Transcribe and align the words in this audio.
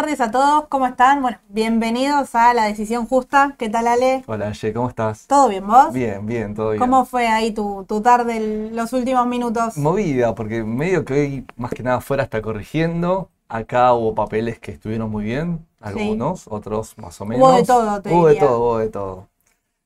tardes 0.00 0.20
a 0.20 0.30
todos, 0.30 0.68
¿cómo 0.68 0.86
están? 0.86 1.22
Bueno, 1.22 1.38
bienvenidos 1.48 2.32
a 2.36 2.54
La 2.54 2.66
Decisión 2.66 3.04
Justa. 3.06 3.56
¿Qué 3.58 3.68
tal, 3.68 3.88
Ale? 3.88 4.22
Hola, 4.28 4.52
Ye, 4.52 4.72
¿cómo 4.72 4.88
estás? 4.88 5.26
¿Todo 5.26 5.48
bien, 5.48 5.66
vos? 5.66 5.92
Bien, 5.92 6.24
bien, 6.24 6.54
todo 6.54 6.70
bien. 6.70 6.78
¿Cómo 6.78 7.04
fue 7.04 7.26
ahí 7.26 7.50
tu, 7.50 7.84
tu 7.88 8.00
tarde, 8.00 8.70
los 8.72 8.92
últimos 8.92 9.26
minutos? 9.26 9.76
Movida, 9.76 10.36
porque 10.36 10.62
medio 10.62 11.04
que 11.04 11.14
hoy 11.14 11.46
más 11.56 11.72
que 11.72 11.82
nada 11.82 12.00
fuera 12.00 12.22
está 12.22 12.40
corrigiendo. 12.40 13.28
Acá 13.48 13.92
hubo 13.92 14.14
papeles 14.14 14.60
que 14.60 14.70
estuvieron 14.70 15.10
muy 15.10 15.24
bien, 15.24 15.66
algunos, 15.80 16.46
otros 16.46 16.96
más 16.96 17.20
o 17.20 17.24
menos. 17.24 17.48
Hubo 17.48 17.56
de 17.56 17.64
todo, 17.64 18.00
te 18.00 18.14
Hubo 18.14 18.26
de 18.28 18.34
diría. 18.34 18.46
todo, 18.48 18.58
hubo 18.60 18.78
de 18.78 18.88
todo. 18.90 19.26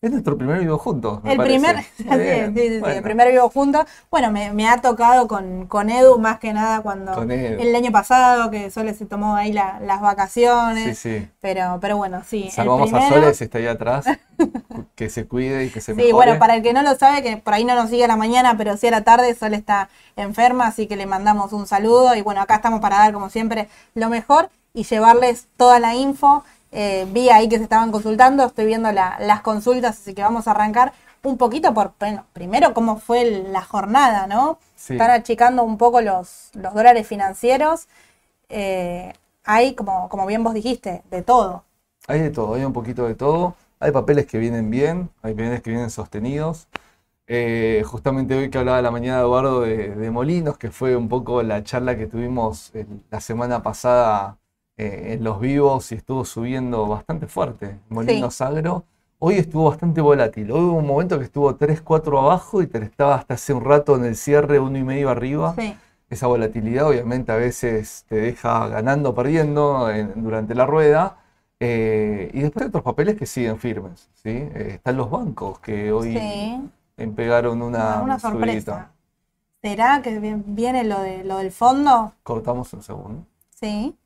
Es 0.03 0.11
nuestro 0.11 0.37
primer 0.37 0.59
vivo 0.59 0.79
juntos, 0.79 1.21
El 1.23 1.37
parece. 1.37 1.61
primer, 1.61 1.85
sí, 1.85 1.93
sí, 1.97 2.05
sí, 2.09 2.69
sí, 2.75 2.79
bueno. 2.81 2.97
el 2.97 3.03
primer 3.05 3.31
vivo 3.31 3.49
juntos. 3.51 3.85
Bueno, 4.11 4.33
me, 4.33 4.53
me 4.53 4.69
ha 4.69 4.79
tocado 4.79 5.29
con, 5.29 5.69
con 5.69 5.91
Edu 5.91 6.19
más 6.19 6.41
que 6.41 6.53
nada 6.53 6.81
cuando 6.83 7.23
el 7.23 7.77
año 7.77 7.93
pasado, 7.93 8.51
que 8.51 8.73
Sole 8.73 8.95
se 8.95 9.07
tomó 9.07 9.37
ahí 9.37 9.53
la- 9.53 9.79
las 9.79 10.01
vacaciones. 10.01 10.99
Sí, 10.99 11.21
sí. 11.21 11.29
Pero, 11.41 11.79
pero 11.81 11.97
bueno, 11.99 12.23
sí. 12.27 12.47
el 12.47 12.51
Salvamos 12.51 12.93
a 12.93 12.97
primero- 12.99 13.15
Soles, 13.23 13.41
está 13.43 13.59
ahí 13.59 13.69
atrás. 13.69 14.05
que 14.97 15.09
se 15.09 15.29
cuide 15.29 15.67
y 15.67 15.71
que 15.71 15.81
se 15.81 15.93
Sí, 15.93 15.97
mejore. 15.97 16.13
bueno, 16.15 16.39
para 16.41 16.57
el 16.57 16.63
que 16.65 16.73
no 16.73 16.83
lo 16.83 16.97
sabe, 16.97 17.23
que 17.23 17.37
por 17.37 17.55
ahí 17.55 17.65
no 17.65 17.77
nos 17.77 17.89
sigue 17.89 18.05
a 18.05 18.09
la 18.09 18.17
mañana, 18.17 18.57
pero 18.59 18.77
sí 18.77 18.89
a 18.89 18.91
la 18.91 19.03
tarde, 19.05 19.33
Sol 19.37 19.55
está 19.55 19.89
enferma, 20.17 20.67
así 20.67 20.89
que 20.89 20.97
le 20.97 21.07
mandamos 21.07 21.53
un 21.53 21.69
saludo. 21.69 22.17
Y 22.17 22.23
bueno, 22.23 22.41
acá 22.41 22.57
estamos 22.57 22.81
para 22.81 22.99
dar, 22.99 23.13
como 23.13 23.31
siempre, 23.31 23.69
lo 23.95 24.09
mejor 24.09 24.51
y 24.75 24.83
llevarles 24.83 25.47
toda 25.57 25.79
la 25.79 25.95
info. 25.95 26.43
Eh, 26.73 27.07
vi 27.13 27.29
ahí 27.31 27.49
que 27.49 27.59
se 27.59 27.65
estaban 27.65 27.93
consultando, 27.93 28.45
estoy 28.47 28.67
viendo 28.67 28.91
la- 28.93 29.19
las 29.21 29.43
consultas, 29.43 29.99
así 30.01 30.15
que 30.15 30.23
vamos 30.23 30.49
a 30.49 30.53
arrancar 30.53 30.93
un 31.23 31.37
poquito 31.39 31.73
por, 31.75 31.93
bueno, 32.01 32.25
primero 32.33 32.75
cómo 32.75 32.99
fue 32.99 33.25
la 33.53 33.63
jornada, 33.63 34.27
¿no? 34.27 34.59
Sí. 34.75 34.95
Están 34.95 35.11
achicando 35.11 35.63
un 35.63 35.79
poco 35.79 36.01
los, 36.01 36.51
los 36.55 36.75
dólares 36.75 37.07
financieros. 37.07 37.87
Eh, 38.49 39.13
hay, 39.45 39.75
como, 39.75 40.09
como 40.09 40.27
bien 40.27 40.43
vos 40.45 40.55
dijiste, 40.55 41.03
de 41.11 41.23
todo. 41.23 41.65
Hay 42.09 42.21
de 42.21 42.31
todo, 42.31 42.55
hay 42.55 42.65
un 42.65 42.73
poquito 42.73 43.07
de 43.07 43.15
todo. 43.15 43.55
Hay 43.81 43.93
papeles 43.93 44.27
que 44.27 44.39
vienen 44.39 44.71
bien, 44.71 45.11
hay 45.23 45.33
papeles 45.35 45.63
que 45.63 45.71
vienen 45.71 45.91
sostenidos. 45.91 46.69
Eh, 47.27 47.83
justamente 47.87 48.37
hoy 48.37 48.51
que 48.51 48.59
hablaba 48.59 48.83
la 48.83 48.91
mañana 48.91 49.21
Eduardo 49.21 49.63
de, 49.63 49.91
de 49.95 50.11
Molinos, 50.11 50.59
que 50.59 50.71
fue 50.71 50.97
un 50.97 51.09
poco 51.09 51.43
la 51.43 51.63
charla 51.65 51.97
que 51.97 52.07
tuvimos 52.07 52.73
la 53.11 53.21
semana 53.21 53.63
pasada 53.63 54.39
eh, 54.83 55.13
en 55.15 55.25
los 55.25 55.39
vivos 55.41 55.93
y 55.93 55.95
estuvo 55.97 56.25
subiendo 56.25 56.87
bastante 56.89 57.27
fuerte. 57.27 57.79
Molinos 57.89 58.41
Agro. 58.41 58.85
Hoy 59.19 59.37
estuvo 59.37 59.69
bastante 59.71 60.01
volátil. 60.01 60.51
Hoy 60.51 60.61
hubo 60.63 60.73
un 60.79 60.87
momento 60.87 61.19
que 61.19 61.25
estuvo 61.27 61.55
3, 61.55 61.81
4 61.81 62.19
abajo 62.19 62.61
y 62.63 62.67
te- 62.67 62.79
estaba 62.83 63.15
hasta 63.15 63.35
hace 63.35 63.53
un 63.53 63.65
rato 63.65 63.95
en 63.97 64.05
el 64.05 64.17
cierre 64.17 64.59
uno 64.59 64.77
y 64.79 64.83
medio 64.83 65.11
arriba. 65.11 65.55
Sí. 65.57 65.77
Esa 66.11 66.27
volatilidad 66.27 66.89
obviamente 66.89 67.31
a 67.33 67.37
veces 67.37 68.05
te 68.09 68.17
deja 68.17 68.67
ganando 68.69 69.11
o 69.11 69.15
perdiendo 69.15 69.89
en- 69.91 70.13
durante 70.23 70.55
la 70.57 70.67
rueda. 70.67 71.19
Eh, 71.61 72.31
y 72.35 72.41
después 72.41 72.63
hay 72.65 72.69
otros 72.69 72.83
papeles 72.83 73.15
que 73.17 73.25
siguen 73.27 73.59
firmes, 73.59 74.11
¿sí? 74.15 74.31
Eh, 74.31 74.73
están 74.75 74.97
los 74.97 75.09
bancos 75.09 75.61
que 75.61 75.93
hoy 75.93 76.13
Sí. 76.15 76.61
em- 76.97 77.15
pegaron 77.15 77.63
una, 77.63 78.03
una 78.03 78.19
sorpresa. 78.19 78.91
¿Será 79.63 80.03
que 80.03 80.19
vi- 80.19 80.43
viene 80.45 80.83
lo, 80.83 80.99
de, 81.01 81.23
lo 81.23 81.39
del 81.39 81.53
fondo? 81.53 82.13
Cortamos 82.25 82.73
un 82.73 82.83
segundo. 82.83 83.25
Sí. 83.55 83.97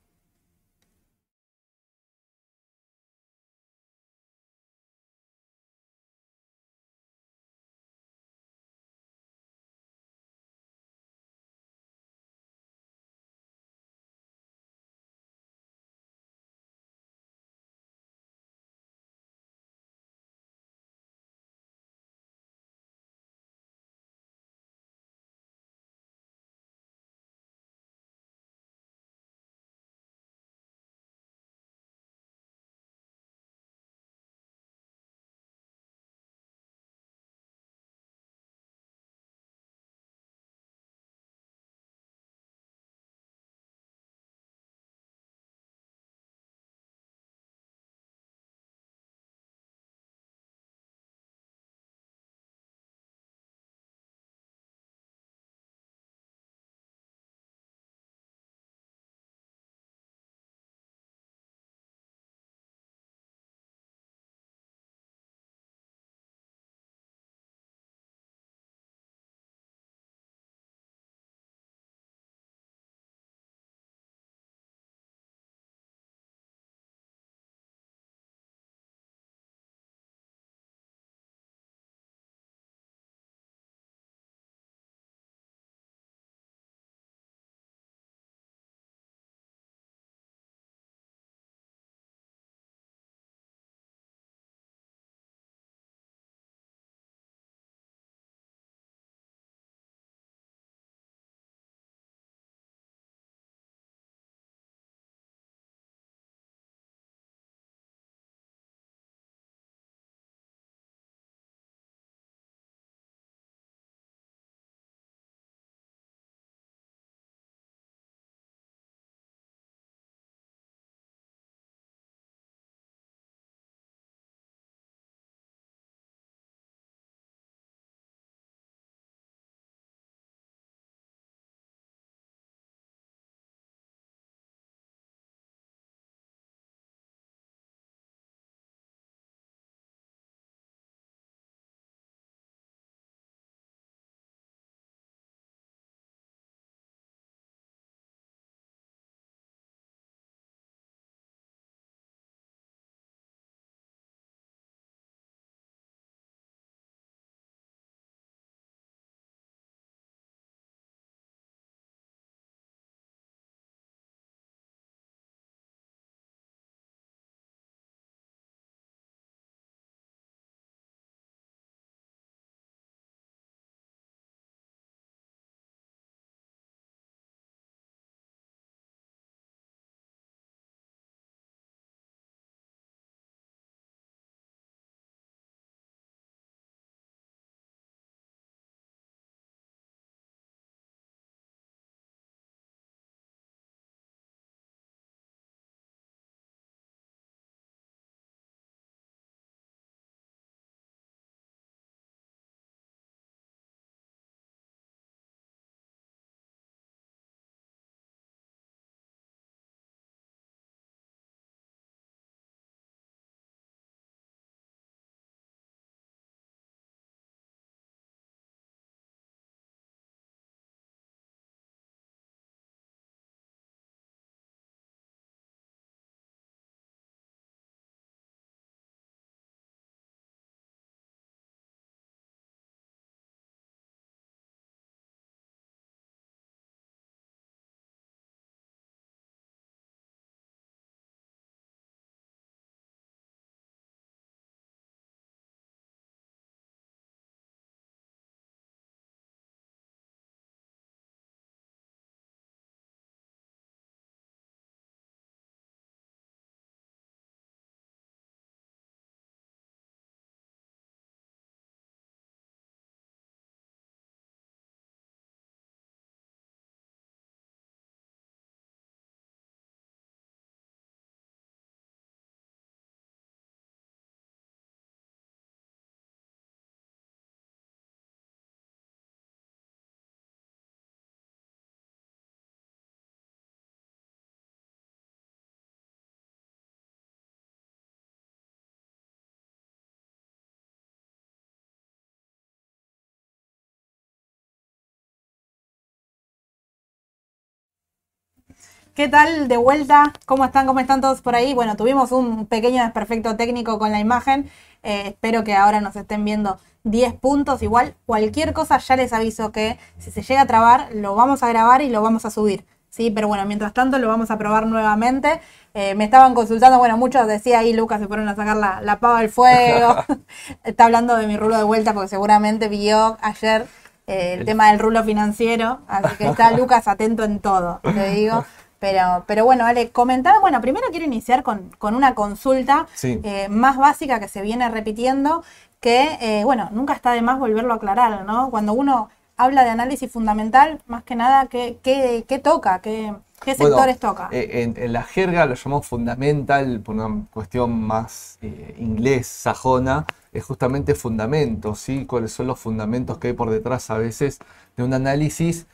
¿Qué 298.97 299.09
tal? 299.09 299.47
De 299.47 299.59
vuelta, 299.59 300.15
¿cómo 300.25 300.47
están? 300.47 300.67
¿Cómo 300.67 300.81
están 300.81 301.03
todos 301.03 301.21
por 301.21 301.35
ahí? 301.35 301.53
Bueno, 301.53 301.77
tuvimos 301.77 302.13
un 302.13 302.47
pequeño 302.47 302.83
desperfecto 302.83 303.37
técnico 303.37 303.79
con 303.79 303.93
la 303.93 304.01
imagen. 304.01 304.51
Eh, 304.83 305.09
espero 305.09 305.45
que 305.45 305.53
ahora 305.53 305.83
nos 305.83 305.97
estén 305.97 306.25
viendo 306.25 306.59
10 306.85 307.13
puntos. 307.13 307.63
Igual, 307.63 307.95
cualquier 308.07 308.55
cosa 308.55 308.79
ya 308.79 308.97
les 308.97 309.13
aviso 309.13 309.53
que 309.53 309.79
si 309.99 310.11
se 310.11 310.23
llega 310.23 310.41
a 310.41 310.47
trabar, 310.47 310.89
lo 310.95 311.15
vamos 311.15 311.43
a 311.43 311.49
grabar 311.49 311.83
y 311.83 311.91
lo 311.91 312.01
vamos 312.01 312.25
a 312.25 312.31
subir. 312.31 312.65
Sí, 312.89 313.11
pero 313.11 313.29
bueno, 313.29 313.45
mientras 313.45 313.75
tanto 313.75 313.99
lo 313.99 314.09
vamos 314.09 314.31
a 314.31 314.39
probar 314.39 314.67
nuevamente. 314.67 315.43
Eh, 315.75 315.95
me 315.95 316.05
estaban 316.05 316.33
consultando, 316.33 316.79
bueno, 316.79 316.97
muchos 316.97 317.27
decía 317.27 317.59
ahí, 317.59 317.75
Lucas, 317.75 318.01
se 318.01 318.07
fueron 318.07 318.27
a 318.31 318.35
sacar 318.35 318.57
la, 318.57 318.81
la 318.81 318.99
pava 318.99 319.21
del 319.21 319.29
fuego. 319.29 319.95
Está 320.65 320.87
hablando 320.87 321.17
de 321.17 321.27
mi 321.27 321.37
rulo 321.37 321.59
de 321.59 321.65
vuelta 321.65 321.93
porque 321.93 322.09
seguramente 322.09 322.69
vio 322.69 323.19
ayer 323.21 323.67
eh, 324.07 324.37
el 324.39 324.47
tema 324.47 324.71
del 324.71 324.79
rulo 324.79 325.05
financiero. 325.05 325.81
Así 325.87 326.17
que 326.17 326.29
está 326.29 326.51
Lucas 326.57 326.89
atento 326.89 327.25
en 327.25 327.41
todo, 327.41 327.81
te 327.83 328.09
digo. 328.11 328.47
Pero, 328.79 329.25
pero 329.27 329.45
bueno, 329.45 329.65
Ale, 329.65 329.91
comentaba, 329.91 330.39
bueno, 330.41 330.61
primero 330.61 330.87
quiero 330.91 331.07
iniciar 331.07 331.43
con, 331.43 331.71
una 331.81 332.15
consulta 332.15 332.87
eh, 333.03 333.49
más 333.49 333.79
básica 333.79 334.21
que 334.21 334.29
se 334.29 334.43
viene 334.43 334.69
repitiendo, 334.69 335.43
que, 335.81 336.19
eh, 336.21 336.45
bueno, 336.45 336.69
nunca 336.73 336.93
está 336.93 337.13
de 337.13 337.23
más 337.23 337.39
volverlo 337.39 337.73
a 337.73 337.77
aclarar, 337.77 338.25
¿no? 338.25 338.51
Cuando 338.51 338.75
uno 338.75 339.09
habla 339.37 339.65
de 339.65 339.71
análisis 339.71 340.11
fundamental, 340.11 340.81
más 340.87 341.05
que 341.05 341.17
nada, 341.17 341.47
¿qué, 341.47 341.79
qué, 341.83 342.39
toca? 342.39 342.81
¿Qué, 342.81 343.15
qué 343.43 343.55
sectores 343.55 343.99
toca? 343.99 344.29
Eh, 344.31 344.75
en, 344.77 344.93
la 344.93 345.03
jerga 345.03 345.47
lo 345.47 345.55
llamamos 345.55 345.87
fundamental, 345.87 346.81
por 346.81 346.97
una 346.97 347.27
cuestión 347.33 347.81
más 347.81 348.39
inglés, 348.79 349.27
sajona, 349.27 350.07
es 350.33 350.45
justamente 350.45 350.95
fundamentos, 350.95 351.81
¿sí? 351.81 352.05
¿Cuáles 352.05 352.33
son 352.33 352.47
los 352.47 352.59
fundamentos 352.59 353.17
que 353.19 353.29
hay 353.29 353.35
por 353.35 353.51
detrás 353.51 353.89
a 353.91 353.97
veces 353.97 354.39
de 354.77 354.85
un 354.85 354.93
análisis? 354.93 355.67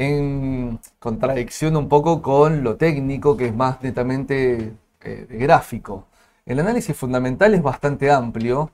En 0.00 0.80
contradicción 0.98 1.76
un 1.76 1.88
poco 1.88 2.22
con 2.22 2.64
lo 2.64 2.76
técnico, 2.76 3.36
que 3.36 3.48
es 3.48 3.54
más 3.54 3.82
netamente 3.82 4.72
eh, 5.02 5.26
gráfico. 5.28 6.06
El 6.46 6.58
análisis 6.58 6.96
fundamental 6.96 7.52
es 7.52 7.62
bastante 7.62 8.10
amplio, 8.10 8.70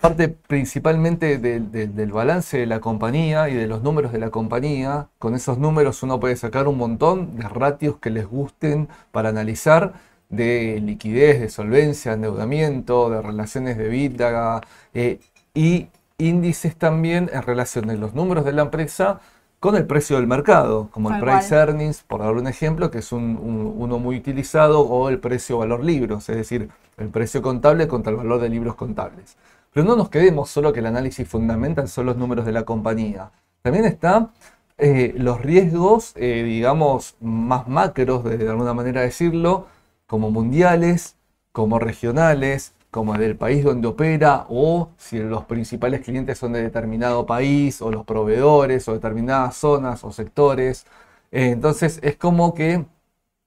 parte 0.00 0.28
principalmente 0.28 1.38
del 1.38 2.12
balance 2.12 2.56
de 2.58 2.66
la 2.66 2.80
compañía 2.80 3.48
y 3.48 3.54
de 3.54 3.66
los 3.66 3.82
números 3.82 4.12
de 4.12 4.20
la 4.20 4.30
compañía. 4.30 5.08
Con 5.18 5.34
esos 5.34 5.58
números 5.58 6.04
uno 6.04 6.20
puede 6.20 6.36
sacar 6.36 6.68
un 6.68 6.78
montón 6.78 7.36
de 7.36 7.48
ratios 7.48 7.98
que 7.98 8.10
les 8.10 8.26
gusten 8.26 8.88
para 9.10 9.30
analizar 9.30 9.94
de 10.28 10.80
liquidez, 10.80 11.40
de 11.40 11.48
solvencia, 11.48 12.12
endeudamiento, 12.12 13.10
de 13.10 13.20
relaciones 13.22 13.76
de 13.76 13.88
vida 13.88 14.60
eh, 14.94 15.18
y 15.52 15.88
índices 16.18 16.76
también 16.76 17.28
en 17.32 17.42
relación 17.42 17.88
de 17.88 17.96
los 17.96 18.14
números 18.14 18.44
de 18.44 18.52
la 18.52 18.62
empresa 18.62 19.20
con 19.60 19.76
el 19.76 19.86
precio 19.86 20.16
del 20.16 20.26
mercado, 20.26 20.88
como 20.90 21.14
el 21.14 21.20
price 21.20 21.54
earnings, 21.54 22.02
por 22.02 22.20
dar 22.20 22.32
un 22.32 22.46
ejemplo, 22.46 22.90
que 22.90 22.98
es 22.98 23.12
un, 23.12 23.38
uno 23.76 23.98
muy 23.98 24.16
utilizado, 24.16 24.80
o 24.80 25.10
el 25.10 25.20
precio 25.20 25.58
valor 25.58 25.84
libros, 25.84 26.28
es 26.30 26.36
decir, 26.36 26.70
el 26.96 27.08
precio 27.08 27.42
contable 27.42 27.86
contra 27.86 28.10
el 28.10 28.16
valor 28.16 28.40
de 28.40 28.48
libros 28.48 28.74
contables. 28.74 29.36
Pero 29.72 29.86
no 29.86 29.96
nos 29.96 30.08
quedemos 30.08 30.48
solo 30.48 30.72
que 30.72 30.80
el 30.80 30.86
análisis 30.86 31.28
fundamental 31.28 31.88
son 31.88 32.06
los 32.06 32.16
números 32.16 32.46
de 32.46 32.52
la 32.52 32.64
compañía. 32.64 33.30
También 33.60 33.84
están 33.84 34.30
eh, 34.78 35.12
los 35.18 35.42
riesgos, 35.42 36.14
eh, 36.16 36.42
digamos, 36.42 37.16
más 37.20 37.68
macros, 37.68 38.24
de 38.24 38.48
alguna 38.48 38.72
manera 38.72 39.02
decirlo, 39.02 39.66
como 40.06 40.30
mundiales, 40.30 41.16
como 41.52 41.78
regionales, 41.78 42.72
como 42.90 43.14
del 43.14 43.36
país 43.36 43.64
donde 43.64 43.88
opera 43.88 44.46
o 44.48 44.90
si 44.96 45.18
los 45.18 45.44
principales 45.44 46.00
clientes 46.00 46.38
son 46.38 46.52
de 46.52 46.62
determinado 46.62 47.26
país 47.26 47.80
o 47.82 47.90
los 47.90 48.04
proveedores 48.04 48.88
o 48.88 48.94
determinadas 48.94 49.56
zonas 49.56 50.04
o 50.04 50.12
sectores. 50.12 50.86
Eh, 51.30 51.50
entonces 51.50 52.00
es 52.02 52.16
como 52.16 52.54
que 52.54 52.84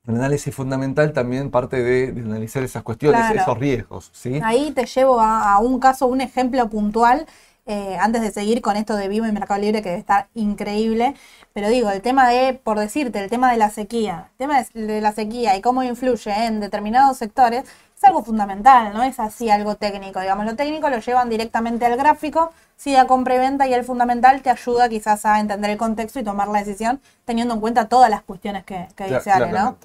el 0.05 0.15
análisis 0.15 0.53
fundamental 0.53 1.13
también 1.13 1.49
parte 1.49 1.81
de, 1.81 2.09
analizar 2.21 2.63
esas 2.63 2.83
cuestiones, 2.83 3.21
esos 3.31 3.57
riesgos. 3.57 4.09
¿sí? 4.13 4.39
Ahí 4.43 4.71
te 4.71 4.85
llevo 4.85 5.19
a, 5.19 5.59
un 5.59 5.79
caso, 5.79 6.07
un 6.07 6.21
ejemplo 6.21 6.69
puntual. 6.69 7.25
Eh, 7.65 7.97
antes 7.99 8.21
de 8.21 8.31
seguir 8.31 8.61
con 8.61 8.75
esto 8.75 8.95
de 8.95 9.07
Vivo 9.07 9.25
y 9.25 9.31
Mercado 9.31 9.61
Libre, 9.61 9.81
que 9.81 9.89
debe 9.89 9.99
estar 9.99 10.27
increíble, 10.33 11.15
pero 11.53 11.69
digo, 11.69 11.89
el 11.91 12.01
tema 12.01 12.27
de, 12.27 12.53
por 12.53 12.77
decirte, 12.77 13.23
el 13.23 13.29
tema 13.29 13.51
de 13.51 13.57
la 13.57 13.69
sequía, 13.69 14.27
el 14.31 14.37
tema 14.37 14.65
de 14.73 15.01
la 15.01 15.13
sequía 15.13 15.55
y 15.55 15.61
cómo 15.61 15.81
influye 15.83 16.45
en 16.45 16.59
determinados 16.59 17.17
sectores, 17.17 17.63
algo 18.03 18.23
fundamental, 18.23 18.93
no 18.93 19.03
es 19.03 19.19
así 19.19 19.49
algo 19.49 19.75
técnico. 19.75 20.19
Digamos, 20.19 20.45
lo 20.45 20.55
técnico 20.55 20.89
lo 20.89 20.99
llevan 20.99 21.29
directamente 21.29 21.85
al 21.85 21.97
gráfico, 21.97 22.51
si 22.75 22.93
da 22.93 23.07
compra 23.07 23.35
y 23.35 23.39
venta, 23.39 23.67
y 23.67 23.73
el 23.73 23.83
fundamental 23.83 24.41
te 24.41 24.49
ayuda 24.49 24.89
quizás 24.89 25.25
a 25.25 25.39
entender 25.39 25.71
el 25.71 25.77
contexto 25.77 26.19
y 26.19 26.23
tomar 26.23 26.47
la 26.47 26.59
decisión 26.59 26.99
teniendo 27.25 27.53
en 27.53 27.61
cuenta 27.61 27.87
todas 27.87 28.09
las 28.09 28.21
cuestiones 28.23 28.63
que, 28.63 28.87
dice 29.07 29.31
Ale, 29.31 29.51
¿no? 29.51 29.77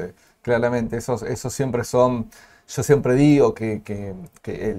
Claramente, 0.42 0.96
esos, 0.96 1.22
esos 1.22 1.52
siempre 1.52 1.84
son. 1.84 2.30
Yo 2.68 2.82
siempre 2.82 3.14
digo 3.14 3.54
que, 3.54 3.82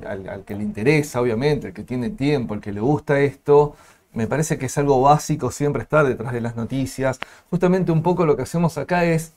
al, 0.08 0.44
que 0.46 0.56
le 0.56 0.64
interesa, 0.64 1.22
obviamente, 1.22 1.68
el 1.70 1.74
que 1.74 1.84
tiene 1.84 2.10
tiempo, 2.12 2.54
el 2.54 2.62
que 2.62 2.72
le 2.72 2.82
gusta 2.82 3.20
esto, 3.20 3.76
me 4.14 4.28
parece 4.28 4.58
que 4.58 4.68
es 4.68 4.78
algo 4.78 5.02
básico 5.02 5.52
siempre 5.52 5.84
estar 5.84 6.06
detrás 6.08 6.34
de 6.34 6.42
las 6.42 6.56
noticias. 6.56 7.20
Justamente 7.50 7.92
un 7.92 8.04
poco 8.04 8.26
lo 8.26 8.36
que 8.36 8.44
hacemos 8.44 8.78
acá 8.78 9.06
es 9.06 9.34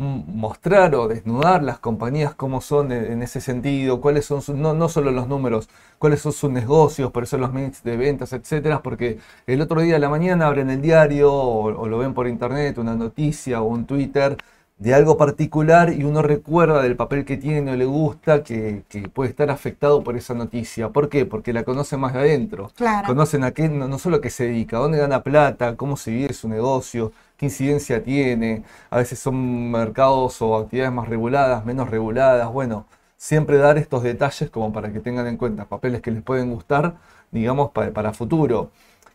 mostrar 0.00 0.94
o 0.94 1.08
desnudar 1.08 1.62
las 1.62 1.78
compañías 1.78 2.34
cómo 2.34 2.62
son 2.62 2.90
en 2.90 3.22
ese 3.22 3.40
sentido, 3.40 4.00
cuáles 4.00 4.24
son 4.24 4.40
sus, 4.40 4.56
no, 4.56 4.72
no 4.72 4.88
solo 4.88 5.10
los 5.10 5.28
números, 5.28 5.68
cuáles 5.98 6.22
son 6.22 6.32
sus 6.32 6.50
negocios, 6.50 7.10
por 7.12 7.24
eso 7.24 7.36
los 7.36 7.52
mix 7.52 7.82
de 7.82 7.96
ventas, 7.98 8.32
etcétera, 8.32 8.82
porque 8.82 9.18
el 9.46 9.60
otro 9.60 9.82
día 9.82 9.94
de 9.94 10.00
la 10.00 10.08
mañana 10.08 10.46
abren 10.46 10.70
el 10.70 10.80
diario 10.80 11.30
o, 11.32 11.86
lo 11.86 11.98
ven 11.98 12.14
por 12.14 12.28
internet, 12.28 12.78
una 12.78 12.94
noticia 12.94 13.60
o 13.60 13.66
un 13.68 13.84
Twitter 13.84 14.38
de 14.80 14.94
algo 14.94 15.18
particular 15.18 15.92
y 15.92 16.04
uno 16.04 16.22
recuerda 16.22 16.82
del 16.82 16.96
papel 16.96 17.26
que 17.26 17.36
tiene 17.36 17.72
o 17.72 17.76
le 17.76 17.84
gusta 17.84 18.42
que, 18.42 18.82
puede 19.12 19.28
estar 19.28 19.50
afectado 19.50 20.02
por 20.02 20.16
esa 20.16 20.32
noticia. 20.32 20.88
¿Por 20.88 21.10
qué? 21.10 21.26
Porque 21.26 21.52
la 21.52 21.64
conoce 21.64 21.98
más 21.98 22.14
de 22.14 22.20
adentro. 22.20 22.70
Conocen 23.06 23.44
a 23.44 23.50
qué, 23.52 23.68
no, 23.68 23.88
no 23.88 23.98
solo 23.98 24.16
a 24.16 24.20
qué 24.22 24.30
se 24.30 24.44
dedica, 24.44 24.78
a 24.78 24.80
dónde 24.80 24.96
gana 24.96 25.22
plata, 25.22 25.76
cómo 25.76 25.98
se 25.98 26.12
vive 26.12 26.32
su 26.32 26.48
negocio, 26.48 27.12
qué 27.36 27.46
incidencia 27.46 28.02
tiene, 28.02 28.64
a 28.88 28.96
veces 28.96 29.18
son 29.18 29.70
mercados 29.70 30.40
o 30.40 30.56
actividades 30.56 30.94
más 30.94 31.08
reguladas, 31.10 31.66
menos 31.66 31.90
reguladas, 31.90 32.50
bueno, 32.50 32.86
siempre 33.18 33.58
dar 33.58 33.76
estos 33.76 34.02
detalles 34.02 34.48
como 34.48 34.72
para 34.72 34.90
que 34.92 35.00
tengan 35.00 35.26
en 35.26 35.36
cuenta 35.36 35.66
papeles 35.66 36.00
que 36.00 36.10
les 36.10 36.22
pueden 36.22 36.50
gustar, 36.50 36.94
digamos, 37.30 37.70
para, 37.72 37.92
para 37.92 38.14
futuro. 38.14 38.70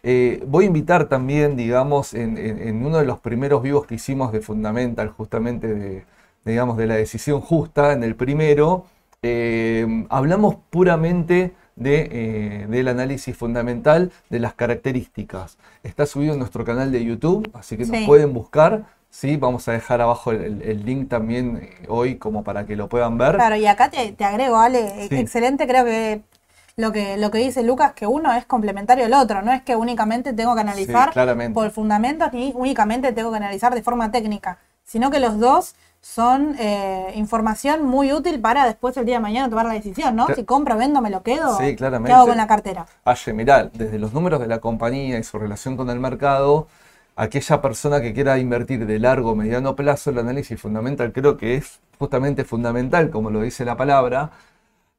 Eh, 0.08 0.44
voy 0.46 0.66
a 0.66 0.68
invitar 0.68 1.10
también, 1.10 1.56
digamos, 1.56 2.14
en, 2.14 2.86
uno 2.86 3.00
de 3.00 3.06
los 3.06 3.20
primeros 3.22 3.64
vivos 3.64 3.88
que 3.88 3.96
hicimos 3.96 4.32
de 4.32 4.40
Fundamental, 4.40 5.10
justamente 5.10 5.74
de, 5.74 6.06
digamos, 6.46 6.78
de 6.78 6.86
la 6.86 6.94
decisión 6.94 7.42
justa, 7.42 7.92
en 7.92 8.04
el 8.04 8.16
primero, 8.16 8.86
eh, 9.24 10.06
hablamos 10.10 10.58
puramente 10.70 11.56
eh, 11.84 12.68
del 12.70 12.88
análisis 12.88 13.36
fundamental 13.36 14.12
de 14.30 14.40
las 14.40 14.54
características. 14.54 15.58
Está 15.82 16.06
subido 16.06 16.34
en 16.34 16.40
nuestro 16.40 16.64
canal 16.64 16.92
de 16.92 17.04
YouTube, 17.04 17.50
así 17.56 17.76
que 17.76 17.88
nos 17.88 18.06
pueden 18.06 18.32
buscar. 18.32 18.86
Sí, 19.10 19.38
vamos 19.38 19.68
a 19.68 19.72
dejar 19.72 20.02
abajo 20.02 20.32
el, 20.32 20.86
link 20.86 21.10
también 21.10 21.68
hoy 21.88 22.18
como 22.18 22.44
para 22.44 22.68
que 22.68 22.76
lo 22.76 22.90
puedan 22.90 23.18
ver. 23.18 23.38
Claro, 23.38 23.56
y 23.56 23.66
acá 23.66 23.90
te, 23.90 24.24
agrego, 24.24 24.58
Ale, 24.58 25.06
excelente, 25.06 25.66
creo 25.66 25.84
que 25.84 26.22
lo 26.78 26.92
que 26.92 27.18
lo 27.18 27.32
que 27.32 27.38
dice 27.38 27.64
Lucas, 27.64 27.94
que 27.94 28.06
uno 28.06 28.34
es 28.34 28.46
complementario 28.46 29.06
al 29.06 29.14
otro, 29.14 29.42
no 29.42 29.54
es 29.54 29.62
que 29.62 29.76
únicamente 29.76 30.34
tengo 30.34 30.56
que 30.56 30.62
analizar 30.62 31.14
por 31.54 31.72
fundamentos 31.72 32.34
ni 32.34 32.52
únicamente 32.56 33.14
tengo 33.14 33.32
que 33.32 33.38
analizar 33.38 33.74
de 33.74 33.82
forma 33.82 34.12
técnica, 34.12 34.58
sino 34.84 35.10
que 35.10 35.20
los 35.20 35.40
dos 35.40 35.76
son 36.02 36.56
eh, 36.60 37.14
información 37.16 37.86
muy 37.86 38.12
útil 38.12 38.40
para 38.40 38.66
después 38.66 38.96
el 38.98 39.06
día 39.06 39.16
de 39.16 39.22
mañana 39.22 39.50
tomar 39.50 39.66
la 39.66 39.74
decisión, 39.74 40.16
¿no? 40.16 40.28
Si 40.36 40.44
compro, 40.44 40.78
vendo, 40.78 41.02
me 41.02 41.10
lo 41.10 41.24
quedo. 41.24 41.58
Sí, 41.58 41.76
claramente. 41.76 42.10
¿Qué 42.10 42.14
hago 42.14 42.28
con 42.28 42.38
la 42.38 42.46
cartera? 42.46 42.86
Aye, 43.06 43.34
mirá, 43.34 43.64
desde 43.74 43.98
los 43.98 44.14
números 44.14 44.40
de 44.40 44.46
la 44.46 44.60
compañía 44.60 45.18
y 45.18 45.24
su 45.24 45.40
relación 45.40 45.76
con 45.78 45.90
el 45.90 46.00
mercado, 46.00 46.68
aquella 47.16 47.60
persona 47.60 48.02
que 48.02 48.14
quiera 48.14 48.38
invertir 48.38 48.86
de 48.86 49.00
largo 49.00 49.32
o 49.32 49.36
mediano 49.36 49.76
plazo, 49.76 50.12
el 50.12 50.20
análisis 50.20 50.62
fundamental 50.62 51.12
creo 51.12 51.38
que 51.38 51.56
es 51.56 51.80
justamente 51.98 52.44
fundamental, 52.44 53.10
como 53.10 53.32
lo 53.32 53.42
dice 53.42 53.66
la 53.66 53.76
palabra. 53.76 54.30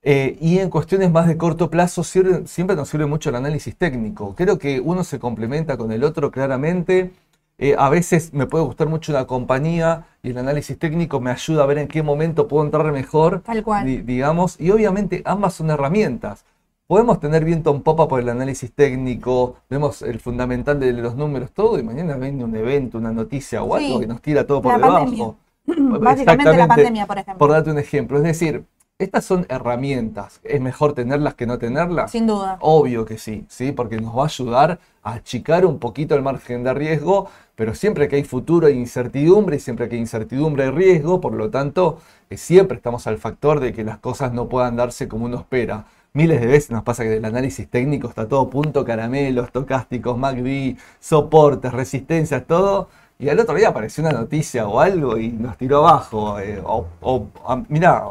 Eh, 0.09 0.38
y 0.40 0.59
en 0.61 0.71
cuestiones 0.71 1.11
más 1.11 1.27
de 1.27 1.37
corto 1.37 1.69
plazo 1.69 2.05
siempre 2.05 2.77
nos 2.77 2.88
sirve 2.88 3.07
mucho 3.07 3.31
el 3.31 3.35
análisis 3.35 3.75
técnico. 3.77 4.37
Creo 4.37 4.57
que 4.57 4.79
uno 4.79 5.03
se 5.03 5.19
complementa 5.19 5.77
con 5.77 5.90
el 5.90 6.05
otro 6.05 6.31
claramente 6.31 7.11
eh, 7.59 7.75
a 7.79 7.88
veces 7.88 8.35
me 8.35 8.47
puede 8.47 8.64
gustar 8.64 8.88
mucho 8.88 9.12
una 9.12 9.27
compañía 9.27 10.05
y 10.23 10.31
el 10.31 10.38
análisis 10.38 10.79
técnico 10.79 11.21
me 11.21 11.31
ayuda 11.31 11.62
a 11.62 11.66
ver 11.66 11.79
en 11.79 11.88
qué 11.88 12.03
momento 12.03 12.49
puedo 12.49 12.64
entrar 12.64 12.92
mejor. 12.92 13.40
Tal 13.40 13.62
cual. 13.62 14.05
digamos, 14.05 14.61
y 14.61 14.71
obviamente 14.71 15.23
ambas 15.25 15.55
son 15.55 15.71
herramientas. 15.71 16.45
Podemos 16.87 17.19
tener 17.19 17.45
viento 17.45 17.75
en 17.75 17.83
popa 17.83 18.07
por 18.07 18.21
el 18.21 18.29
análisis 18.29 18.73
técnico, 18.73 19.57
vemos 19.69 20.03
el 20.03 20.21
fundamental 20.21 20.79
de 20.79 20.92
los 20.92 21.16
números, 21.16 21.51
todo, 21.51 21.79
y 21.81 21.83
mañana 21.83 22.14
viene 22.16 22.45
un 22.45 22.55
evento, 22.55 22.99
una 22.99 23.11
noticia 23.11 23.62
o 23.62 23.75
algo 23.75 23.99
que 23.99 24.07
nos 24.07 24.21
tira 24.21 24.47
todo 24.47 24.62
por 24.62 24.77
debajo. 24.77 25.37
Básicamente 25.66 26.57
la 26.57 26.69
pandemia, 26.69 27.07
por 27.07 27.19
ejemplo. 27.19 27.38
Por 27.38 27.51
darte 27.51 27.71
un 27.71 27.79
ejemplo. 27.79 28.19
Es 28.19 28.23
decir, 28.23 28.64
estas 28.99 29.27
son 29.27 29.47
herramientas. 29.51 30.41
¿Es 30.43 30.61
mejor 30.61 30.95
tenerlas 30.95 31.35
que 31.35 31.47
no 31.47 31.59
tenerlas? 31.59 32.11
Sin 32.11 32.27
duda. 32.27 32.57
Obvio 32.61 33.05
que 33.05 33.19
sí, 33.19 33.45
¿sí? 33.49 33.73
Porque 33.73 34.01
nos 34.01 34.17
va 34.17 34.23
a 34.23 34.27
ayudar 34.27 34.79
a 35.03 35.15
achicar 35.15 35.67
un 35.67 35.79
poquito 35.79 36.15
el 36.15 36.23
margen 36.23 36.65
de 36.65 36.73
riesgo, 36.73 37.29
pero 37.55 37.75
siempre 37.75 38.09
que 38.09 38.17
hay 38.17 38.25
futuro 38.25 38.69
hay 38.69 38.75
incertidumbre 38.75 39.57
y 39.57 39.61
siempre 39.61 39.89
que 39.89 39.97
hay 39.97 40.01
incertidumbre 40.01 40.65
hay 40.65 40.71
riesgo, 40.71 41.21
por 41.21 41.35
lo 41.35 41.51
tanto, 41.51 41.99
eh, 42.31 42.39
siempre 42.39 42.79
estamos 42.79 43.07
al 43.07 43.19
factor 43.19 43.61
de 43.61 43.75
que 43.75 43.85
las 43.85 43.99
cosas 43.99 44.33
no 44.33 44.49
puedan 44.49 44.77
darse 44.77 45.09
como 45.09 45.27
uno 45.27 45.37
espera. 45.37 45.85
Miles 46.15 46.41
de 46.41 46.47
veces 46.47 46.71
nos 46.71 46.83
pasa 46.83 47.03
que 47.03 47.19
el 47.19 47.25
análisis 47.27 47.69
técnico 47.69 48.09
está 48.09 48.27
todo 48.27 48.49
punto 48.49 48.87
caramelo, 48.87 49.43
estocásticos, 49.43 50.17
MACD, 50.17 50.79
soportes, 50.99 51.75
resistencias, 51.75 52.47
todo 52.47 52.89
y 53.18 53.29
al 53.31 53.40
otro 53.40 53.55
día 53.55 53.68
apareció 53.68 54.05
una 54.05 54.12
noticia 54.12 54.68
o 54.68 54.79
algo 54.79 55.16
y 55.16 55.29
nos 55.29 55.57
tiró 55.57 55.79
abajo. 55.79 56.38
Eh, 56.38 56.62
o, 56.62 57.26
mira, 57.68 58.05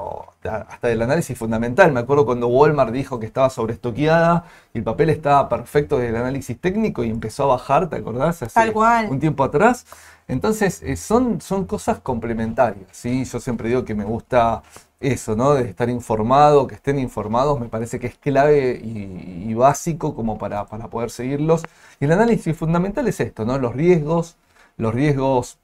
hasta 0.43 0.91
el 0.91 1.01
análisis 1.01 1.37
fundamental. 1.37 1.91
Me 1.91 1.99
acuerdo 1.99 2.25
cuando 2.25 2.47
Walmart 2.47 2.91
dijo 2.91 3.19
que 3.19 3.27
estaba 3.27 3.49
sobreestoqueada 3.51 4.45
y 4.73 4.79
el 4.79 4.83
papel 4.83 5.11
estaba 5.11 5.47
perfecto 5.47 5.99
del 5.99 6.15
análisis 6.15 6.59
técnico 6.59 7.03
y 7.03 7.11
empezó 7.11 7.43
a 7.43 7.47
bajar, 7.57 7.87
¿te 7.87 7.97
acordás? 7.97 8.41
Hace 8.41 8.53
Tal 8.53 8.73
cual. 8.73 9.07
un 9.11 9.19
tiempo 9.19 9.43
atrás. 9.43 9.85
Entonces, 10.27 10.81
eh, 10.81 10.95
son, 10.95 11.39
son 11.39 11.65
cosas 11.65 11.99
complementarias. 11.99 12.87
¿sí? 12.91 13.25
Yo 13.25 13.39
siempre 13.39 13.69
digo 13.69 13.85
que 13.85 13.93
me 13.93 14.05
gusta 14.05 14.63
eso, 14.99 15.35
¿no? 15.35 15.53
De 15.53 15.69
estar 15.69 15.87
informado, 15.89 16.65
que 16.65 16.75
estén 16.75 16.97
informados, 16.97 17.59
me 17.59 17.67
parece 17.67 17.99
que 17.99 18.07
es 18.07 18.15
clave 18.15 18.79
y, 18.81 19.53
básico 19.53 20.15
como 20.15 20.37
para, 20.37 20.65
para 20.65 20.87
poder 20.89 21.11
seguirlos. 21.11 21.63
Y 21.99 22.05
el 22.05 22.11
análisis 22.11 22.57
fundamental 22.57 23.07
es 23.07 23.19
esto, 23.19 23.45
¿no? 23.45 23.57
Los 23.59 23.75
riesgos 23.75 24.35
los 24.77 24.93
riesgos 24.93 25.59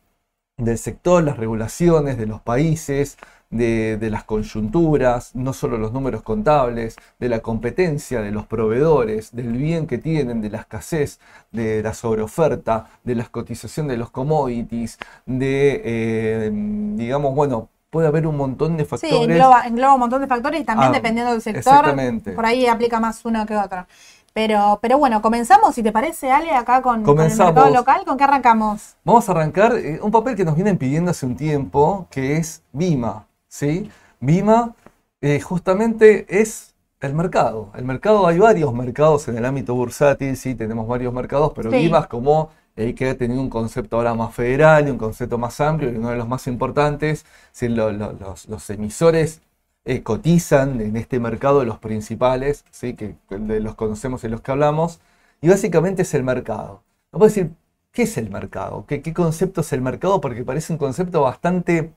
del 0.57 0.77
sector, 0.77 1.23
las 1.23 1.37
regulaciones 1.37 2.17
de 2.17 2.27
los 2.27 2.41
países, 2.41 3.17
de, 3.51 4.09
las 4.09 4.23
coyunturas, 4.23 5.35
no 5.35 5.53
solo 5.53 5.77
los 5.77 5.91
números 5.91 6.23
contables, 6.23 6.95
de 7.19 7.29
la 7.29 7.39
competencia 7.39 8.21
de 8.21 8.31
los 8.31 8.47
proveedores, 8.47 9.35
del 9.35 9.51
bien 9.51 9.87
que 9.87 9.97
tienen, 9.97 10.41
de 10.41 10.49
la 10.49 10.59
escasez, 10.59 11.19
de 11.51 11.83
la 11.83 11.93
sobreoferta, 11.93 12.87
de 13.03 13.15
la 13.15 13.25
cotización 13.25 13.87
de 13.87 13.97
los 13.97 14.09
commodities, 14.09 14.97
de, 15.25 15.81
eh, 15.83 16.51
digamos, 16.95 17.35
bueno, 17.35 17.69
puede 17.89 18.07
haber 18.07 18.25
un 18.25 18.37
montón 18.37 18.77
de 18.77 18.85
factores. 18.85 19.15
Sí, 19.15 19.21
engloba, 19.21 19.93
un 19.93 19.99
montón 19.99 20.21
de 20.21 20.27
factores 20.27 20.61
y 20.61 20.63
también 20.63 20.91
ah, 20.91 20.93
dependiendo 20.93 21.33
del 21.33 21.41
sector, 21.41 21.93
por 22.33 22.45
ahí 22.45 22.65
aplica 22.65 23.01
más 23.01 23.25
uno 23.25 23.45
que 23.45 23.55
otro. 23.57 23.85
Pero, 24.33 24.79
pero 24.81 24.97
bueno, 24.97 25.21
comenzamos, 25.21 25.75
si 25.75 25.83
te 25.83 25.91
parece, 25.91 26.31
Ale, 26.31 26.51
acá 26.51 26.81
con, 26.81 27.07
el 27.07 27.15
mercado 27.15 27.69
local. 27.69 28.03
¿Con 28.05 28.17
qué 28.17 28.23
arrancamos? 28.23 28.95
Vamos 29.03 29.27
a 29.27 29.31
arrancar 29.33 29.75
eh, 29.75 29.99
un 30.01 30.11
papel 30.11 30.35
que 30.35 30.45
nos 30.45 30.55
vienen 30.55 30.77
pidiendo 30.77 31.11
hace 31.11 31.25
un 31.25 31.35
tiempo, 31.35 32.07
que 32.09 32.37
es 32.37 32.63
Vima. 32.71 33.27
¿sí? 33.47 33.91
Vima 34.21 34.73
eh, 35.19 35.41
justamente 35.41 36.25
es 36.29 36.73
el 37.01 37.13
mercado. 37.13 37.71
El 37.75 37.83
mercado, 37.83 38.25
hay 38.25 38.39
varios 38.39 38.73
mercados 38.73 39.27
en 39.27 39.37
el 39.37 39.45
ámbito 39.45 39.75
bursátil, 39.75 40.37
sí, 40.37 40.55
tenemos 40.55 40.87
varios 40.87 41.13
mercados, 41.13 41.51
pero 41.53 41.69
Vima 41.69 41.99
es 41.99 42.07
como 42.07 42.51
el 42.75 42.95
que 42.95 43.09
ha 43.09 43.17
tenido 43.17 43.41
un 43.41 43.49
concepto 43.49 43.97
ahora 43.97 44.13
más 44.13 44.33
federal 44.33 44.87
y 44.87 44.91
un 44.91 44.97
concepto 44.97 45.37
más 45.37 45.59
amplio 45.59 45.91
y 45.91 45.97
uno 45.97 46.09
de 46.09 46.15
los 46.15 46.27
más 46.27 46.47
importantes, 46.47 47.25
los, 47.59 48.47
los 48.47 48.69
emisores 48.69 49.41
eh, 49.85 50.03
cotizan 50.03 50.81
en 50.81 50.97
este 50.97 51.19
mercado 51.19 51.63
los 51.65 51.79
principales, 51.79 52.65
¿sí? 52.71 52.95
que 52.95 53.15
los 53.29 53.75
conocemos 53.75 54.23
y 54.23 54.27
los 54.29 54.41
que 54.41 54.51
hablamos, 54.51 54.99
y 55.41 55.49
básicamente 55.49 56.03
es 56.03 56.13
el 56.13 56.23
mercado. 56.23 56.83
No 57.11 57.19
puedo 57.19 57.29
decir, 57.29 57.51
¿qué 57.91 58.03
es 58.03 58.17
el 58.17 58.29
mercado? 58.29 58.85
¿Qué, 58.87 59.01
concepto 59.13 59.61
es 59.61 59.73
el 59.73 59.81
mercado? 59.81 60.21
Porque 60.21 60.43
parece 60.43 60.73
un 60.73 60.79
concepto 60.79 61.21
bastante 61.21 61.93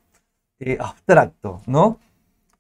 eh, 0.61 0.79
abstracto, 0.81 1.61
¿no? 1.67 1.99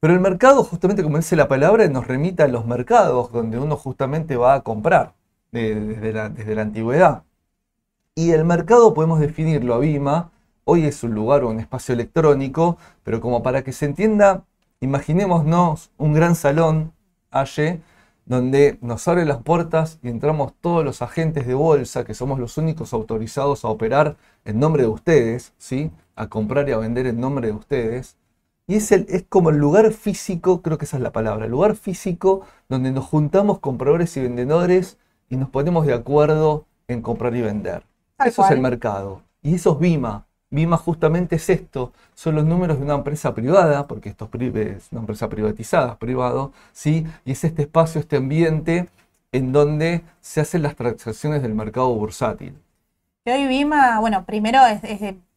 Pero 0.00 0.14
el 0.14 0.20
mercado, 0.20 0.64
justamente 0.64 1.02
como 1.02 1.16
dice 1.16 1.36
la 1.36 1.48
palabra, 1.48 1.88
nos 1.88 2.06
remita 2.06 2.44
a 2.44 2.48
los 2.48 2.66
mercados 2.66 3.32
donde 3.32 3.58
uno 3.58 3.76
justamente 3.76 4.36
va 4.36 4.54
a 4.54 4.60
comprar 4.62 5.14
desde, 5.50 6.12
la, 6.12 6.28
desde 6.28 6.54
la 6.54 6.62
antigüedad. 6.62 7.24
Y 8.14 8.32
el 8.32 8.44
mercado 8.44 8.94
podemos 8.94 9.20
definirlo 9.20 9.74
a 9.74 9.78
Vima, 9.78 10.30
hoy 10.64 10.84
es 10.86 11.02
un 11.02 11.14
lugar 11.14 11.44
o 11.44 11.50
un 11.50 11.60
espacio 11.60 11.94
electrónico, 11.94 12.78
pero 13.02 13.20
como 13.20 13.42
para 13.42 13.64
que 13.64 13.72
se 13.72 13.86
entienda 13.86 14.44
Imaginémonos 14.84 15.90
un 15.96 16.12
gran 16.12 16.34
salón 16.34 16.92
allí 17.30 17.80
donde 18.26 18.76
nos 18.82 19.08
abre 19.08 19.24
las 19.24 19.42
puertas 19.42 19.98
y 20.02 20.08
entramos 20.08 20.52
todos 20.60 20.84
los 20.84 21.00
agentes 21.00 21.46
de 21.46 21.54
bolsa, 21.54 22.04
que 22.04 22.12
somos 22.12 22.38
los 22.38 22.58
únicos 22.58 22.92
autorizados 22.92 23.64
a 23.64 23.68
operar 23.68 24.18
en 24.44 24.60
nombre 24.60 24.82
de 24.82 24.90
ustedes, 24.90 25.54
¿sí? 25.56 25.90
a 26.16 26.28
comprar 26.28 26.68
y 26.68 26.72
a 26.72 26.76
vender 26.76 27.06
en 27.06 27.18
nombre 27.18 27.46
de 27.46 27.54
ustedes. 27.54 28.18
Y 28.66 28.74
es, 28.74 28.92
el, 28.92 29.06
es 29.08 29.24
como 29.26 29.48
el 29.48 29.56
lugar 29.56 29.90
físico, 29.90 30.60
creo 30.60 30.76
que 30.76 30.84
esa 30.84 30.98
es 30.98 31.02
la 31.02 31.12
palabra, 31.12 31.46
el 31.46 31.50
lugar 31.50 31.76
físico 31.76 32.42
donde 32.68 32.92
nos 32.92 33.06
juntamos 33.06 33.60
compradores 33.60 34.14
y 34.18 34.20
vendedores 34.20 34.98
y 35.30 35.38
nos 35.38 35.48
ponemos 35.48 35.86
de 35.86 35.94
acuerdo 35.94 36.66
en 36.88 37.00
comprar 37.00 37.34
y 37.34 37.40
vender. 37.40 37.84
eso 38.22 38.44
es 38.44 38.50
el 38.50 38.60
mercado. 38.60 39.22
Y 39.40 39.54
eso 39.54 39.72
es 39.72 39.78
Vima. 39.78 40.26
Vima 40.54 40.76
justamente 40.76 41.34
es 41.34 41.50
esto, 41.50 41.92
son 42.14 42.36
los 42.36 42.44
números 42.44 42.78
de 42.78 42.84
una 42.84 42.94
empresa 42.94 43.34
privada, 43.34 43.88
porque 43.88 44.08
esto 44.10 44.30
es 44.32 44.92
una 44.92 45.00
empresa 45.00 45.28
privatizada, 45.28 45.98
privado, 45.98 46.52
¿sí? 46.72 47.04
y 47.24 47.32
es 47.32 47.42
este 47.42 47.62
espacio, 47.62 48.00
este 48.00 48.18
ambiente 48.18 48.88
en 49.32 49.50
donde 49.50 50.04
se 50.20 50.40
hacen 50.40 50.62
las 50.62 50.76
transacciones 50.76 51.42
del 51.42 51.54
mercado 51.56 51.92
bursátil. 51.92 52.56
Y 53.24 53.30
hoy 53.30 53.48
Vima, 53.48 53.98
bueno, 53.98 54.24
primero 54.26 54.60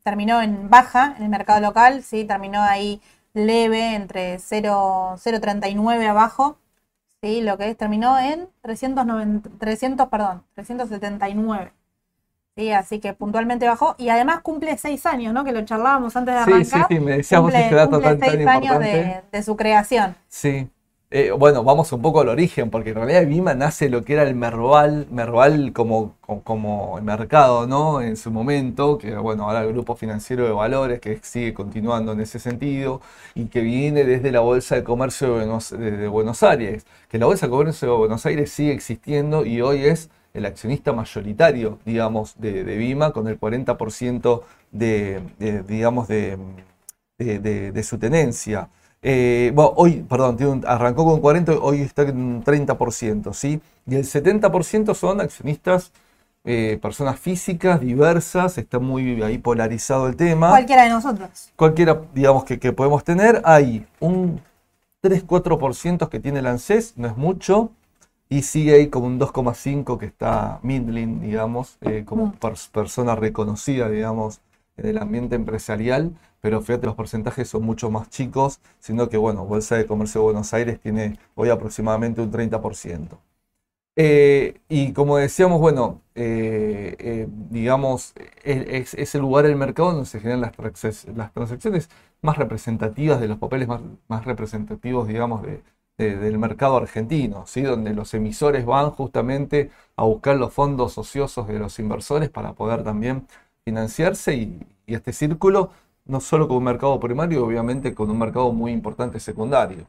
terminó 0.03 0.39
en 0.39 0.69
baja 0.69 1.15
en 1.17 1.23
el 1.23 1.29
mercado 1.29 1.61
local, 1.61 2.03
¿sí? 2.03 2.23
terminó 2.23 2.61
ahí 2.61 3.01
leve 3.33 3.95
entre 3.95 4.35
0,39 4.35 6.07
abajo, 6.07 6.59
¿sí? 7.23 7.41
lo 7.41 7.57
que 7.57 7.71
es, 7.71 7.77
terminó 7.77 8.19
en 8.19 8.49
390, 8.61 9.49
300, 9.57 10.09
perdón, 10.09 10.43
379. 10.53 11.71
Sí, 12.57 12.71
así 12.71 12.99
que 12.99 13.13
puntualmente 13.13 13.67
bajó 13.67 13.93
y 13.99 14.09
además 14.09 14.39
cumple 14.41 14.75
seis 14.79 15.05
años, 15.05 15.31
¿no? 15.31 15.43
Que 15.43 15.51
lo 15.51 15.63
charlábamos 15.63 16.15
antes 16.15 16.33
de 16.33 16.39
arrancar. 16.39 16.65
Sí, 16.65 16.71
sí, 16.89 16.95
sí, 16.95 16.99
me 16.99 17.17
decías 17.17 17.39
cumple, 17.39 17.61
este 17.61 17.75
dato 17.75 17.99
tan, 17.99 18.19
seis 18.19 18.47
años 18.47 18.79
de, 18.79 19.43
su 19.43 19.55
creación. 19.55 20.15
Sí. 20.27 20.67
Eh, 21.11 21.29
bueno, 21.31 21.63
vamos 21.63 21.91
un 21.93 22.01
poco 22.01 22.19
al 22.19 22.29
origen, 22.29 22.71
porque 22.71 22.89
en 22.89 22.95
realidad 22.95 23.27
Vima 23.27 23.53
nace 23.53 23.89
lo 23.89 24.03
que 24.03 24.13
era 24.13 24.23
el 24.23 24.33
Merval, 24.33 25.07
Merval 25.11 25.71
como, 25.71 26.15
como, 26.43 26.97
el 26.97 27.03
mercado, 27.03 27.67
¿no? 27.67 28.01
En 28.01 28.17
su 28.17 28.31
momento, 28.31 28.97
que 28.97 29.15
bueno, 29.15 29.43
ahora 29.43 29.61
el 29.61 29.71
Grupo 29.71 29.95
Financiero 29.95 30.43
de 30.43 30.51
Valores, 30.51 30.99
que 30.99 31.19
sigue 31.21 31.53
continuando 31.53 32.11
en 32.13 32.21
ese 32.21 32.39
sentido, 32.39 33.01
y 33.35 33.45
que 33.45 33.61
viene 33.61 34.03
desde 34.03 34.31
la 34.31 34.39
Bolsa 34.39 34.75
de 34.75 34.83
Comercio 34.83 35.27
de 35.27 35.33
Buenos, 35.45 35.69
de 35.69 36.07
Buenos 36.07 36.41
Aires, 36.41 36.87
que 37.07 37.19
la 37.19 37.27
Bolsa 37.27 37.45
de 37.45 37.51
Comercio 37.51 37.91
de 37.91 37.97
Buenos 37.97 38.25
Aires 38.25 38.51
sigue 38.51 38.73
existiendo 38.73 39.45
y 39.45 39.61
hoy 39.61 39.85
es 39.85 40.09
el 40.37 40.45
accionista 40.45 40.93
mayoritario, 40.93 41.79
digamos, 41.83 42.35
de, 42.39 42.63
de 42.63 42.77
Vima, 42.77 43.11
con 43.11 43.27
el 43.27 43.39
40% 43.39 44.43
de, 44.71 45.21
digamos, 45.67 46.07
de, 46.07 46.37
su 47.83 47.97
tenencia. 47.97 48.69
Eh, 49.01 49.51
hoy, 49.55 50.05
perdón, 50.07 50.63
arrancó 50.67 51.05
con 51.05 51.21
40, 51.21 51.53
hoy 51.53 51.81
está 51.81 52.03
en 52.03 52.43
30%, 52.43 53.33
¿sí? 53.33 53.59
Y 53.87 53.95
el 53.95 54.03
70% 54.03 54.93
son 54.93 55.21
accionistas, 55.21 55.91
eh, 56.45 56.77
personas 56.81 57.19
físicas, 57.19 57.81
diversas, 57.81 58.57
está 58.59 58.79
muy 58.79 59.21
ahí 59.23 59.39
polarizado 59.39 60.07
el 60.07 60.15
tema. 60.15 60.49
Cualquiera 60.49 60.83
de 60.83 60.89
nosotros. 60.89 61.51
Cualquiera, 61.55 62.01
digamos, 62.13 62.43
que, 62.43 62.59
que 62.59 62.73
podemos 62.73 63.03
tener. 63.03 63.41
Hay 63.43 63.87
un 63.99 64.39
3-4% 65.01 66.09
que 66.09 66.19
tiene 66.19 66.39
el 66.39 66.45
ANSES, 66.45 66.93
no 66.95 67.07
es 67.07 67.17
mucho 67.17 67.71
y 68.29 68.41
sigue 68.43 68.73
ahí 68.73 68.87
como 68.89 69.07
un 69.07 69.19
2,5 69.19 69.97
que 69.97 70.05
está 70.05 70.59
Midlin, 70.63 71.21
digamos, 71.21 71.77
eh, 71.81 72.03
como 72.05 72.33
persona 72.33 73.15
reconocida, 73.15 73.89
digamos, 73.89 74.41
en 74.77 74.87
el 74.87 74.97
ambiente 74.97 75.35
empresarial, 75.35 76.15
pero 76.41 76.61
fíjate, 76.61 76.85
los 76.85 76.95
porcentajes 76.95 77.49
son 77.49 77.63
mucho 77.63 77.89
más 77.89 78.09
chicos, 78.09 78.59
sino 78.79 79.09
que, 79.09 79.17
bueno, 79.17 79.45
Bolsa 79.45 79.75
de 79.77 79.85
Comercio 79.85 80.21
de 80.21 80.25
Buenos 80.25 80.53
Aires 80.53 80.79
tiene 80.79 81.19
hoy 81.35 81.49
aproximadamente 81.49 82.21
un 82.21 82.31
30%. 82.31 83.19
Eh, 83.99 84.61
y 84.69 84.93
como 84.93 85.17
decíamos, 85.17 85.59
bueno, 85.59 86.01
eh, 86.13 87.27
digamos, 87.49 88.13
es, 88.43 88.93
es, 88.93 89.15
el 89.15 89.21
lugar 89.21 89.45
del 89.47 89.55
mercado 89.55 89.91
donde 89.91 90.05
se 90.05 90.19
generan 90.19 90.41
las, 90.41 90.53
las 91.15 91.33
transacciones 91.33 91.89
más 92.21 92.37
representativas 92.37 93.19
de 93.19 93.27
los 93.27 93.39
papeles 93.39 93.67
más, 93.67 93.81
más 94.07 94.25
representativos, 94.25 95.07
digamos, 95.07 95.41
de, 95.41 95.61
del 95.97 96.37
mercado 96.37 96.77
argentino, 96.77 97.45
¿sí? 97.47 97.63
donde 97.63 97.93
los 97.93 98.13
emisores 98.13 98.65
van 98.65 98.91
justamente 98.91 99.71
a 99.95 100.03
buscar 100.03 100.35
los 100.37 100.53
fondos 100.53 100.95
ociosos 100.97 101.47
de 101.47 101.57
los 101.57 101.79
inversores 101.79 102.29
para 102.29 102.53
poder 102.53 102.83
también 102.83 103.27
financiarse 103.65 104.35
y, 104.35 104.67
este 104.85 105.11
círculo 105.11 105.71
no 106.05 106.21
solo 106.21 106.47
con 106.47 106.57
un 106.57 106.63
mercado 106.63 106.97
primario, 106.97 107.45
obviamente 107.45 107.93
con 107.93 108.09
un 108.09 108.17
mercado 108.17 108.53
muy 108.53 108.71
importante 108.71 109.19
secundario. 109.19 109.85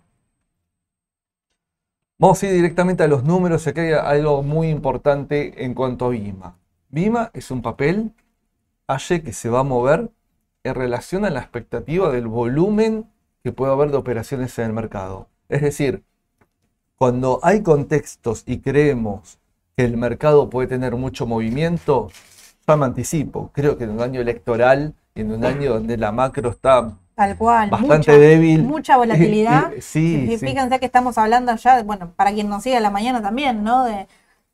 Vamos 2.18 2.42
a 2.42 2.46
ir 2.46 2.52
directamente 2.52 3.04
a 3.04 3.06
los 3.06 3.22
números, 3.22 3.64
aquí 3.68 3.78
hay 3.78 3.92
algo 3.92 4.42
muy 4.42 4.70
importante 4.70 5.64
en 5.64 5.74
cuanto 5.74 6.06
a 6.06 6.08
BIMA. 6.08 6.56
BIMA 6.88 7.30
es 7.32 7.52
un 7.52 7.62
papel 7.62 8.12
AYE 8.88 9.22
que 9.22 9.32
se 9.32 9.50
va 9.50 9.60
a 9.60 9.62
mover 9.62 10.10
en 10.64 10.74
relación 10.74 11.24
a 11.24 11.30
la 11.30 11.40
expectativa 11.40 12.10
del 12.10 12.26
volumen 12.26 13.08
que 13.44 13.52
puede 13.52 13.72
haber 13.72 13.92
de 13.92 13.98
operaciones 13.98 14.58
en 14.58 14.64
el 14.64 14.72
mercado. 14.72 15.28
Es 15.48 15.62
decir, 15.62 16.04
cuando 16.96 17.40
hay 17.42 17.62
contextos 17.62 18.42
y 18.46 18.60
creemos 18.60 19.38
que 19.76 19.84
el 19.84 19.96
mercado 19.96 20.50
puede 20.50 20.68
tener 20.68 20.96
mucho 20.96 21.26
movimiento, 21.26 22.10
ya 22.66 22.76
me 22.76 22.86
anticipo, 22.86 23.50
creo 23.52 23.78
que 23.78 23.84
en 23.84 23.90
un 23.90 24.02
año 24.02 24.20
electoral 24.20 24.94
y 25.14 25.22
en 25.22 25.32
un 25.32 25.44
año 25.44 25.74
donde 25.74 25.96
la 25.96 26.12
macro 26.12 26.50
está 26.50 26.92
Tal 27.14 27.36
cual. 27.36 27.70
bastante 27.70 28.12
mucha, 28.12 28.12
débil. 28.18 28.62
Mucha 28.64 28.96
volatilidad. 28.98 29.72
Y- 29.76 29.80
sí, 29.80 30.26
Y 30.28 30.38
sí. 30.38 30.46
fíjense 30.46 30.78
que 30.78 30.86
estamos 30.86 31.18
hablando 31.18 31.54
ya, 31.56 31.82
bueno, 31.82 32.12
para 32.16 32.32
quien 32.32 32.48
nos 32.48 32.62
sigue 32.62 32.76
a 32.76 32.80
la 32.80 32.90
mañana 32.90 33.22
también, 33.22 33.64
¿no? 33.64 33.84
De, 33.84 34.06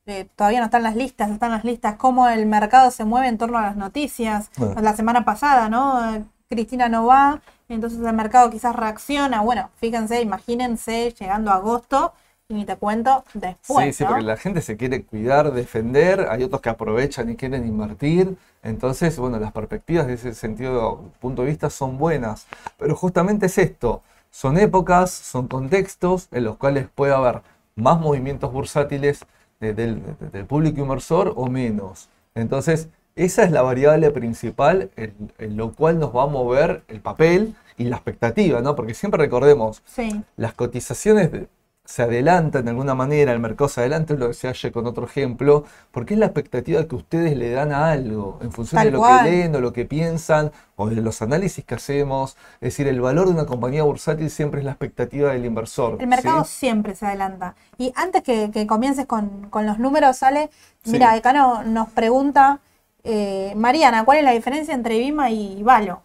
de- 0.07 0.25
todavía 0.37 0.61
no 0.61 0.67
están 0.67 0.83
las 0.83 0.97
listas, 0.97 1.31
están 1.31 1.51
las 1.51 1.65
listas, 1.65 1.97
cómo 1.97 2.29
el 2.29 2.47
mercado 2.47 2.91
se 2.91 3.05
mueve 3.05 3.29
en 3.29 3.39
torno 3.39 3.59
a 3.59 3.63
las 3.63 3.77
noticias. 3.77 4.51
Bueno. 4.57 4.81
La 4.81 4.95
semana 4.97 5.25
pasada, 5.25 5.69
¿no? 5.69 6.27
Cristina 6.49 6.89
no 6.89 7.07
va, 7.07 7.43
entonces 7.69 8.01
el 8.01 8.13
mercado 8.13 8.51
quizás 8.51 8.75
reacciona. 8.77 9.41
Bueno, 9.43 9.71
fíjense, 9.77 10.21
imagínense 10.23 11.13
llegando 11.19 11.51
a 11.51 11.55
agosto 11.57 12.13
y 12.49 12.55
ni 12.55 12.65
te 12.65 12.77
cuento 12.77 13.25
después. 13.35 13.87
Sí, 13.87 13.93
sí, 13.95 14.05
¿no? 14.05 14.09
porque 14.11 14.23
la 14.23 14.37
gente 14.37 14.61
se 14.61 14.77
quiere 14.77 15.05
cuidar, 15.05 15.53
defender, 15.53 16.27
hay 16.31 16.43
otros 16.43 16.61
que 16.61 16.69
aprovechan 16.69 17.31
y 17.31 17.37
quieren 17.37 17.67
invertir. 17.67 18.37
Entonces, 18.63 19.19
bueno, 19.19 19.39
las 19.39 19.53
perspectivas 19.53 20.07
de 20.07 20.15
ese 20.15 20.35
sentido, 20.35 21.01
punto 21.21 21.43
de 21.43 21.49
vista, 21.49 21.71
son 21.71 21.97
buenas. 21.97 22.47
Pero 22.79 22.95
justamente 22.95 23.47
es 23.47 23.57
esto, 23.57 24.03
son 24.31 24.59
épocas, 24.59 25.11
son 25.11 25.49
contextos 25.49 26.29
en 26.31 26.45
los 26.45 26.59
cuales 26.59 26.89
puede 26.95 27.15
haber 27.15 27.41
más 27.75 27.99
movimientos 27.99 28.53
bursátiles 28.53 29.25
de- 29.61 29.73
del, 29.73 30.03
de- 30.19 30.29
del 30.31 30.47
público 30.47 30.81
inversor 30.83 31.33
o 31.37 31.47
menos. 31.49 32.09
Entonces, 32.35 32.89
esa 33.17 33.45
es 33.45 33.53
la 33.53 33.63
variable 33.63 34.11
principal 34.11 34.91
en, 34.97 35.33
en 35.39 35.57
lo 35.57 35.73
cual 35.73 35.99
nos 35.99 36.15
va 36.15 36.25
a 36.25 36.27
mover 36.27 36.83
el 36.89 37.01
papel 37.01 37.55
y 37.77 37.85
la 37.85 37.97
expectativa, 37.97 38.61
¿no? 38.61 38.75
Porque 38.77 38.95
siempre 38.95 39.19
recordemos, 39.19 39.83
Sí, 39.87 40.23
las 40.37 40.55
cotizaciones 40.55 41.31
de- 41.33 41.49
se 41.87 42.03
adelantan 42.03 42.65
de 42.65 42.71
alguna 42.71 42.95
manera, 42.95 43.31
el 43.33 43.41
mercado 43.41 43.69
se 43.69 43.81
adelanta, 43.83 44.15
lo 44.15 44.29
que 44.29 44.33
se 44.35 44.49
halle 44.49 44.73
con 44.73 44.87
otro 44.87 45.05
ejemplo, 45.05 45.65
porque 45.91 46.15
es 46.15 46.21
la 46.21 46.25
expectativa 46.27 46.83
que 46.89 46.95
ustedes 46.95 47.37
le 47.37 47.51
dan 47.51 47.73
a 47.73 47.91
algo, 47.93 48.39
en 48.41 48.53
función 48.53 48.79
Tal 48.79 48.87
de 48.87 48.93
lo 48.93 48.99
cual. 49.01 49.23
que 49.27 49.31
leen 49.31 49.55
o 49.55 49.61
lo 49.61 49.75
que 49.75 49.85
piensan, 49.85 50.51
o 50.77 50.89
de 50.89 51.03
los 51.03 51.21
análisis 51.21 51.63
que 51.63 51.75
hacemos. 51.75 52.39
Es 52.63 52.71
decir, 52.73 52.89
el 52.89 53.03
valor 53.03 53.27
de 53.27 53.35
una 53.35 53.45
compañía 53.45 53.83
bursátil 53.83 54.31
siempre 54.31 54.61
es 54.61 54.65
la 54.65 54.71
expectativa 54.73 55.33
del 55.33 55.45
inversor. 55.45 55.99
El 56.01 56.07
mercado 56.07 56.45
¿sí? 56.45 56.55
siempre 56.61 56.95
se 56.95 57.05
adelanta. 57.05 57.55
Y 57.77 57.93
antes 57.97 58.23
que, 58.23 58.51
que 58.51 58.67
comiences 58.67 59.05
con, 59.05 59.51
con 59.51 59.67
los 59.67 59.79
números, 59.79 60.17
sale, 60.17 60.49
Sí. 60.85 60.93
mira, 60.93 61.21
no- 61.35 61.65
nos 61.65 61.91
pregunta 61.91 62.61
eh, 63.05 63.55
Mariana, 63.57 64.05
¿cuál 64.05 64.19
es 64.19 64.25
la 64.25 64.33
diferencia 64.33 64.75
entre 64.75 64.99
Vima 64.99 65.31
y 65.31 65.63
Valo? 65.63 66.03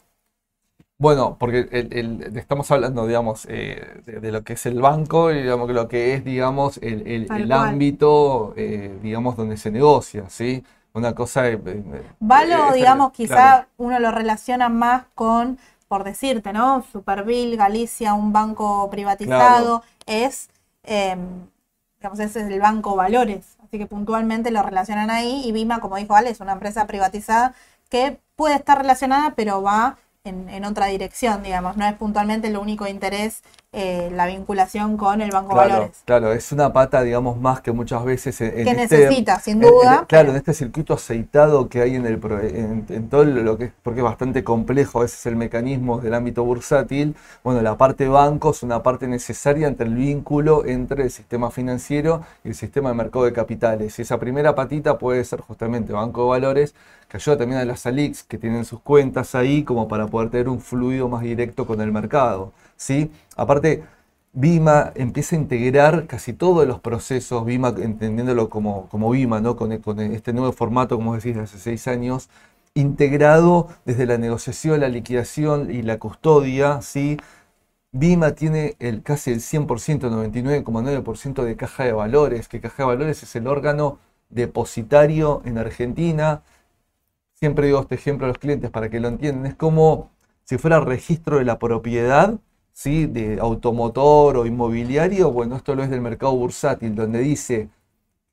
Bueno, 0.98 1.38
porque 1.40 1.68
el- 1.72 1.94
el- 1.94 2.38
estamos 2.38 2.70
hablando, 2.72 3.08
digamos, 3.08 3.46
eh, 3.50 4.02
de, 4.06 4.20
de 4.20 4.32
lo 4.34 4.44
que 4.44 4.54
es 4.54 4.66
el 4.66 4.82
banco 4.82 5.32
y 5.32 5.42
digamos, 5.42 5.68
que 5.68 5.74
lo 5.74 5.88
que 5.88 6.14
es, 6.14 6.26
digamos, 6.26 6.78
el, 6.84 7.52
ámbito, 7.54 8.54
eh, 8.58 9.00
digamos, 9.02 9.38
donde 9.38 9.56
se 9.58 9.72
negocia, 9.72 10.30
¿sí? 10.30 10.64
Una 10.94 11.16
cosa... 11.16 11.44
Valo, 12.20 12.74
digamos, 12.74 13.12
quizá 13.14 13.60
claro. 13.62 13.68
uno 13.78 14.00
lo 14.00 14.12
relaciona 14.12 14.68
más 14.70 15.06
con, 15.16 15.58
por 15.88 16.04
decirte, 16.04 16.52
¿no? 16.54 16.84
Superville, 16.92 17.56
Galicia, 17.56 18.14
un 18.14 18.34
banco 18.34 18.90
privatizado, 18.90 19.84
es, 20.06 20.50
eh, 20.84 21.16
digamos, 22.00 22.20
ese 22.20 22.42
es 22.42 22.48
el 22.48 22.60
banco 22.60 22.96
Valores. 22.96 23.58
Así 23.64 23.78
que 23.78 23.86
puntualmente 23.86 24.52
lo 24.52 24.64
relacionan 24.64 25.10
ahí. 25.10 25.42
Y 25.46 25.52
Vima, 25.52 25.80
como 25.80 25.98
dijo 25.98 26.16
Ale, 26.16 26.30
es 26.30 26.40
una 26.40 26.54
empresa 26.54 26.88
privatizada 26.88 27.54
que 27.90 28.20
puede 28.36 28.56
estar 28.56 28.78
relacionada, 28.78 29.36
pero 29.36 29.62
va 29.62 29.98
en, 30.24 30.50
en 30.50 30.66
otra 30.66 30.88
dirección, 30.88 31.44
digamos. 31.44 31.78
No 31.78 31.86
es 31.86 31.94
puntualmente 31.96 32.48
el 32.48 32.58
único 32.58 32.88
interés 32.88 33.44
eh, 33.72 34.10
la 34.16 34.26
vinculación 34.26 34.98
con 34.98 35.22
el 35.22 35.30
banco 35.30 35.54
Claro, 35.54 35.70
Valores. 35.70 36.02
claro, 36.06 36.34
es 36.34 36.52
una 36.52 36.74
pata, 36.74 37.04
digamos, 37.04 37.40
más 37.40 37.62
que 37.62 37.72
muchas 37.72 38.04
veces 38.04 38.42
en, 38.42 38.48
en 38.48 38.54
Que 38.66 38.72
este- 38.82 38.98
necesita, 38.98 39.40
sin 39.40 39.58
en- 39.60 39.66
en- 39.66 39.70
duda, 39.72 40.06
claro, 40.08 40.32
en 40.32 40.38
este 40.38 40.56
circuito 40.56 40.96
aceitado 40.96 41.70
que 41.70 41.82
hay 41.82 41.96
en 41.96 42.08
el 42.08 42.20
en, 42.90 43.10
todo 43.10 43.26
lo 43.26 43.60
que 43.60 43.66
es, 43.66 43.72
porque 43.84 44.00
es 44.00 44.04
bastante 44.04 44.44
complejo 44.44 45.00
a 45.00 45.02
veces 45.04 45.24
el 45.28 45.36
mecanismo 45.36 46.00
del 46.00 46.16
ámbito 46.16 46.44
bursátil. 46.44 47.16
Bueno, 47.44 47.62
la 47.62 47.78
parte 47.78 48.08
banco 48.08 48.50
es 48.52 48.64
una 48.64 48.82
parte 48.82 49.08
necesaria 49.08 49.68
entre 49.68 49.86
el 49.86 49.94
vínculo 49.94 50.66
entre 50.66 51.04
el 51.04 51.12
sistema 51.12 51.52
financiero 51.52 52.24
y 52.44 52.50
el 52.50 52.56
sistema 52.56 52.90
de 52.90 52.96
mercado 52.96 53.26
de 53.26 53.34
capitales. 53.34 54.00
Y 54.00 54.02
esa 54.02 54.18
primera 54.20 54.56
patita 54.56 54.98
puede 54.98 55.24
ser 55.24 55.42
justamente 55.42 55.94
Banco 55.94 56.24
de 56.24 56.30
Valores, 56.30 56.74
que 57.08 57.18
ayuda 57.18 57.38
también 57.38 57.62
a 57.62 57.66
las 57.66 57.86
ALIX 57.86 58.24
que 58.24 58.40
tienen 58.40 58.66
sus 58.66 58.80
cuentas 58.82 59.36
ahí 59.36 59.64
como 59.64 59.88
para 59.88 60.08
poder 60.08 60.32
tener 60.32 60.50
un 60.50 60.60
fluido 60.60 61.08
más 61.08 61.22
directo 61.22 61.68
con 61.68 61.82
el 61.82 61.92
mercado. 61.92 62.52
¿Sí? 62.80 63.12
Aparte, 63.36 63.84
Vima 64.34 64.92
empieza 64.96 65.36
a 65.36 65.40
integrar 65.40 66.08
casi 66.08 66.34
todos 66.34 66.68
los 66.68 66.80
procesos, 66.80 67.46
Vima 67.46 67.70
entendiéndolo 67.70 68.50
como, 68.50 68.88
como 68.90 69.12
Vima, 69.12 69.42
¿no? 69.42 69.56
con, 69.56 69.72
este 69.72 70.34
nuevo 70.34 70.52
formato, 70.54 70.96
como 70.98 71.16
decís, 71.16 71.36
de 71.36 71.42
hace 71.42 71.60
seis 71.60 71.88
años, 71.88 72.30
integrado 72.76 73.70
desde 73.86 74.06
la 74.06 74.18
negociación, 74.18 74.80
la 74.82 74.90
liquidación 74.90 75.72
y 75.72 75.82
la 75.84 76.00
custodia, 76.00 76.82
¿sí? 76.82 77.18
Vima 77.92 78.34
tiene 78.34 78.76
el, 78.80 79.04
casi 79.04 79.32
el 79.32 79.40
100%, 79.42 79.68
99,9% 80.10 81.44
de 81.44 81.56
caja 81.58 81.86
de 81.86 81.94
valores, 81.94 82.48
que 82.48 82.62
caja 82.62 82.84
de 82.84 82.88
valores 82.88 83.24
es 83.24 83.36
el 83.36 83.48
órgano 83.48 84.00
depositario 84.30 85.42
en 85.46 85.58
Argentina. 85.58 86.44
Siempre 87.34 87.68
digo 87.68 87.82
este 87.82 87.96
ejemplo 87.96 88.26
a 88.26 88.30
los 88.30 88.38
clientes 88.38 88.70
para 88.72 88.90
que 88.90 89.00
lo 89.00 89.08
entiendan. 89.08 89.48
Es 89.48 89.56
como 89.56 90.12
si 90.44 90.58
fuera 90.58 90.80
registro 90.80 91.38
de 91.40 91.46
la 91.46 91.60
propiedad, 91.60 92.40
¿sí? 92.80 93.08
de 93.08 93.40
automotor 93.42 94.38
o 94.38 94.46
inmobiliario. 94.46 95.32
Bueno, 95.32 95.58
esto 95.58 95.76
lo 95.76 95.84
es 95.84 95.90
del 95.90 96.02
mercado 96.02 96.34
bursátil, 96.36 96.96
donde 96.96 97.20
dice 97.20 97.70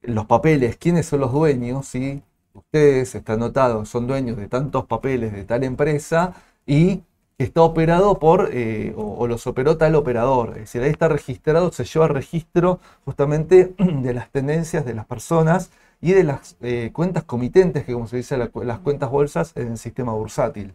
los 0.03 0.27
papeles, 0.27 0.77
quiénes 0.79 1.07
son 1.07 1.21
los 1.21 1.33
dueños, 1.33 1.87
¿sí? 1.89 2.23
Ustedes 2.55 3.15
están 3.17 3.41
notados, 3.41 3.89
son 3.89 4.07
dueños 4.07 4.37
de 4.39 4.49
tantos 4.49 4.87
papeles 4.87 5.33
de 5.33 5.45
tal 5.45 5.65
empresa 5.65 6.35
y 6.67 7.03
está 7.39 7.63
operado 7.63 8.19
por, 8.21 8.51
eh, 8.53 8.95
o, 8.97 9.27
los 9.27 9.47
operó 9.49 9.77
tal 9.79 9.97
operador. 9.97 10.51
Es 10.55 10.61
decir, 10.61 10.83
ahí 10.83 10.91
está 10.91 11.09
registrado, 11.09 11.73
se 11.73 11.85
lleva 11.85 12.09
registro 12.09 12.81
justamente 13.05 13.75
de 13.79 14.15
las 14.15 14.31
tendencias 14.31 14.85
de 14.87 14.95
las 14.95 15.07
personas 15.07 15.71
y 16.01 16.13
de 16.13 16.25
las 16.25 16.57
eh, 16.63 16.91
cuentas 16.93 17.25
comitentes, 17.25 17.85
que 17.85 17.95
como 17.95 18.07
se 18.09 18.19
dice, 18.19 18.37
las 18.39 18.79
cuentas 18.81 19.11
bolsas 19.11 19.53
en 19.57 19.73
el 19.73 19.79
sistema 19.79 20.13
bursátil. 20.13 20.75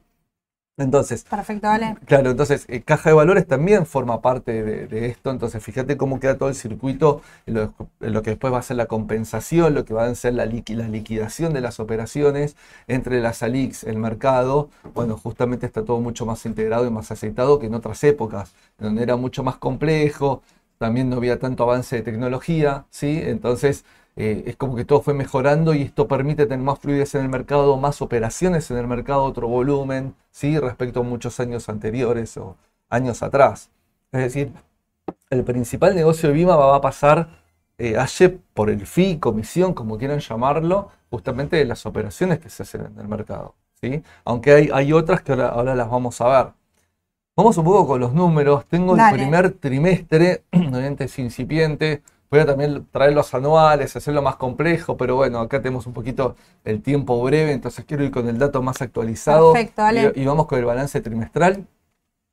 Entonces, 0.81 1.23
Perfecto, 1.29 1.67
Ale. 1.67 1.95
Claro, 2.05 2.31
entonces 2.31 2.65
eh, 2.67 2.81
caja 2.81 3.09
de 3.09 3.15
valores 3.15 3.47
también 3.47 3.85
forma 3.85 4.21
parte 4.21 4.63
de, 4.63 4.87
de 4.87 5.05
esto, 5.07 5.31
entonces 5.31 5.63
fíjate 5.63 5.97
cómo 5.97 6.19
queda 6.19 6.37
todo 6.37 6.49
el 6.49 6.55
circuito, 6.55 7.21
en 7.45 7.53
lo, 7.55 7.73
en 8.01 8.13
lo 8.13 8.21
que 8.21 8.31
después 8.31 8.51
va 8.53 8.59
a 8.59 8.61
ser 8.61 8.77
la 8.77 8.87
compensación, 8.87 9.73
lo 9.73 9.85
que 9.85 9.93
va 9.93 10.05
a 10.05 10.15
ser 10.15 10.33
la, 10.33 10.45
liqui- 10.45 10.75
la 10.75 10.87
liquidación 10.87 11.53
de 11.53 11.61
las 11.61 11.79
operaciones 11.79 12.55
entre 12.87 13.21
las 13.21 13.43
ALIX, 13.43 13.83
el 13.85 13.97
mercado, 13.97 14.69
bueno, 14.93 15.17
justamente 15.17 15.65
está 15.65 15.83
todo 15.83 15.99
mucho 16.01 16.25
más 16.25 16.45
integrado 16.45 16.85
y 16.85 16.89
más 16.91 17.11
aceitado 17.11 17.59
que 17.59 17.67
en 17.67 17.75
otras 17.75 18.03
épocas, 18.03 18.53
donde 18.77 19.03
era 19.03 19.15
mucho 19.15 19.43
más 19.43 19.57
complejo, 19.57 20.41
también 20.77 21.09
no 21.09 21.17
había 21.17 21.37
tanto 21.39 21.63
avance 21.63 21.95
de 21.97 22.01
tecnología, 22.01 22.85
¿sí? 22.89 23.19
Entonces 23.23 23.85
eh, 24.15 24.43
es 24.45 24.55
como 24.57 24.75
que 24.75 24.85
todo 24.85 25.01
fue 25.01 25.13
mejorando 25.13 25.73
y 25.73 25.83
esto 25.83 26.07
permite 26.07 26.45
tener 26.45 26.63
más 26.63 26.79
fluidez 26.79 27.15
en 27.15 27.21
el 27.21 27.29
mercado, 27.29 27.77
más 27.77 28.01
operaciones 28.01 28.69
en 28.71 28.77
el 28.77 28.87
mercado, 28.87 29.23
otro 29.23 29.47
volumen, 29.47 30.15
¿sí? 30.31 30.59
respecto 30.59 30.99
a 30.99 31.03
muchos 31.03 31.39
años 31.39 31.69
anteriores 31.69 32.35
o 32.37 32.57
años 32.89 33.23
atrás. 33.23 33.69
Es 34.11 34.21
decir, 34.21 34.51
el 35.29 35.43
principal 35.43 35.95
negocio 35.95 36.29
de 36.29 36.35
Vima 36.35 36.55
va 36.55 36.75
a 36.75 36.81
pasar 36.81 37.41
eh, 37.77 37.97
aye 37.97 38.29
por 38.53 38.69
el 38.69 38.85
fee, 38.85 39.19
comisión, 39.19 39.73
como 39.73 39.97
quieran 39.97 40.19
llamarlo, 40.19 40.89
justamente 41.09 41.55
de 41.55 41.65
las 41.65 41.85
operaciones 41.85 42.39
que 42.39 42.49
se 42.49 42.63
hacen 42.63 42.85
en 42.85 42.99
el 42.99 43.07
mercado. 43.07 43.55
¿sí? 43.81 44.03
Aunque 44.25 44.51
hay, 44.51 44.69
hay 44.73 44.93
otras 44.93 45.21
que 45.21 45.31
ahora, 45.31 45.47
ahora 45.49 45.75
las 45.75 45.89
vamos 45.89 46.19
a 46.21 46.27
ver. 46.27 46.53
Vamos 47.35 47.57
un 47.57 47.65
poco 47.65 47.87
con 47.87 48.01
los 48.01 48.13
números. 48.13 48.65
Tengo 48.65 48.95
el 48.95 49.01
primer 49.13 49.51
trimestre, 49.53 50.43
obviamente 50.51 51.05
es 51.05 51.17
incipiente. 51.17 52.03
Voy 52.31 52.39
a 52.39 52.45
también 52.45 52.87
traer 52.91 53.11
los 53.13 53.33
anuales, 53.33 53.93
hacerlo 53.95 54.21
más 54.21 54.37
complejo, 54.37 54.95
pero 54.95 55.17
bueno, 55.17 55.39
acá 55.41 55.61
tenemos 55.61 55.85
un 55.85 55.91
poquito 55.93 56.37
el 56.63 56.81
tiempo 56.81 57.21
breve, 57.21 57.51
entonces 57.51 57.83
quiero 57.83 58.05
ir 58.05 58.11
con 58.11 58.29
el 58.29 58.37
dato 58.39 58.61
más 58.63 58.81
actualizado. 58.81 59.51
Perfecto, 59.51 59.81
dale. 59.81 60.13
Y, 60.15 60.21
y 60.21 60.25
vamos 60.25 60.47
con 60.47 60.57
el 60.57 60.63
balance 60.63 61.01
trimestral. 61.01 61.67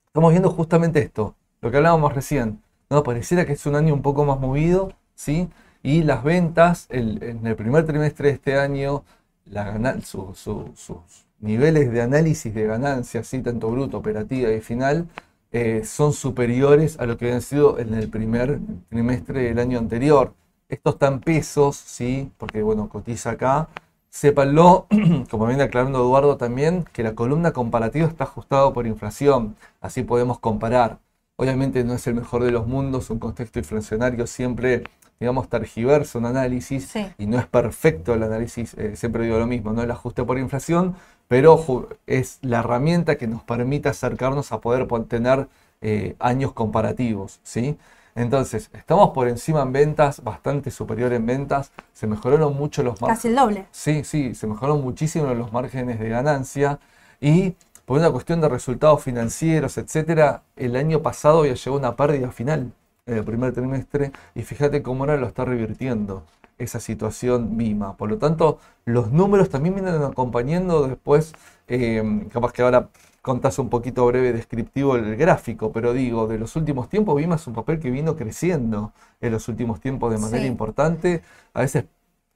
Estamos 0.06 0.30
viendo 0.30 0.50
justamente 0.50 1.00
esto, 1.00 1.34
lo 1.60 1.70
que 1.70 1.78
hablábamos 1.78 2.14
recién. 2.14 2.62
¿no? 2.90 3.02
Pareciera 3.02 3.44
que 3.44 3.54
es 3.54 3.66
un 3.66 3.74
año 3.74 3.92
un 3.92 4.02
poco 4.02 4.24
más 4.24 4.38
movido, 4.38 4.92
¿sí? 5.16 5.48
Y 5.82 6.02
las 6.04 6.22
ventas 6.22 6.86
el- 6.90 7.22
en 7.22 7.46
el 7.46 7.56
primer 7.56 7.84
trimestre 7.84 8.28
de 8.28 8.34
este 8.34 8.56
año, 8.58 9.02
la 9.46 9.64
gana- 9.64 10.00
su- 10.02 10.32
su- 10.34 10.72
sus 10.76 11.26
niveles 11.40 11.90
de 11.92 12.02
análisis 12.02 12.54
de 12.54 12.66
ganancias, 12.66 13.26
¿sí? 13.26 13.40
tanto 13.42 13.68
bruto, 13.70 13.98
operativa 13.98 14.50
y 14.52 14.60
final, 14.60 15.08
eh, 15.52 15.82
son 15.84 16.12
superiores 16.12 16.98
a 16.98 17.06
lo 17.06 17.16
que 17.16 17.26
habían 17.26 17.42
sido 17.42 17.78
en 17.78 17.94
el 17.94 18.08
primer 18.08 18.60
trimestre 18.88 19.42
del 19.44 19.58
año 19.58 19.78
anterior. 19.78 20.34
Esto 20.68 20.90
está 20.90 21.08
en 21.08 21.20
pesos, 21.20 21.76
¿sí? 21.76 22.30
Porque, 22.36 22.62
bueno, 22.62 22.88
cotiza 22.88 23.30
acá. 23.32 23.68
Sépanlo, 24.10 24.86
como 25.30 25.46
viene 25.46 25.62
aclarando 25.62 25.98
Eduardo 26.00 26.36
también, 26.36 26.84
que 26.92 27.02
la 27.02 27.14
columna 27.14 27.52
comparativa 27.52 28.06
está 28.06 28.24
ajustada 28.24 28.72
por 28.72 28.86
inflación. 28.86 29.56
Así 29.80 30.02
podemos 30.02 30.38
comparar. 30.38 30.98
Obviamente 31.36 31.84
no 31.84 31.94
es 31.94 32.06
el 32.06 32.14
mejor 32.14 32.42
de 32.44 32.50
los 32.50 32.66
mundos, 32.66 33.10
un 33.10 33.18
contexto 33.18 33.58
inflacionario 33.60 34.26
siempre, 34.26 34.84
digamos, 35.20 35.48
tergiversa 35.48 36.18
un 36.18 36.26
análisis 36.26 36.86
Sí. 36.88 37.06
y 37.18 37.26
no 37.26 37.38
es 37.38 37.46
perfecto 37.46 38.14
el 38.14 38.22
análisis, 38.24 38.74
eh, 38.74 38.96
siempre 38.96 39.24
digo 39.24 39.38
lo 39.38 39.46
mismo, 39.46 39.72
no 39.72 39.82
el 39.82 39.90
ajuste 39.90 40.24
por 40.24 40.38
inflación, 40.38 40.96
pero 41.28 41.88
es 42.06 42.38
la 42.42 42.60
herramienta 42.60 43.16
que 43.16 43.26
nos 43.26 43.42
permite 43.42 43.88
acercarnos 43.88 44.50
a 44.52 44.60
poder 44.60 44.88
tener 45.06 45.48
eh, 45.80 46.16
años 46.18 46.52
comparativos, 46.52 47.40
¿sí? 47.42 47.78
Entonces, 48.14 48.70
estamos 48.72 49.10
por 49.10 49.28
encima 49.28 49.62
en 49.62 49.72
ventas, 49.72 50.24
bastante 50.24 50.72
superior 50.72 51.12
en 51.12 51.24
ventas, 51.24 51.70
se 51.92 52.08
mejoraron 52.08 52.56
mucho 52.56 52.82
los 52.82 53.00
márgenes. 53.00 53.18
Casi 53.18 53.28
el 53.28 53.36
doble. 53.36 53.66
Sí, 53.70 54.02
sí, 54.02 54.34
se 54.34 54.48
mejoraron 54.48 54.82
muchísimo 54.82 55.32
los 55.34 55.52
márgenes 55.52 56.00
de 56.00 56.08
ganancia 56.08 56.80
y 57.20 57.54
por 57.84 57.98
una 57.98 58.10
cuestión 58.10 58.40
de 58.40 58.48
resultados 58.48 59.02
financieros, 59.02 59.78
etcétera, 59.78 60.42
el 60.56 60.74
año 60.74 61.00
pasado 61.00 61.40
había 61.40 61.54
llegado 61.54 61.78
una 61.78 61.94
pérdida 61.94 62.32
final 62.32 62.72
en 63.06 63.18
el 63.18 63.24
primer 63.24 63.52
trimestre 63.52 64.12
y 64.34 64.42
fíjate 64.42 64.82
cómo 64.82 65.04
ahora 65.04 65.16
lo 65.16 65.28
está 65.28 65.44
revirtiendo 65.44 66.24
esa 66.58 66.80
situación 66.80 67.56
Vima. 67.56 67.96
Por 67.96 68.10
lo 68.10 68.18
tanto, 68.18 68.58
los 68.84 69.12
números 69.12 69.48
también 69.50 69.74
vienen 69.74 70.02
acompañando 70.02 70.86
después, 70.88 71.32
eh, 71.68 72.26
capaz 72.32 72.52
que 72.52 72.62
ahora 72.62 72.88
contás 73.22 73.58
un 73.58 73.68
poquito 73.68 74.06
breve 74.06 74.32
descriptivo 74.32 74.96
el 74.96 75.16
gráfico, 75.16 75.72
pero 75.72 75.92
digo, 75.92 76.26
de 76.26 76.38
los 76.38 76.56
últimos 76.56 76.88
tiempos, 76.88 77.16
Vima 77.16 77.36
es 77.36 77.46
un 77.46 77.54
papel 77.54 77.78
que 77.80 77.90
vino 77.90 78.16
creciendo 78.16 78.92
en 79.20 79.32
los 79.32 79.48
últimos 79.48 79.80
tiempos 79.80 80.10
de 80.12 80.18
manera 80.18 80.44
Sí. 80.44 80.46
importante. 80.46 81.22
A 81.54 81.60
veces 81.62 81.84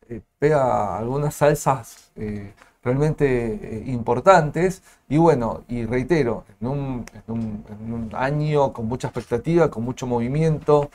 eh, 0.08 0.20
pega 0.38 0.98
algunas 0.98 1.34
salsas 1.34 2.10
eh, 2.16 2.52
realmente 2.82 3.54
eh, 3.78 3.84
importantes. 3.86 4.82
Y 5.08 5.16
bueno, 5.18 5.62
y 5.68 5.84
reitero, 5.86 6.44
en 6.60 6.66
un, 6.68 7.04
en 7.14 7.32
un- 7.34 7.64
en 7.70 7.92
un 7.92 8.10
año 8.14 8.72
con 8.72 8.86
mucha 8.86 9.08
expectativa, 9.08 9.70
con 9.70 9.84
mucho 9.84 10.06
movimiento, 10.06 10.90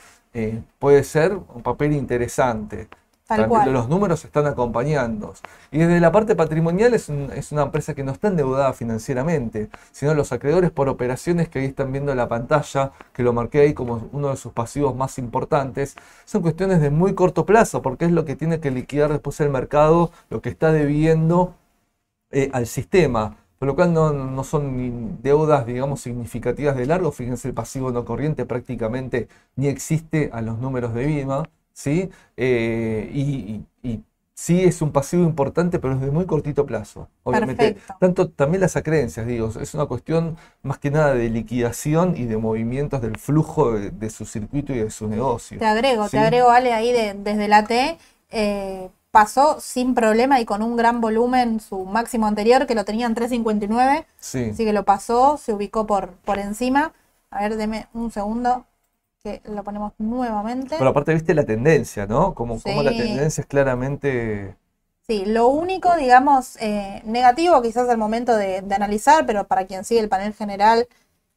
puede 0.78 1.02
ser 1.04 1.32
un 1.34 1.62
papel 1.62 1.92
interesante. 1.94 2.88
Tal 3.28 3.42
También 3.42 3.60
cual. 3.60 3.72
Los 3.74 3.88
números 3.90 4.24
están 4.24 4.46
acompañando. 4.46 5.34
Y 5.70 5.78
desde 5.78 6.00
la 6.00 6.10
parte 6.10 6.34
patrimonial 6.34 6.94
es, 6.94 7.10
un- 7.10 7.30
es 7.34 7.52
una 7.52 7.62
empresa 7.64 7.94
que 7.94 8.02
no 8.02 8.10
está 8.12 8.28
endeudada 8.28 8.72
financieramente, 8.72 9.68
sino 9.92 10.14
los 10.14 10.32
acreedores 10.32 10.70
por 10.70 10.88
operaciones 10.88 11.48
que 11.50 11.58
ahí 11.58 11.66
están 11.66 11.92
viendo 11.92 12.10
en 12.12 12.16
la 12.18 12.28
pantalla, 12.28 12.92
que 13.12 13.22
lo 13.22 13.34
marqué 13.34 13.60
ahí 13.60 13.74
como 13.74 14.08
uno 14.12 14.30
de 14.30 14.36
sus 14.36 14.52
pasivos 14.54 14.96
más 14.96 15.18
importantes, 15.18 15.94
son 16.24 16.40
cuestiones 16.40 16.80
de 16.80 16.90
muy 16.90 17.14
corto 17.14 17.44
plazo, 17.44 17.82
porque 17.82 18.06
es 18.06 18.12
lo 18.12 18.24
que 18.24 18.34
tiene 18.34 18.60
que 18.60 18.70
liquidar 18.70 19.10
después 19.12 19.38
el 19.40 19.50
mercado, 19.50 20.10
lo 20.30 20.40
que 20.40 20.48
está 20.48 20.72
debiendo 20.72 21.54
eh, 22.30 22.50
al 22.52 22.66
sistema. 22.66 23.36
Por 23.58 23.66
lo 23.68 23.74
cual 23.74 23.92
no, 23.92 24.12
no 24.12 24.44
son 24.44 25.20
deudas, 25.22 25.66
digamos, 25.66 26.00
significativas 26.00 26.76
de 26.76 26.86
largo. 26.86 27.10
Fíjense, 27.10 27.48
el 27.48 27.54
pasivo 27.54 27.90
no 27.90 28.04
corriente 28.04 28.46
prácticamente 28.46 29.28
ni 29.56 29.66
existe 29.66 30.30
a 30.32 30.40
los 30.42 30.58
números 30.58 30.94
de 30.94 31.04
Vima, 31.06 31.42
¿sí? 31.82 32.10
Eh, 32.36 33.10
y, 33.12 33.22
y- 33.82 33.88
y 33.90 34.04
sí 34.34 34.62
es 34.64 34.82
un 34.82 34.92
pasivo 34.92 35.24
importante, 35.24 35.78
pero 35.78 35.94
es 35.94 36.00
de 36.00 36.10
muy 36.10 36.26
cortito 36.26 36.66
plazo. 36.66 37.08
Obviamente, 37.24 37.74
Perfecto. 37.74 37.94
tanto 38.00 38.28
también 38.30 38.60
las 38.62 38.76
acreencias, 38.76 39.26
digo, 39.26 39.50
es 39.60 39.74
una 39.74 39.86
cuestión 39.86 40.36
más 40.62 40.78
que 40.78 40.90
nada 40.90 41.14
de 41.14 41.28
liquidación 41.30 42.16
y 42.16 42.24
de 42.24 42.36
movimientos 42.36 43.00
del 43.02 43.16
flujo 43.16 43.72
de, 43.72 43.90
de 43.90 44.10
su 44.10 44.24
circuito 44.24 44.72
y 44.72 44.78
de 44.78 44.90
su 44.90 45.08
negocio. 45.08 45.58
Te 45.58 45.66
agrego, 45.66 46.04
Sí. 46.04 46.10
te 46.12 46.18
agrego, 46.18 46.50
Ale, 46.50 46.72
ahí 46.74 46.92
de- 46.92 47.14
desde 47.14 47.48
la 47.48 47.64
T. 47.64 47.98
eh, 48.30 48.90
pasó 49.10 49.58
sin 49.60 49.94
problema 49.94 50.38
y 50.40 50.44
con 50.44 50.62
un 50.62 50.76
gran 50.76 51.00
volumen 51.00 51.60
su 51.60 51.84
máximo 51.86 52.26
anterior, 52.26 52.66
que 52.66 52.74
lo 52.74 52.84
tenía 52.84 53.06
en 53.06 53.14
3.59. 53.14 54.06
Sí. 54.20 54.50
Así 54.52 54.64
que 54.66 54.72
lo 54.74 54.84
pasó, 54.84 55.38
se 55.38 55.52
ubicó 55.54 55.86
por, 55.86 56.10
por 56.26 56.38
encima. 56.38 56.92
A 57.30 57.40
ver, 57.40 57.56
deme 57.56 57.88
un 57.94 58.10
segundo, 58.10 58.66
que 59.22 59.42
lo 59.46 59.64
ponemos 59.64 59.92
nuevamente. 59.98 60.76
Pero 60.76 60.90
aparte 60.90 61.12
viste 61.12 61.34
la 61.34 61.44
tendencia, 61.44 62.06
¿no? 62.06 62.34
Como, 62.34 62.62
como 62.62 62.82
la 62.82 62.94
tendencia 62.94 63.42
es 63.42 63.46
claramente... 63.46 64.56
Sí, 65.06 65.24
lo 65.24 65.48
único, 65.48 65.96
digamos, 65.96 66.56
eh, 66.60 67.00
negativo 67.06 67.62
quizás 67.62 67.88
al 67.88 67.96
momento 67.96 68.36
de, 68.36 68.60
de 68.60 68.74
analizar, 68.74 69.24
pero 69.24 69.46
para 69.46 69.66
quien 69.66 69.84
sigue 69.84 70.00
el 70.00 70.08
panel 70.10 70.34
general 70.34 70.86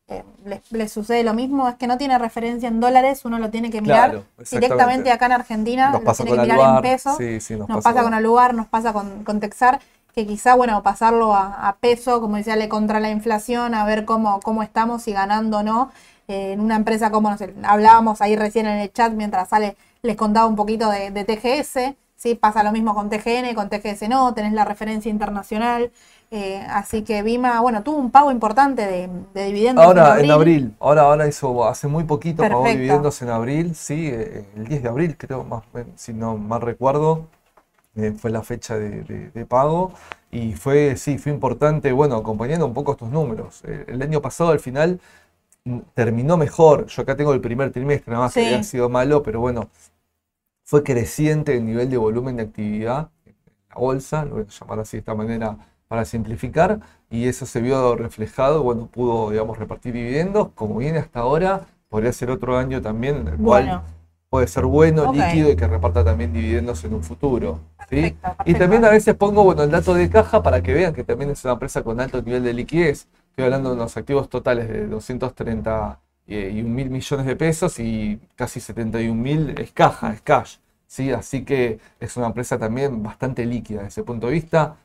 eh, 0.07 0.23
les, 0.45 0.71
les 0.71 0.91
sucede 0.91 1.23
lo 1.23 1.33
mismo, 1.35 1.69
es 1.69 1.75
que 1.75 1.87
no 1.87 1.97
tiene 1.97 2.17
referencia 2.19 2.69
en 2.69 2.79
dólares, 2.81 3.25
uno 3.25 3.39
lo 3.39 3.51
tiene 3.51 3.71
que 3.71 3.81
mirar 3.81 4.15
Claro, 4.15 4.25
directamente 4.51 5.11
acá 5.11 5.27
en 5.27 5.33
Argentina, 5.33 5.91
Nos 5.91 6.01
lo 6.03 6.13
pasa 6.13 6.15
tiene 6.15 6.31
con 6.31 6.33
que 6.33 6.39
mirar 6.39 6.61
en 6.61 6.79
Aluar, 6.79 6.81
pesos. 6.81 7.17
sí, 7.17 7.39
sí, 7.41 7.55
nos 7.55 7.69
nos 7.69 7.81
pasa 7.81 7.93
pasa 7.93 8.03
con- 8.03 8.13
Aluar, 8.13 8.53
nos 8.55 8.67
pasa 8.67 8.93
con, 8.93 9.23
con 9.25 9.39
Texar, 9.41 9.81
que 10.15 10.27
quizá, 10.27 10.55
bueno, 10.55 10.83
pasarlo 10.83 11.35
a, 11.35 11.67
a 11.69 11.77
peso, 11.77 12.21
como 12.21 12.37
decía, 12.37 12.55
le 12.57 12.69
contra 12.69 12.99
la 12.99 13.11
inflación, 13.11 13.75
a 13.75 13.85
ver 13.85 14.05
cómo, 14.05 14.39
cómo 14.41 14.63
estamos, 14.63 15.03
si 15.03 15.13
ganando 15.13 15.59
o 15.59 15.63
no. 15.63 15.91
En 16.27 16.59
una 16.61 16.75
empresa 16.75 17.11
como, 17.11 17.29
no 17.29 17.37
sé, 17.37 17.53
hablábamos 17.63 18.21
ahí 18.21 18.35
recién 18.35 18.65
en 18.67 18.79
el 18.79 18.91
chat 18.93 19.11
mientras 19.13 19.49
sale, 19.49 19.75
les 20.01 20.15
contaba 20.15 20.47
un 20.47 20.55
poquito 20.55 20.89
de, 20.89 21.11
de 21.11 21.23
TGS, 21.25 21.95
¿sí? 22.15 22.35
Pasa 22.35 22.63
lo 22.63 22.71
mismo 22.71 22.93
con 22.95 23.09
TGN, 23.09 23.53
con 23.55 23.69
TGS 23.69 24.07
no, 24.07 24.33
tenés 24.33 24.53
la 24.53 24.65
referencia 24.65 25.09
internacional. 25.11 25.91
eh, 26.31 26.65
así 26.69 27.03
que 27.03 27.23
Vima, 27.23 27.59
bueno, 27.61 27.83
tuvo 27.83 27.97
un 27.97 28.11
pago 28.11 28.31
importante 28.31 28.85
de, 28.87 29.09
de 29.33 29.45
dividendos 29.47 29.93
Ahora, 29.93 30.19
en 30.19 30.29
abril, 30.31 30.75
ahora, 30.79 31.03
ahora 31.03 31.27
hizo, 31.27 31.65
hace 31.65 31.87
muy 31.87 32.03
poquito 32.03 32.47
pagó 32.47 32.69
dividendos 32.69 33.21
en 33.21 33.29
abril, 33.29 33.73
sí, 33.75 34.07
eh, 34.11 34.45
el 34.55 34.67
10 34.67 34.83
de 34.83 34.89
abril 34.89 35.15
creo, 35.17 35.45
más, 35.45 35.63
si 35.95 36.13
no 36.13 36.35
mal 36.37 36.59
recuerdo, 36.61 37.27
eh, 37.95 38.13
fue 38.17 38.31
la 38.31 38.43
fecha 38.43 38.77
de, 38.77 39.03
de- 39.03 39.31
de 39.31 39.45
pago 39.47 39.93
y 40.31 40.53
fue, 40.55 40.97
sí, 40.97 41.17
fue 41.19 41.31
importante, 41.33 41.91
bueno, 41.93 42.15
acompañando 42.17 42.65
un 42.67 42.73
poco 42.75 42.93
estos 42.93 43.09
números. 43.11 43.63
El 43.65 44.01
año 44.03 44.21
pasado 44.21 44.51
al 44.51 44.59
final 44.61 45.01
terminó 45.93 46.37
mejor, 46.37 46.87
yo 46.87 47.01
acá 47.03 47.15
tengo 47.15 47.33
el 47.33 47.41
primer 47.41 47.71
trimestre, 47.71 48.11
nada 48.11 48.25
más 48.25 48.33
que 48.33 48.45
había 48.45 48.63
sido 48.63 48.89
malo, 48.89 49.21
pero 49.23 49.39
bueno, 49.39 49.69
fue 50.63 50.83
creciente 50.83 51.55
el 51.55 51.65
nivel 51.65 51.89
de 51.89 51.97
volumen 51.97 52.37
de 52.37 52.43
actividad 52.43 53.09
en 53.25 53.35
la 53.69 53.75
bolsa, 53.75 54.25
lo 54.25 54.35
voy 54.35 54.45
a 54.47 54.59
llamar 54.59 54.79
así 54.79 54.97
de 54.97 54.99
esta 54.99 55.15
manera 55.15 55.57
para 55.87 56.05
simplificar, 56.05 56.79
y 57.09 57.27
eso 57.27 57.45
se 57.45 57.61
vio 57.61 57.95
reflejado, 57.95 58.63
bueno, 58.63 58.87
pudo, 58.87 59.29
digamos, 59.31 59.57
repartir 59.59 59.93
dividendos, 59.93 60.49
como 60.55 60.77
viene 60.77 60.99
hasta 60.99 61.19
ahora, 61.19 61.67
podría 61.89 62.13
ser 62.13 62.31
otro 62.31 62.57
año 62.57 62.81
también, 62.81 63.17
en 63.17 63.27
el 63.27 63.37
cual 63.37 63.65
Bueno, 63.65 63.83
puede 64.29 64.47
ser 64.47 64.65
bueno, 64.65 65.11
líquido 65.11 65.51
y 65.51 65.57
que 65.57 65.67
reparta 65.67 66.05
también 66.05 66.31
dividendos 66.31 66.83
en 66.85 66.93
un 66.93 67.03
futuro. 67.03 67.59
¿sí? 67.89 68.15
Perfecto, 68.17 68.35
Y 68.45 68.53
también 68.53 68.85
a 68.85 68.89
veces 68.89 69.13
pongo 69.13 69.43
bueno, 69.43 69.63
el 69.63 69.69
dato 69.71 69.93
de 69.93 70.09
caja 70.09 70.41
para 70.41 70.63
que 70.63 70.73
vean 70.73 70.93
que 70.93 71.03
también 71.03 71.31
es 71.31 71.43
una 71.43 71.53
empresa 71.53 71.83
con 71.83 71.99
alto 71.99 72.21
nivel 72.21 72.43
de 72.43 72.53
liquidez. 72.53 73.07
Estoy 73.31 73.45
hablando 73.45 73.69
de 73.69 73.75
unos 73.75 73.95
activos 73.95 74.29
totales 74.29 74.67
de 74.67 74.87
230 74.87 75.99
eh, 76.27 76.51
y 76.53 76.61
un 76.61 76.75
mil 76.75 76.89
millones 76.89 77.25
de 77.25 77.35
pesos 77.35 77.79
y 77.79 78.19
casi 78.35 78.59
71 78.59 79.21
mil 79.21 79.55
es 79.57 79.71
caja, 79.71 80.13
es 80.13 80.21
cash. 80.21 80.57
¿sí? 80.85 81.11
Así 81.11 81.45
que 81.45 81.79
es 81.99 82.17
una 82.17 82.27
empresa 82.27 82.59
también 82.59 83.01
bastante 83.01 83.45
líquida 83.45 83.79
desde 83.79 83.87
ese 83.89 84.03
punto 84.03 84.27
de 84.27 84.33
vista. 84.33 84.75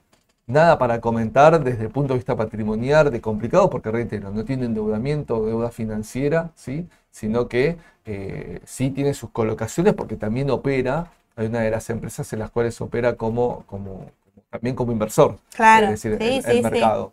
Nada 0.47 0.79
para 0.79 1.01
comentar 1.01 1.63
desde 1.63 1.85
el 1.87 1.91
punto 1.91 2.15
de 2.15 2.19
vista 2.19 2.37
patrimonial 2.37 3.11
de 3.11 3.21
complicado, 3.21 3.69
porque 3.69 3.91
reitero, 3.91 4.31
no 4.31 4.45
tiene 4.45 4.67
endeudamiento 4.67 5.39
o 5.39 5.47
deuda 5.47 5.71
financiera, 5.73 6.53
¿sí? 6.55 6.89
sino 7.11 7.49
que 7.49 7.77
eh, 8.05 8.61
sí 8.65 8.91
tiene 8.91 9.13
sus 9.15 9.31
colocaciones 9.31 9.95
porque 9.95 10.15
también 10.17 10.49
opera, 10.51 11.11
hay 11.35 11.49
una 11.49 11.61
de 11.61 11.71
las 11.73 11.91
empresas 11.91 12.33
en 12.33 12.39
las 12.39 12.51
cuales 12.51 12.81
opera 12.81 13.17
como, 13.17 13.65
como, 13.67 14.13
también 14.51 14.77
como 14.77 14.93
inversor, 14.93 15.37
Claro, 15.57 15.87
es 15.87 16.03
decir, 16.03 16.17
sí, 16.17 16.25
el, 16.25 16.43
sí, 16.45 16.51
el 16.51 16.63
mercado. 16.63 17.13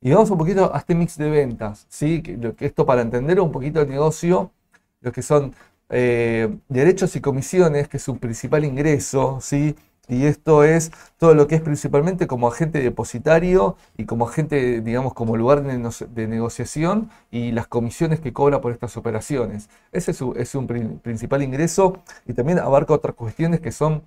Y 0.00 0.10
vamos 0.12 0.30
un 0.30 0.38
poquito 0.38 0.74
a 0.74 0.78
este 0.78 0.94
mix 0.94 1.16
de 1.18 1.30
ventas, 1.30 1.86
¿sí? 1.88 2.22
Esto 2.60 2.86
para 2.86 3.02
entender 3.02 3.40
un 3.40 3.50
poquito 3.52 3.80
el 3.80 3.88
negocio, 3.88 4.52
lo 5.00 5.10
que 5.12 5.22
son 5.22 5.54
eh, 5.88 6.54
derechos 6.68 7.16
y 7.16 7.20
comisiones, 7.20 7.88
que 7.88 7.96
es 7.96 8.02
su 8.02 8.18
principal 8.18 8.64
ingreso, 8.64 9.38
¿sí? 9.40 9.74
Y 10.08 10.26
esto 10.26 10.62
es 10.62 10.92
todo 11.18 11.34
lo 11.34 11.48
que 11.48 11.56
es 11.56 11.62
principalmente 11.62 12.28
como 12.28 12.46
agente 12.46 12.80
depositario 12.80 13.76
y 13.96 14.04
como 14.04 14.28
agente, 14.28 14.80
digamos, 14.80 15.14
como 15.14 15.36
lugar 15.36 15.62
de, 15.64 15.72
nego- 15.78 16.06
de 16.14 16.28
negociación 16.28 17.10
y 17.32 17.50
las 17.50 17.66
comisiones 17.66 18.20
que 18.20 18.32
cobra 18.32 18.60
por 18.60 18.70
estas 18.72 18.96
operaciones. 18.96 19.68
Ese 19.90 20.12
es, 20.12 20.18
su, 20.18 20.28
un 20.58 20.66
prin- 20.68 20.98
principal 21.00 21.42
ingreso 21.42 22.02
y 22.26 22.34
también 22.34 22.60
abarca 22.60 22.94
otras 22.94 23.16
cuestiones 23.16 23.60
que 23.60 23.72
son 23.72 24.02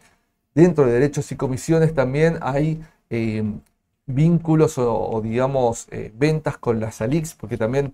dentro 0.55 0.85
de 0.85 0.93
derechos 0.93 1.31
y 1.31 1.35
comisiones 1.37 1.93
también 1.95 2.37
hay 2.41 2.81
eh, 3.09 3.43
vínculos 4.09 4.77
o, 4.77 4.93
o, 5.11 5.21
digamos 5.21 5.87
eh, 5.91 6.11
ventas 6.15 6.57
con 6.57 6.79
las 6.79 7.01
ALIX, 7.01 7.35
porque 7.35 7.57
también 7.57 7.93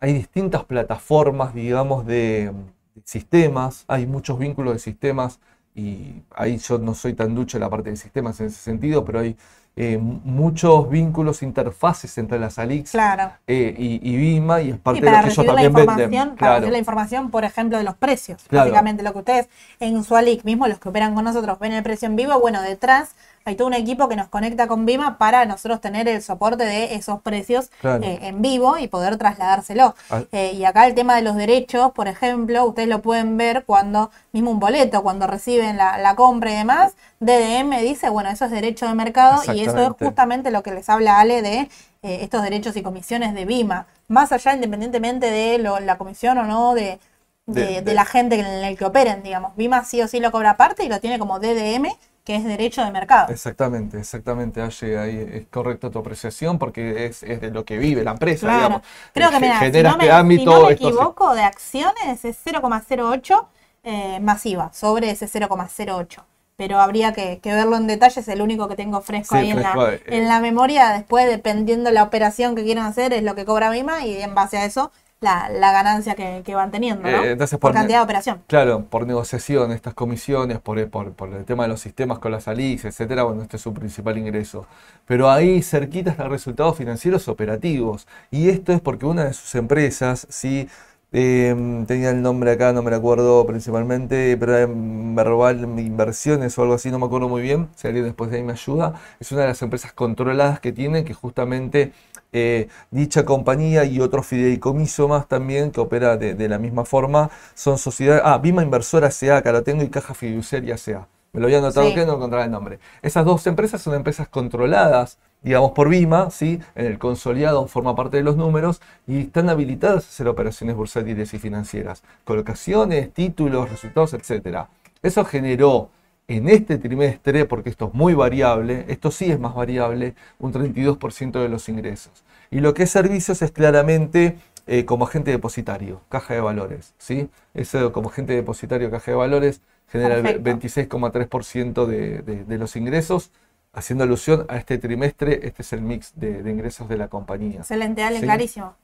hay 0.00 0.12
distintas 0.14 0.64
plataformas, 0.64 1.54
digamos, 1.54 2.06
de, 2.06 2.52
de 2.94 3.02
sistemas, 3.04 3.84
hay 3.88 4.06
muchos 4.06 4.38
vínculos 4.38 4.74
de 4.74 4.78
sistemas 4.80 5.40
y 5.74 6.22
ahí 6.34 6.58
yo 6.58 6.78
no 6.78 6.94
soy 6.94 7.14
tan 7.14 7.34
ducho 7.34 7.56
en 7.56 7.62
la 7.62 7.70
parte 7.70 7.90
de 7.90 7.96
sistemas 7.96 8.40
en 8.40 8.46
ese 8.48 8.58
sentido, 8.60 9.04
pero 9.04 9.20
hay 9.20 9.36
eh, 9.80 9.96
muchos 9.98 10.90
vínculos, 10.90 11.40
interfaces 11.44 12.18
entre 12.18 12.40
las 12.40 12.58
ALIX 12.58 12.90
Claro. 12.90 13.30
eh, 13.46 13.74
y, 13.78 14.00
y 14.10 14.16
Vima 14.16 14.60
y 14.60 14.70
es 14.70 14.78
parte 14.78 15.00
de 15.00 15.06
lo 15.06 15.22
que 15.22 15.28
ellos 15.28 15.38
la 15.38 15.44
también 15.52 15.68
información, 15.70 16.10
venden. 16.10 16.28
para 16.30 16.36
Claro. 16.36 16.54
recibir 16.56 16.72
la 16.72 16.78
información, 16.78 17.30
por 17.30 17.44
ejemplo, 17.44 17.78
de 17.78 17.84
los 17.84 17.94
precios. 17.94 18.42
Claro. 18.48 18.64
Básicamente 18.64 19.04
lo 19.04 19.12
que 19.12 19.18
ustedes 19.20 19.48
en 19.78 20.02
su 20.02 20.16
ALIC 20.16 20.44
mismo, 20.44 20.66
los 20.66 20.80
que 20.80 20.88
operan 20.88 21.14
con 21.14 21.24
nosotros, 21.24 21.60
ven 21.60 21.72
el 21.72 21.84
precio 21.84 22.06
en 22.06 22.16
vivo, 22.16 22.40
bueno, 22.40 22.60
detrás 22.62 23.14
hay 23.44 23.56
todo 23.56 23.66
un 23.68 23.74
equipo 23.74 24.08
que 24.08 24.16
nos 24.16 24.28
conecta 24.28 24.66
con 24.66 24.84
Vima 24.86 25.18
para 25.18 25.44
nosotros 25.46 25.80
tener 25.80 26.06
el 26.08 26.22
soporte 26.22 26.64
de 26.64 26.94
esos 26.94 27.20
precios 27.22 27.70
Claro. 27.80 28.02
eh, 28.04 28.18
en 28.22 28.42
vivo 28.42 28.78
y 28.78 28.88
poder 28.88 29.16
trasladárselo. 29.16 29.94
Ah. 30.10 30.22
Eh, 30.32 30.52
y 30.54 30.64
acá 30.64 30.86
el 30.86 30.94
tema 30.94 31.16
de 31.16 31.22
los 31.22 31.36
derechos, 31.36 31.92
por 31.92 32.08
ejemplo, 32.08 32.64
ustedes 32.64 32.88
lo 32.88 33.00
pueden 33.02 33.36
ver 33.36 33.64
cuando, 33.64 34.10
mismo 34.32 34.50
un 34.50 34.60
boleto, 34.60 35.02
cuando 35.02 35.26
reciben 35.26 35.76
la, 35.76 35.98
la 35.98 36.14
compra 36.14 36.50
y 36.50 36.54
demás, 36.56 36.94
DDM 37.20 37.80
dice, 37.82 38.08
bueno, 38.10 38.30
eso 38.30 38.44
es 38.44 38.50
derecho 38.50 38.86
de 38.86 38.94
mercado 38.94 39.42
y 39.54 39.60
eso 39.62 39.78
es 39.78 39.88
justamente 39.98 40.50
lo 40.50 40.62
que 40.62 40.72
les 40.72 40.88
habla 40.88 41.18
Ale 41.20 41.42
de 41.42 41.68
eh, 42.02 42.18
estos 42.22 42.42
derechos 42.42 42.76
y 42.76 42.82
comisiones 42.82 43.34
de 43.34 43.44
Vima. 43.44 43.86
Más 44.08 44.30
allá, 44.32 44.54
independientemente 44.54 45.30
de 45.30 45.58
lo- 45.58 45.80
la 45.80 45.98
comisión 45.98 46.38
o 46.38 46.44
no, 46.44 46.74
de, 46.74 46.98
de, 47.46 47.60
De- 47.62 47.66
de 47.76 47.82
de- 47.82 47.94
la 47.94 48.04
gente 48.04 48.38
en 48.38 48.46
el 48.46 48.76
que 48.78 48.84
operen, 48.84 49.22
digamos. 49.22 49.56
Vima 49.56 49.84
sí 49.84 50.00
o 50.02 50.06
sí 50.08 50.20
lo 50.20 50.30
cobra 50.30 50.50
aparte 50.50 50.84
y 50.84 50.88
lo 50.88 51.00
tiene 51.00 51.18
como 51.18 51.40
DDM, 51.40 51.88
que 52.28 52.36
es 52.36 52.44
derecho 52.44 52.84
de 52.84 52.90
mercado. 52.92 53.28
Exactamente, 53.30 53.98
exactamente, 53.98 54.62
ahí 54.62 55.18
es 55.30 55.46
correcta 55.48 55.90
tu 55.90 55.98
apreciación 55.98 56.58
porque 56.58 57.04
es, 57.04 57.22
es 57.22 57.40
de 57.42 57.50
lo 57.50 57.64
que 57.66 57.76
vive 57.76 58.02
la 58.02 58.12
empresa, 58.12 58.46
Claro. 58.46 58.56
digamos. 58.68 58.82
Creo 59.12 59.30
que 59.30 59.36
Ge- 59.36 59.40
mira, 59.40 59.58
si 59.58 59.64
genera 59.66 59.90
no 59.90 59.96
me, 59.98 60.04
este 60.04 60.10
ámbito, 60.12 60.44
si 60.44 60.46
no 60.46 60.60
me 60.60 60.70
equivoco, 60.72 61.34
de 61.34 61.42
acciones 61.42 62.24
es 62.24 62.36
0,08 62.38 63.48
eh, 63.82 64.20
masiva 64.20 64.72
sobre 64.72 65.10
ese 65.10 65.26
0,08. 65.28 66.24
Pero 66.56 66.80
habría 66.80 67.12
que, 67.12 67.38
que 67.40 67.52
verlo 67.54 67.76
en 67.76 67.86
detalle, 67.86 68.20
es 68.20 68.28
el 68.28 68.42
único 68.42 68.68
que 68.68 68.74
tengo 68.76 69.00
fresco 69.00 69.34
Sí, 69.34 69.38
ahí 69.38 69.50
en, 69.50 69.62
la, 69.62 69.74
eh. 69.94 70.02
en 70.06 70.28
la 70.28 70.40
memoria. 70.40 70.90
Después, 70.90 71.26
dependiendo 71.28 71.90
la 71.92 72.02
operación 72.02 72.56
que 72.56 72.64
quieran 72.64 72.86
hacer, 72.86 73.12
es 73.12 73.22
lo 73.22 73.34
que 73.36 73.44
cobra 73.44 73.70
Vima 73.70 74.04
y 74.06 74.20
en 74.22 74.34
base 74.34 74.58
a 74.58 74.64
eso, 74.64 74.90
la, 75.20 75.48
la 75.50 75.72
ganancia 75.72 76.14
que, 76.14 76.42
que 76.44 76.54
van 76.54 76.70
teniendo, 76.70 77.10
¿no? 77.10 77.24
Eh, 77.24 77.32
entonces, 77.32 77.58
por 77.58 77.72
por- 77.72 77.72
cantidad 77.72 77.98
de 77.98 78.04
operación. 78.04 78.42
Claro, 78.46 78.84
por 78.86 79.06
negociación, 79.06 79.72
estas 79.72 79.94
comisiones, 79.94 80.60
por, 80.60 80.88
por, 80.90 81.12
por 81.12 81.34
el 81.34 81.44
tema 81.44 81.64
de 81.64 81.68
los 81.70 81.80
sistemas 81.80 82.18
con 82.18 82.32
las 82.32 82.46
ALIX, 82.48 82.84
etcétera, 82.86 83.24
bueno, 83.24 83.42
este 83.42 83.56
es 83.56 83.62
su 83.62 83.74
principal 83.74 84.16
ingreso. 84.18 84.66
Pero 85.06 85.30
ahí 85.30 85.62
cerquita 85.62 86.10
están 86.12 86.30
resultados 86.30 86.76
financieros 86.76 87.28
operativos. 87.28 88.06
Y 88.30 88.48
esto 88.48 88.72
es 88.72 88.80
porque 88.80 89.06
una 89.06 89.24
de 89.24 89.32
sus 89.32 89.54
empresas, 89.56 90.26
sí, 90.30 90.68
eh, 91.12 91.84
tenía 91.86 92.10
el 92.10 92.20
nombre 92.22 92.50
acá, 92.52 92.72
no 92.72 92.82
me 92.82 92.90
lo 92.90 92.96
acuerdo 92.96 93.46
principalmente, 93.46 94.36
pero 94.36 94.56
era 94.56 94.66
Verbal 94.70 95.60
Inversiones 95.78 96.58
o 96.58 96.62
algo 96.62 96.74
así, 96.74 96.90
no 96.90 96.98
me 96.98 97.06
acuerdo 97.06 97.28
muy 97.28 97.42
bien. 97.42 97.68
Si 97.76 97.86
alguien 97.86 98.04
después 98.04 98.30
de 98.30 98.38
ahí 98.38 98.42
me 98.42 98.52
ayuda, 98.52 98.94
es 99.18 99.32
una 99.32 99.42
de 99.42 99.48
las 99.48 99.62
empresas 99.62 99.92
controladas 99.92 100.60
que 100.60 100.72
tienen 100.72 101.04
que 101.04 101.14
justamente 101.14 101.92
eh, 102.32 102.68
dicha 102.90 103.24
compañía 103.24 103.84
y 103.84 104.00
otro 104.00 104.22
fideicomiso 104.22 105.08
más 105.08 105.26
también 105.28 105.70
que 105.70 105.80
opera 105.80 106.16
de, 106.18 106.34
de 106.34 106.48
la 106.48 106.58
misma 106.58 106.84
forma 106.84 107.30
son 107.54 107.78
sociedades. 107.78 108.22
Ah, 108.24 108.38
Vima 108.38 108.62
Inversora 108.62 109.08
S.A., 109.08 109.38
acá 109.38 109.52
lo 109.52 109.62
tengo, 109.62 109.82
y 109.82 109.88
Caja 109.88 110.14
Fiduciaria 110.14 110.74
S.A. 110.74 111.06
Me 111.32 111.40
lo 111.40 111.46
había 111.46 111.58
anotado 111.58 111.88
Sí. 111.88 111.94
que 111.94 112.06
no 112.06 112.14
encontraba 112.16 112.44
el 112.44 112.50
nombre. 112.50 112.78
Esas 113.02 113.24
dos 113.24 113.46
empresas 113.46 113.80
son 113.82 113.94
empresas 113.94 114.28
controladas, 114.28 115.18
digamos, 115.42 115.72
por 115.72 115.88
Vima, 115.88 116.30
¿sí? 116.30 116.60
En 116.74 116.86
el 116.86 116.98
consolidado 116.98 117.66
forma 117.68 117.94
parte 117.94 118.16
de 118.18 118.22
los 118.22 118.36
números 118.36 118.80
y 119.06 119.20
están 119.22 119.48
habilitadas 119.48 120.04
a 120.04 120.08
hacer 120.08 120.28
operaciones 120.28 120.76
bursátiles 120.76 121.32
y 121.34 121.38
financieras. 121.38 122.02
Colocaciones, 122.24 123.12
títulos, 123.12 123.70
resultados, 123.70 124.14
etcétera. 124.14 124.68
Eso 125.02 125.24
generó 125.24 125.90
en 126.26 126.48
este 126.48 126.76
trimestre, 126.78 127.46
porque 127.46 127.70
esto 127.70 127.86
es 127.88 127.94
muy 127.94 128.14
variable, 128.14 128.84
esto 128.88 129.10
sí 129.10 129.30
es 129.30 129.38
más 129.40 129.54
variable, 129.54 130.14
un 130.38 130.52
32% 130.52 131.40
de 131.40 131.48
los 131.48 131.68
ingresos. 131.68 132.24
Y 132.50 132.60
lo 132.60 132.74
que 132.74 132.82
es 132.84 132.90
servicios 132.90 133.40
es 133.42 133.50
claramente 133.52 134.36
eh, 134.66 134.84
como 134.84 135.04
agente 135.06 135.30
depositario, 135.30 136.02
caja 136.10 136.34
de 136.34 136.40
valores, 136.40 136.94
¿sí? 136.98 137.30
Eso 137.54 137.92
como 137.92 138.10
agente 138.10 138.34
depositario, 138.34 138.90
caja 138.90 139.10
de 139.12 139.16
valores, 139.16 139.62
genera 139.90 140.16
el 140.16 140.22
Perfecto. 140.22 140.42
26,3% 140.42 141.86
de, 141.86 142.18
de- 142.22 142.44
de 142.44 142.58
los 142.58 142.76
ingresos, 142.76 143.30
haciendo 143.72 144.04
alusión 144.04 144.46
a 144.48 144.56
este 144.56 144.78
trimestre, 144.78 145.40
este 145.46 145.62
es 145.62 145.72
el 145.72 145.82
mix 145.82 146.12
de, 146.16 146.42
de 146.42 146.50
ingresos 146.50 146.88
de 146.88 146.96
la 146.96 147.08
compañía. 147.08 147.60
Excelente, 147.60 148.02
Ale, 148.02 148.20
Sí. 148.20 148.26
clarísimo. 148.26 148.74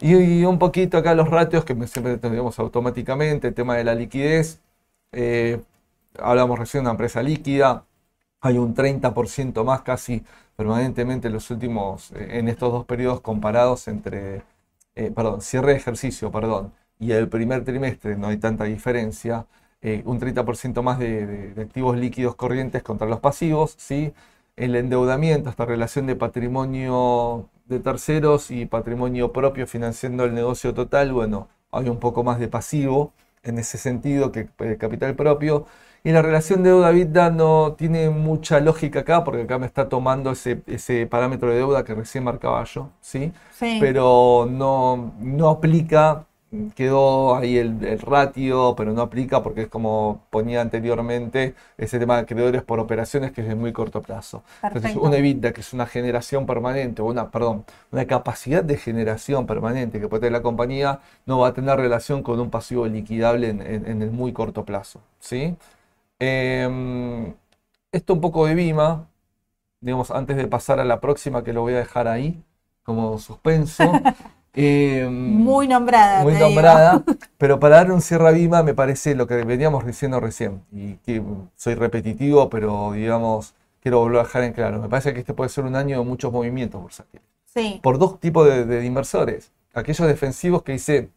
Y, 0.00 0.14
y 0.40 0.44
un 0.44 0.58
poquito 0.58 0.98
acá 0.98 1.14
los 1.14 1.28
ratios 1.30 1.64
que 1.64 1.74
siempre 1.86 2.18
tenemos 2.18 2.58
automáticamente, 2.58 3.48
el 3.48 3.54
tema 3.54 3.76
de 3.76 3.84
la 3.84 3.94
liquidez. 3.94 4.60
eh, 5.12 5.60
hablamos 6.18 6.58
recién 6.58 6.82
de 6.82 6.86
una 6.86 6.92
empresa 6.92 7.22
líquida, 7.22 7.84
hay 8.40 8.58
un 8.58 8.74
30% 8.74 9.64
más 9.64 9.82
casi 9.82 10.24
permanentemente 10.56 11.28
en 11.28 11.34
los 11.34 11.50
últimos, 11.50 12.12
eh, 12.12 12.38
en 12.38 12.48
estos 12.48 12.72
dos 12.72 12.84
periodos 12.86 13.20
comparados 13.20 13.88
entre, 13.88 14.42
eh, 14.94 15.10
perdón, 15.14 15.40
cierre 15.42 15.72
de 15.72 15.78
ejercicio, 15.78 16.30
perdón, 16.30 16.72
y 16.98 17.12
el 17.12 17.28
primer 17.28 17.64
trimestre 17.64 18.16
no 18.16 18.28
hay 18.28 18.36
tanta 18.38 18.64
diferencia, 18.64 19.46
eh, 19.82 20.02
un 20.06 20.18
30% 20.18 20.82
más 20.82 20.98
de, 20.98 21.26
de- 21.26 21.54
de 21.54 21.62
activos 21.62 21.96
líquidos 21.96 22.36
corrientes 22.36 22.82
contra 22.82 23.06
los 23.08 23.20
pasivos, 23.20 23.74
¿sí? 23.78 24.12
El 24.56 24.76
endeudamiento, 24.76 25.50
esta 25.50 25.64
relación 25.66 26.06
de 26.06 26.14
patrimonio 26.16 27.48
de 27.66 27.80
terceros 27.80 28.50
y 28.50 28.66
patrimonio 28.66 29.32
propio 29.32 29.66
financiando 29.66 30.24
el 30.24 30.34
negocio 30.34 30.74
total, 30.74 31.12
bueno, 31.12 31.48
hay 31.72 31.88
un 31.88 31.98
poco 31.98 32.22
más 32.22 32.38
de 32.38 32.48
pasivo 32.48 33.12
en 33.42 33.58
ese 33.58 33.78
sentido 33.78 34.30
que 34.32 34.48
eh, 34.60 34.76
capital 34.78 35.16
propio. 35.16 35.66
Y 36.04 36.12
la 36.12 36.22
relación 36.22 36.62
deuda-EBITDA 36.62 37.30
no 37.34 37.74
tiene 37.78 38.10
mucha 38.10 38.60
lógica 38.60 39.00
acá, 39.00 39.24
porque 39.24 39.42
acá 39.42 39.58
me 39.58 39.66
está 39.66 39.88
tomando 39.88 40.30
ese, 40.32 40.62
ese 40.66 41.06
parámetro 41.06 41.50
de 41.50 41.56
deuda 41.56 41.84
que 41.84 41.94
recién 41.94 42.24
marcaba 42.24 42.62
yo, 42.64 42.90
¿sí? 43.00 43.32
Sí. 43.50 43.78
Pero 43.80 44.46
no, 44.50 45.14
no 45.18 45.48
aplica, 45.48 46.26
quedó 46.74 47.36
ahí 47.36 47.58
el, 47.58 47.82
el 47.84 47.98
ratio, 48.00 48.74
pero 48.76 48.92
no 48.92 49.02
aplica 49.02 49.42
porque 49.42 49.62
es 49.62 49.68
como 49.68 50.22
ponía 50.30 50.60
anteriormente, 50.60 51.54
ese 51.78 51.98
tema 51.98 52.16
de 52.16 52.22
acreedores 52.22 52.62
por 52.62 52.80
operaciones 52.80 53.32
que 53.32 53.40
es 53.42 53.48
de 53.48 53.54
muy 53.54 53.72
corto 53.72 54.02
plazo. 54.02 54.42
Entonces, 54.66 54.94
Perfecto. 54.94 55.00
una 55.06 55.16
EBITDA 55.16 55.52
que 55.52 55.60
es 55.62 55.72
una 55.72 55.86
generación 55.86 56.46
permanente, 56.46 57.02
o 57.02 57.06
una, 57.06 57.30
perdón, 57.30 57.64
una 57.92 58.06
capacidad 58.06 58.62
de 58.64 58.76
generación 58.76 59.46
permanente 59.46 60.00
que 60.00 60.08
puede 60.08 60.20
tener 60.22 60.32
la 60.32 60.42
compañía, 60.42 61.00
no 61.26 61.38
va 61.40 61.48
a 61.48 61.54
tener 61.54 61.76
relación 61.78 62.22
con 62.22 62.40
un 62.40 62.50
pasivo 62.50 62.86
liquidable 62.86 63.48
en, 63.50 63.60
en- 63.62 63.86
en 63.86 64.02
el 64.02 64.10
muy 64.10 64.32
corto 64.32 64.64
plazo, 64.64 65.00
¿sí? 65.20 65.56
Em, 66.18 67.34
esto 67.92 68.14
un 68.14 68.20
poco 68.20 68.46
de 68.46 68.54
Vima, 68.54 69.08
digamos, 69.80 70.10
antes 70.10 70.36
de 70.36 70.46
pasar 70.48 70.80
a 70.80 70.84
la 70.84 71.00
próxima 71.00 71.44
que 71.44 71.52
lo 71.52 71.62
voy 71.62 71.74
a 71.74 71.78
dejar 71.78 72.08
ahí, 72.08 72.42
como 72.84 73.18
suspenso. 73.18 74.04
Em, 74.56 75.10
Muy 75.12 75.66
nombrada. 75.68 76.22
muy 76.22 76.34
digo. 76.34 76.46
nombrada, 76.46 77.02
pero 77.38 77.58
para 77.58 77.76
dar 77.76 77.90
un 77.92 78.00
cierre 78.00 78.28
a 78.28 78.30
Vima 78.30 78.62
me 78.62 78.74
parece 78.74 79.14
lo 79.16 79.26
que 79.26 79.42
veníamos 79.44 79.84
diciendo 79.84 80.20
recién, 80.20 80.62
y 80.72 80.94
que 80.98 81.22
soy 81.56 81.74
repetitivo, 81.74 82.48
pero 82.50 82.92
digamos, 82.92 83.54
quiero 83.80 83.98
volver 84.00 84.20
a 84.20 84.22
dejar 84.24 84.44
en 84.44 84.52
claro, 84.52 84.80
me 84.80 84.88
parece 84.88 85.12
que 85.12 85.20
este 85.20 85.34
puede 85.34 85.50
ser 85.50 85.64
un 85.64 85.74
año 85.76 85.98
de 85.98 86.04
muchos 86.04 86.32
movimientos 86.32 86.80
bursátiles, 86.80 87.26
Sí. 87.46 87.80
por 87.82 87.98
dos 87.98 88.20
tipos 88.20 88.46
de, 88.48 88.64
de 88.64 88.84
inversores, 88.86 89.52
aquellos 89.74 90.06
defensivos 90.06 90.62
que 90.62 90.72
dicen, 90.72 91.10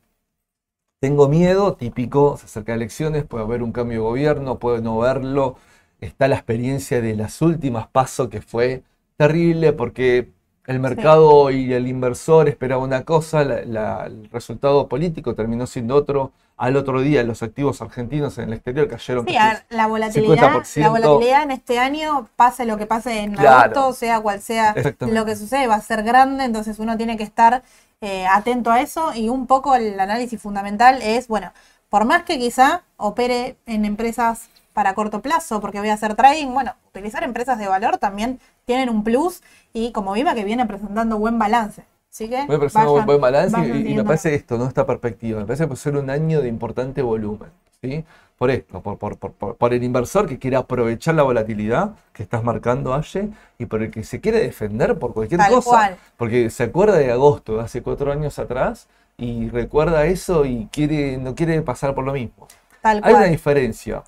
tengo 1.00 1.28
miedo, 1.30 1.76
típico, 1.76 2.38
se 2.38 2.46
acerca 2.46 2.74
elecciones, 2.74 3.24
puede 3.26 3.44
haber 3.44 3.62
un 3.64 3.72
cambio 3.72 4.00
de 4.00 4.04
gobierno, 4.10 4.60
puede 4.60 4.82
no 4.82 4.98
verlo, 5.00 5.56
está 6.02 6.28
la 6.28 6.36
experiencia 6.36 7.02
de 7.02 7.16
las 7.16 7.42
últimas 7.42 7.88
pasos 7.88 8.30
que 8.30 8.42
fue 8.42 8.84
terrible 9.16 9.74
porque 9.74 10.32
el 10.68 10.80
mercado 10.80 11.50
y 11.50 11.74
el 11.74 11.88
inversor 11.88 12.48
esperaba 12.50 12.84
una 12.84 13.04
cosa, 13.04 13.44
la- 13.44 13.62
la- 13.66 14.06
el 14.06 14.30
resultado 14.30 14.88
político 14.88 15.34
terminó 15.34 15.66
siendo 15.66 15.96
otro. 15.96 16.32
Al 16.58 16.76
otro 16.76 17.02
día 17.02 17.24
los 17.24 17.44
activos 17.44 17.82
argentinos 17.82 18.38
en 18.40 18.46
el 18.46 18.54
exterior 18.54 18.88
cayeron 18.88 19.28
Sí, 19.28 19.36
a 19.38 19.64
la 19.70 19.88
volatilidad, 19.88 20.34
50%. 20.36 20.82
la 20.82 20.90
volatilidad 20.90 21.44
en 21.44 21.52
este 21.52 21.80
año, 21.80 22.30
pase 22.36 22.66
lo 22.66 22.78
que 22.78 22.86
pase 22.88 23.20
en 23.20 23.34
Claro. 23.36 23.80
agosto, 23.80 23.94
sea 23.94 24.20
cual 24.22 24.42
sea 24.42 24.76
lo 25.00 25.26
que 25.26 25.36
sucede, 25.36 25.68
va 25.68 25.76
a 25.76 25.82
ser 25.82 26.04
grande, 26.04 26.44
entonces 26.46 26.80
uno 26.80 26.98
tiene 26.98 27.16
que 27.18 27.24
estar 27.24 27.64
eh, 28.02 28.28
atento 28.28 28.70
a 28.72 28.82
eso 28.82 29.12
y 29.16 29.30
un 29.30 29.48
poco 29.48 29.74
el 29.76 30.00
análisis 30.00 30.40
fundamental 30.40 31.00
es, 31.02 31.28
bueno, 31.28 31.52
por 31.90 32.06
más 32.06 32.24
que 32.24 32.38
quizá 32.38 32.84
opere 32.98 33.58
en 33.66 33.86
empresas 33.86 34.50
para 34.74 34.94
corto 34.94 35.22
plazo, 35.24 35.60
porque 35.62 35.80
voy 35.80 35.90
a 35.90 35.94
hacer 35.96 36.14
trading, 36.16 36.54
bueno, 36.54 36.74
utilizar 36.90 37.24
empresas 37.24 37.58
de 37.58 37.68
valor 37.68 37.98
también 37.98 38.40
tienen 38.66 38.90
un 38.90 39.04
plus 39.04 39.42
y 39.78 39.92
como 39.92 40.14
Viva 40.14 40.34
que 40.34 40.44
viene 40.44 40.66
presentando 40.66 41.18
buen 41.20 41.38
balance. 41.38 41.84
Así 42.12 42.28
que 42.30 42.46
Voy 42.48 42.58
vayan- 42.58 43.06
buen 43.06 43.22
balance 43.22 43.60
y- 43.60 43.92
y, 43.92 43.96
me 43.96 44.04
parece 44.04 44.34
esto, 44.34 44.58
¿no? 44.58 44.66
Esta 44.68 44.86
perspectiva. 44.88 45.40
Me 45.42 45.46
parece 45.46 45.68
que 45.68 45.76
ser 45.76 45.96
un 45.98 46.10
año 46.10 46.42
de 46.42 46.48
importante 46.48 47.02
volumen, 47.04 47.50
¿sí? 47.82 48.04
Por 48.40 48.50
esto, 48.50 48.82
por, 48.82 48.98
por, 48.98 49.18
por, 49.18 49.56
por- 49.56 49.74
el 49.74 49.84
inversor 49.84 50.28
que 50.28 50.40
quiere 50.40 50.58
aprovechar 50.58 51.14
la 51.16 51.24
volatilidad 51.24 51.92
que 52.14 52.24
estás 52.24 52.44
marcando, 52.44 52.94
Aye, 52.94 53.30
y 53.60 53.66
por 53.68 53.84
el 53.84 53.92
que 53.92 54.04
se 54.04 54.20
quiere 54.20 54.40
defender 54.40 54.98
por 54.98 55.14
cualquier 55.14 55.40
Tal 55.40 55.54
cosa. 55.54 55.70
cual. 55.70 55.98
Porque 56.18 56.50
se 56.50 56.64
acuerda 56.64 56.98
de 56.98 57.12
agosto, 57.12 57.58
de 57.58 57.64
hace 57.64 57.82
cuatro 57.84 58.12
años 58.12 58.40
atrás, 58.40 58.88
y 59.18 59.50
recuerda 59.50 60.06
eso 60.06 60.46
y 60.46 60.68
quiere, 60.72 61.18
no 61.18 61.36
quiere 61.36 61.62
pasar 61.62 61.94
por 61.94 62.04
lo 62.06 62.14
mismo. 62.14 62.48
Tal 62.82 63.02
Hay 63.04 63.14
una 63.14 63.26
diferencia. 63.26 64.04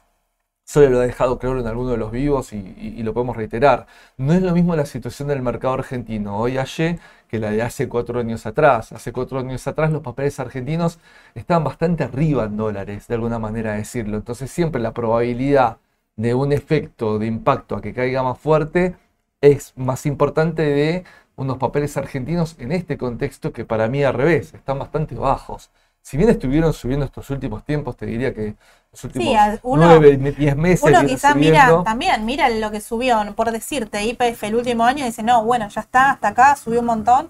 Solo 0.72 0.88
lo 0.91 1.01
he 1.01 1.07
dejado 1.07 1.39
claro 1.39 1.59
en 1.59 1.65
alguno 1.67 1.89
de 1.91 1.97
los 1.97 2.11
vivos 2.11 2.53
y- 2.53 2.57
y 2.97 3.01
lo 3.01 3.11
podemos 3.13 3.36
reiterar. 3.36 3.88
No 4.17 4.34
es 4.34 4.41
lo 4.43 4.53
mismo 4.53 4.76
la 4.76 4.86
situación 4.86 5.28
del 5.30 5.41
mercado 5.41 5.74
argentino 5.74 6.38
hoy 6.38 6.59
ayer 6.59 6.99
que 7.28 7.39
la 7.39 7.49
de 7.49 7.63
hace 7.63 7.89
cuatro 7.89 8.20
años 8.20 8.45
atrás. 8.45 8.91
Hace 8.91 9.11
cuatro 9.11 9.39
años 9.39 9.65
atrás 9.67 9.91
los 9.91 10.03
papeles 10.03 10.39
argentinos 10.39 10.99
estaban 11.34 11.63
bastante 11.63 12.03
arriba 12.03 12.43
en 12.45 12.55
dólares, 12.57 13.07
de 13.07 13.15
alguna 13.15 13.39
manera 13.39 13.74
decirlo. 13.74 14.17
Entonces 14.17 14.51
siempre 14.51 14.80
la 14.80 14.93
probabilidad 14.93 15.78
de 16.15 16.36
un 16.36 16.51
efecto 16.53 17.17
de 17.17 17.26
impacto 17.26 17.76
a 17.76 17.82
que 17.82 17.93
caiga 17.93 18.22
más 18.24 18.38
fuerte 18.38 18.95
es 19.41 19.74
más 19.76 20.05
importante 20.05 20.61
de 20.63 21.03
unos 21.36 21.57
papeles 21.57 21.97
argentinos 21.97 22.55
en 22.59 22.72
este 22.74 22.95
contexto 22.97 23.53
que 23.53 23.65
para 23.65 23.88
mí 23.88 24.03
al 24.03 24.13
revés, 24.13 24.53
están 24.53 24.78
bastante 24.80 25.15
bajos. 25.15 25.72
Si 26.02 26.18
bien 26.18 26.30
estuvieron 26.30 26.74
subiendo 26.74 27.06
estos 27.06 27.30
últimos 27.30 27.64
tiempos, 27.64 27.95
te 27.95 28.06
diría 28.06 28.34
que 28.34 28.56
los 28.91 29.04
últimos 29.04 29.60
nueve, 29.64 30.18
diez 30.38 30.56
meses. 30.56 30.84
Uno 30.84 31.06
quizás 31.06 31.36
mira 31.36 31.84
también, 31.84 32.26
mira 32.26 32.50
lo 32.50 32.72
que 32.72 32.82
subió, 32.82 33.22
por 33.36 33.52
decirte, 33.52 34.04
IPF 34.04 34.43
el 34.43 34.56
último 34.56 34.86
año 34.86 35.04
y 35.04 35.08
dice, 35.08 35.22
no, 35.22 35.43
bueno, 35.43 35.68
ya 35.70 35.82
está, 35.82 36.12
hasta 36.12 36.30
acá, 36.30 36.56
subió 36.56 36.80
un 36.80 36.88
montón. 36.88 37.30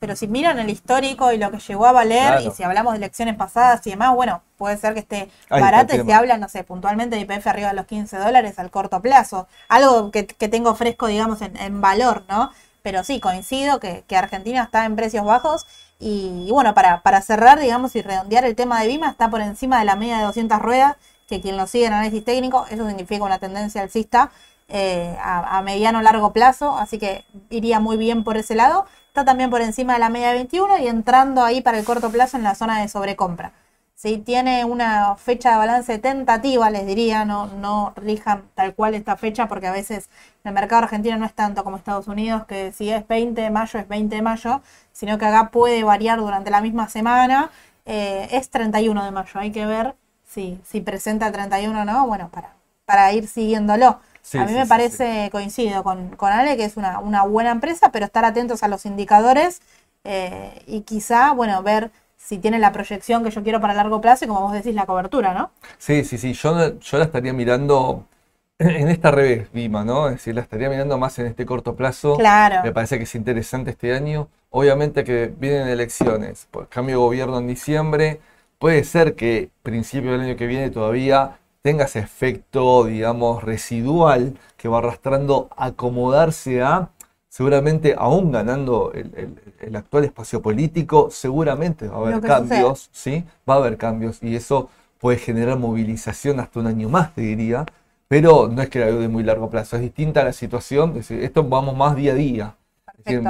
Pero 0.00 0.16
si 0.16 0.26
miran 0.28 0.58
el 0.58 0.70
histórico 0.70 1.30
y 1.30 1.36
lo 1.36 1.50
que 1.50 1.58
llegó 1.58 1.84
a 1.84 1.92
valer, 1.92 2.40
y 2.40 2.50
si 2.52 2.62
hablamos 2.62 2.94
de 2.94 2.98
elecciones 2.98 3.36
pasadas 3.36 3.86
y 3.86 3.90
demás, 3.90 4.14
bueno, 4.14 4.42
puede 4.56 4.78
ser 4.78 4.94
que 4.94 5.00
esté 5.00 5.28
barato 5.50 5.94
y 5.94 6.02
se 6.02 6.12
habla, 6.14 6.38
no 6.38 6.48
sé, 6.48 6.64
puntualmente 6.64 7.16
de 7.16 7.22
IPF 7.22 7.46
arriba 7.46 7.68
de 7.68 7.74
los 7.74 7.84
15 7.84 8.16
dólares 8.16 8.58
al 8.58 8.70
corto 8.70 9.02
plazo. 9.02 9.46
Algo 9.68 10.10
que, 10.10 10.22
tengo 10.24 10.74
fresco, 10.74 11.06
digamos, 11.06 11.42
en, 11.42 11.80
valor, 11.82 12.24
¿no? 12.30 12.50
Pero 12.80 13.04
sí, 13.04 13.20
coincido 13.20 13.78
que, 13.78 14.02
Argentina 14.16 14.62
está 14.62 14.86
en 14.86 14.96
precios 14.96 15.26
bajos 15.26 15.66
y, 16.00 16.48
bueno, 16.50 16.74
para, 16.74 17.02
para 17.02 17.20
cerrar, 17.20 17.60
digamos, 17.60 17.94
y 17.94 18.02
redondear 18.02 18.44
el 18.44 18.56
tema 18.56 18.80
de 18.80 18.88
Bima, 18.88 19.10
está 19.10 19.28
por 19.28 19.42
encima 19.42 19.78
de 19.78 19.84
la 19.84 19.96
media 19.96 20.18
de 20.18 20.24
200 20.24 20.58
ruedas, 20.58 20.96
que 21.28 21.40
quien 21.40 21.56
lo 21.58 21.66
sigue 21.66 21.86
en 21.86 21.92
análisis 21.92 22.24
técnico, 22.24 22.66
eso 22.70 22.88
significa 22.88 23.22
una 23.22 23.38
tendencia 23.38 23.82
alcista 23.82 24.30
eh, 24.68 25.14
a, 25.22 25.58
a 25.58 25.62
mediano 25.62 26.00
largo 26.00 26.32
plazo, 26.32 26.76
así 26.78 26.98
que 26.98 27.24
iría 27.50 27.80
muy 27.80 27.96
bien 27.96 28.24
por 28.24 28.36
ese 28.36 28.54
lado. 28.54 28.86
Está 29.08 29.24
también 29.24 29.50
por 29.50 29.60
encima 29.60 29.92
de 29.92 29.98
la 29.98 30.08
media 30.08 30.28
de 30.28 30.34
21 30.34 30.78
y 30.78 30.88
entrando 30.88 31.44
ahí 31.44 31.60
para 31.60 31.78
el 31.78 31.84
corto 31.84 32.10
plazo 32.10 32.36
en 32.36 32.44
la 32.44 32.54
zona 32.54 32.80
de 32.80 32.88
sobrecompra. 32.88 33.52
Si 34.02 34.16
tiene 34.16 34.64
una 34.64 35.14
fecha 35.16 35.50
de 35.50 35.58
balance 35.58 35.98
tentativa, 35.98 36.70
les 36.70 36.86
diría, 36.86 37.26
no, 37.26 37.48
no 37.48 37.92
rijan 37.96 38.44
tal 38.54 38.74
cual 38.74 38.94
esta 38.94 39.14
fecha, 39.18 39.46
porque 39.46 39.66
a 39.66 39.72
veces 39.72 40.08
el 40.42 40.54
mercado 40.54 40.84
argentino 40.84 41.18
no 41.18 41.26
es 41.26 41.34
tanto 41.34 41.64
como 41.64 41.76
Estados 41.76 42.08
Unidos, 42.08 42.46
que 42.46 42.72
si 42.72 42.88
es 42.88 43.06
20 43.06 43.38
de 43.38 43.50
mayo 43.50 43.78
es 43.78 43.86
20 43.88 44.16
de 44.16 44.22
mayo, 44.22 44.62
sino 44.92 45.18
que 45.18 45.26
acá 45.26 45.50
puede 45.50 45.84
variar 45.84 46.18
durante 46.18 46.50
la 46.50 46.62
misma 46.62 46.88
semana. 46.88 47.50
Eh, 47.84 48.26
es 48.30 48.48
31 48.48 49.04
de 49.04 49.10
mayo, 49.10 49.38
hay 49.38 49.52
que 49.52 49.66
ver 49.66 49.94
si, 50.24 50.58
si 50.66 50.80
presenta 50.80 51.30
31 51.30 51.82
o 51.82 51.84
no, 51.84 52.06
bueno, 52.06 52.30
para, 52.30 52.54
para 52.86 53.12
ir 53.12 53.28
siguiéndolo. 53.28 54.00
a 54.32 54.44
mí 54.46 54.52
me 54.54 54.64
parece, 54.64 55.28
coincido 55.30 55.84
con, 55.84 56.16
con, 56.16 56.32
Ale, 56.32 56.56
que 56.56 56.64
es 56.64 56.78
una, 56.78 57.00
una, 57.00 57.24
buena 57.24 57.50
empresa, 57.50 57.92
pero 57.92 58.06
estar 58.06 58.24
atentos 58.24 58.62
a 58.62 58.68
los 58.68 58.86
indicadores 58.86 59.60
eh, 60.04 60.62
y 60.66 60.80
quizá, 60.82 61.32
bueno, 61.32 61.62
ver 61.62 61.90
si 62.20 62.38
tiene 62.38 62.58
la 62.58 62.70
proyección 62.70 63.24
que 63.24 63.30
yo 63.30 63.42
quiero 63.42 63.60
para 63.60 63.74
largo 63.74 64.00
plazo 64.00 64.24
y 64.24 64.28
como 64.28 64.42
vos 64.42 64.52
decís, 64.52 64.74
la 64.74 64.86
cobertura, 64.86 65.32
¿no? 65.32 65.50
Sí, 65.78 66.04
sí, 66.04 66.18
sí, 66.18 66.34
yo, 66.34 66.78
yo 66.78 66.98
la 66.98 67.04
estaría 67.04 67.32
mirando 67.32 68.04
en 68.58 68.88
esta 68.88 69.10
revés, 69.10 69.50
Vima, 69.52 69.84
¿no? 69.84 70.06
Es 70.08 70.16
decir, 70.16 70.34
la 70.34 70.42
estaría 70.42 70.68
mirando 70.68 70.98
más 70.98 71.18
en 71.18 71.26
este 71.26 71.46
corto 71.46 71.74
plazo. 71.74 72.16
Claro. 72.18 72.62
Me 72.62 72.72
parece 72.72 72.98
que 72.98 73.04
es 73.04 73.14
interesante 73.14 73.70
este 73.70 73.94
año. 73.94 74.28
Obviamente 74.50 75.02
que 75.02 75.32
vienen 75.38 75.66
elecciones, 75.68 76.46
pues, 76.50 76.68
cambio 76.68 76.96
de 76.96 77.02
gobierno 77.02 77.38
en 77.38 77.46
diciembre. 77.48 78.20
Puede 78.58 78.84
ser 78.84 79.14
que 79.16 79.50
principio 79.62 80.12
del 80.12 80.20
año 80.20 80.36
que 80.36 80.46
viene 80.46 80.70
todavía 80.70 81.38
tenga 81.62 81.86
ese 81.86 82.00
efecto, 82.00 82.84
digamos, 82.84 83.42
residual 83.42 84.38
que 84.58 84.68
va 84.68 84.78
arrastrando 84.78 85.48
acomodarse 85.56 86.60
a 86.62 86.90
seguramente 87.30 87.94
aún 87.96 88.32
ganando 88.32 88.92
el, 88.92 89.76
actual 89.76 90.04
espacio 90.04 90.42
político, 90.42 91.08
seguramente 91.10 91.86
va 91.86 91.96
a 91.96 92.00
haber 92.00 92.20
cambios, 92.20 92.90
¿sí? 92.92 93.24
Va 93.48 93.54
a 93.54 93.56
haber 93.58 93.76
cambios 93.76 94.22
y 94.22 94.34
eso 94.34 94.68
puede 94.98 95.16
generar 95.16 95.56
movilización 95.56 96.40
hasta 96.40 96.58
un 96.58 96.66
año 96.66 96.88
más, 96.88 97.14
te 97.14 97.22
diría, 97.22 97.64
pero 98.08 98.48
no 98.48 98.60
es 98.60 98.68
que 98.68 98.80
la 98.80 98.86
veo 98.86 98.98
de 98.98 99.08
muy 99.08 99.22
largo 99.22 99.48
plazo, 99.48 99.76
es 99.76 99.82
distinta 99.82 100.24
la 100.24 100.32
situación, 100.32 100.90
es 100.90 101.08
decir, 101.08 101.22
esto 101.22 101.44
vamos 101.44 101.76
más 101.76 101.94
día 101.94 102.12
a 102.12 102.16
día. 102.16 102.56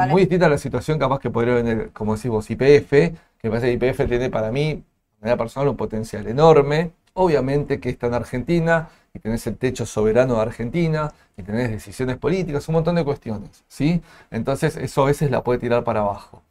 muy 0.09 0.22
distinta 0.22 0.46
a 0.46 0.48
la 0.48 0.59
situación 0.59 0.98
capaz 0.98 1.20
que 1.20 1.28
podría 1.28 1.55
venir, 1.55 1.90
como 1.92 2.16
decís 2.16 2.30
vos, 2.30 2.51
IPF, 2.51 2.90
que 2.90 3.14
me 3.44 3.51
parece 3.51 3.78
que 3.78 3.86
IPF 3.86 4.09
tiene 4.09 4.30
para 4.30 4.51
mí, 4.51 4.72
de 4.72 5.20
manera 5.20 5.36
personal, 5.36 5.68
un 5.68 5.76
potencial 5.76 6.26
enorme, 6.26 6.92
obviamente 7.12 7.80
que 7.80 7.90
está 7.90 8.07
en 8.07 8.14
Argentina, 8.14 8.88
y 9.14 9.18
tenés 9.18 9.46
el 9.46 9.56
techo 9.56 9.86
soberano 9.86 10.34
de 10.36 10.42
Argentina, 10.42 11.12
y 11.36 11.42
tenés 11.42 11.70
decisiones 11.70 12.16
políticas, 12.18 12.68
un 12.68 12.74
montón 12.74 12.94
de 12.96 13.04
cuestiones, 13.04 13.64
¿sí? 13.68 14.02
Entonces 14.30 14.76
eso 14.76 15.02
a 15.02 15.06
veces 15.06 15.30
la 15.30 15.42
puede 15.42 15.58
tirar 15.58 15.84
para 15.84 16.00
abajo. 16.00 16.42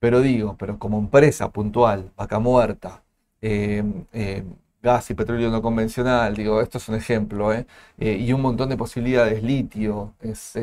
Pero 0.00 0.20
digo, 0.20 0.56
pero 0.58 0.78
como 0.78 0.98
empresa 0.98 1.50
puntual, 1.50 2.10
vaca 2.16 2.38
muerta, 2.38 3.02
eh, 3.40 3.82
eh, 4.12 4.44
gas 4.82 5.10
y 5.10 5.14
petróleo 5.14 5.50
no 5.50 5.60
convencional, 5.60 6.34
digo, 6.36 6.60
esto 6.60 6.78
es 6.78 6.88
un 6.88 6.94
ejemplo, 6.94 7.52
¿eh? 7.52 7.66
y 7.98 8.32
un 8.32 8.40
montón 8.42 8.68
de 8.68 8.76
posibilidades, 8.76 9.42
litio, 9.42 10.14
es 10.20 10.56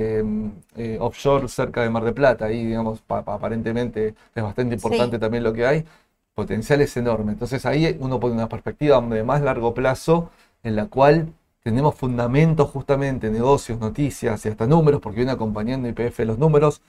offshore 0.99 1.47
cerca 1.49 1.81
de 1.83 1.89
Mar 1.89 2.03
de 2.05 2.13
Plata, 2.13 2.45
ahí 2.45 2.65
digamos, 2.65 3.03
aparentemente 3.09 4.15
es 4.33 4.43
bastante 4.43 4.75
importante 4.75 5.19
también 5.19 5.43
lo 5.43 5.51
que 5.53 5.65
hay, 5.65 5.85
potencial 6.33 6.81
es 6.81 6.95
enorme. 6.97 7.33
Entonces 7.33 7.65
ahí 7.65 7.97
uno 7.99 8.19
pone 8.19 8.35
una 8.35 8.49
perspectiva 8.49 9.01
de 9.01 9.23
más 9.23 9.41
largo 9.41 9.73
plazo 9.73 10.29
en 10.63 10.75
la 10.75 10.87
cual 10.87 11.33
tenemos 11.65 11.95
fundamentos 11.95 12.69
justamente, 12.69 13.31
negocios, 13.31 13.79
noticias 13.79 14.45
y 14.45 14.49
hasta 14.49 14.67
números, 14.67 15.01
porque 15.01 15.17
viene 15.17 15.31
acompañando 15.31 15.89
IPF 15.89 16.19
los 16.19 16.37
números. 16.37 16.79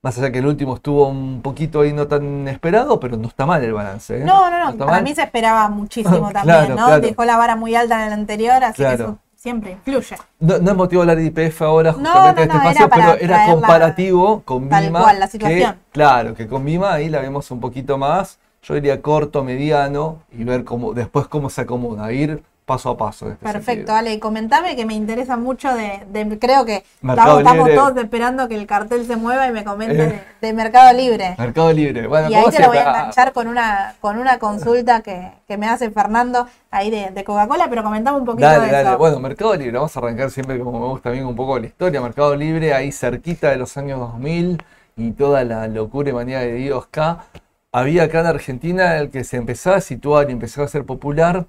Más 0.00 0.16
allá 0.16 0.32
que 0.32 0.38
el 0.38 0.46
último 0.46 0.74
estuvo 0.74 1.06
un 1.06 1.42
poquito 1.42 1.82
ahí 1.82 1.92
no 1.92 2.08
tan 2.08 2.48
esperado, 2.48 2.98
pero 2.98 3.18
no 3.18 3.28
está 3.28 3.44
mal 3.44 3.62
el 3.62 3.74
balance. 3.74 4.16
¿eh? 4.16 4.24
No, 4.24 4.50
no, 4.50 4.72
no, 4.72 4.86
para 4.86 5.02
mí 5.02 5.14
se 5.14 5.24
esperaba 5.24 5.68
muchísimo 5.68 6.30
también, 6.32 6.74
¿no? 6.74 6.98
Dejó 6.98 7.26
la 7.26 7.36
vara 7.36 7.56
muy 7.56 7.74
alta 7.74 8.00
en 8.00 8.06
el 8.06 8.12
anterior, 8.14 8.64
así 8.64 8.82
que 8.82 8.94
eso 8.94 9.18
siempre 9.36 9.72
influye. 9.72 10.16
No, 10.40 10.58
no 10.58 10.70
es 10.70 10.76
motivo 10.78 11.02
hablar 11.02 11.18
de 11.18 11.26
IPF 11.26 11.60
ahora, 11.60 11.92
justamente 11.92 12.42
en 12.44 12.50
este 12.52 12.68
espacio, 12.68 12.88
pero 12.88 13.14
era 13.20 13.46
comparativo 13.48 14.40
con 14.46 14.70
Tal 14.70 14.90
Cual, 14.92 15.20
la 15.20 15.26
situación. 15.26 15.76
claro, 15.92 16.34
que 16.34 16.48
con 16.48 16.64
Vima 16.64 16.94
ahí 16.94 17.10
la 17.10 17.20
vemos 17.20 17.50
un 17.50 17.60
poquito 17.60 17.98
más, 17.98 18.38
yo 18.62 18.72
diría 18.72 19.02
corto, 19.02 19.44
mediano, 19.44 20.22
y 20.32 20.44
ver 20.44 20.64
cómo 20.64 20.94
después 20.94 21.26
cómo 21.26 21.50
se 21.50 21.60
acomoda. 21.60 22.10
Ir 22.14 22.42
paso 22.64 22.90
a 22.90 22.96
paso. 22.96 23.30
Este 23.30 23.44
Perfecto, 23.44 23.92
Ale, 23.92 24.18
comentame 24.20 24.76
que 24.76 24.86
me 24.86 24.94
interesa 24.94 25.36
mucho 25.36 25.68
de, 25.74 26.38
creo 26.40 26.64
que 26.64 26.84
estamos, 27.02 27.74
todos 27.74 27.96
esperando 27.96 28.48
que 28.48 28.54
el 28.54 28.66
cartel 28.66 29.06
se 29.06 29.16
mueva 29.16 29.48
y 29.48 29.52
me 29.52 29.64
comente 29.64 30.04
eh. 30.04 30.24
de, 30.40 30.52
Mercado 30.52 30.92
Libre. 30.96 31.34
Mercado 31.38 31.72
Libre, 31.72 32.06
bueno, 32.06 32.30
y 32.30 32.34
ahí 32.34 32.44
te 32.50 32.60
lo 32.60 32.68
voy 32.68 32.78
a 32.78 32.88
enganchar 32.88 33.32
con 33.32 33.48
una, 33.48 33.94
con 34.00 34.18
una 34.18 34.38
consulta 34.38 35.00
que, 35.02 35.32
me 35.56 35.68
hace 35.68 35.90
Fernando 35.90 36.46
ahí 36.70 36.90
de, 36.90 37.24
Coca-Cola, 37.24 37.66
pero 37.68 37.82
comentame 37.82 38.18
un 38.18 38.24
poquito 38.24 38.48
de 38.48 38.80
eso. 38.80 38.98
Bueno, 38.98 39.20
Mercado 39.20 39.54
Libre, 39.54 39.72
vamos 39.72 39.94
a 39.96 40.00
arrancar 40.00 40.30
siempre 40.30 40.58
como 40.58 40.80
me 40.80 40.86
gusta 40.86 41.10
también 41.10 41.26
un 41.26 41.36
poco 41.36 41.58
la 41.58 41.66
historia. 41.66 42.00
Mercado 42.00 42.34
Libre, 42.34 42.72
ahí 42.72 42.90
cerquita 42.90 43.50
de 43.50 43.56
los 43.56 43.76
años 43.76 43.98
2000 43.98 44.62
y 44.96 45.12
toda 45.12 45.44
la 45.44 45.66
locura 45.68 46.10
y 46.10 46.12
manía 46.12 46.40
de 46.40 46.54
Dios 46.54 46.84
acá. 46.86 47.24
Había 47.72 48.04
acá 48.04 48.20
en 48.20 48.26
Argentina 48.26 48.98
el 48.98 49.10
que 49.10 49.24
se 49.24 49.36
empezaba 49.36 49.76
a 49.76 49.80
situar 49.80 50.28
y 50.28 50.32
empezaba 50.32 50.66
a 50.66 50.68
ser 50.68 50.84
popular 50.84 51.46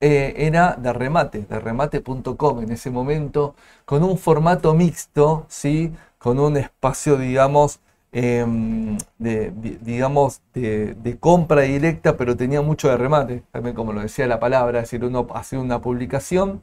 eh, 0.00 0.34
era 0.38 0.76
de 0.76 0.92
remate, 0.92 1.46
de 1.48 1.60
remate.com 1.60 2.62
en 2.62 2.72
ese 2.72 2.90
momento, 2.90 3.54
con 3.84 4.02
un 4.02 4.16
formato 4.16 4.72
mixto, 4.74 5.44
¿sí? 5.48 5.92
con 6.18 6.38
un 6.38 6.56
espacio, 6.56 7.16
digamos, 7.16 7.80
em, 8.12 8.96
de, 9.18 9.52
digamos 9.80 10.40
de, 10.54 11.16
compra 11.20 11.62
directa, 11.62 12.16
pero 12.16 12.36
tenía 12.36 12.62
mucho 12.62 12.88
de 12.88 12.96
remate, 12.96 13.42
también 13.52 13.76
como 13.76 13.92
lo 13.92 14.00
decía 14.00 14.26
la 14.26 14.40
palabra, 14.40 14.80
es 14.80 14.84
decir, 14.84 15.04
uno 15.04 15.26
hacía 15.34 15.60
una 15.60 15.80
publicación. 15.80 16.62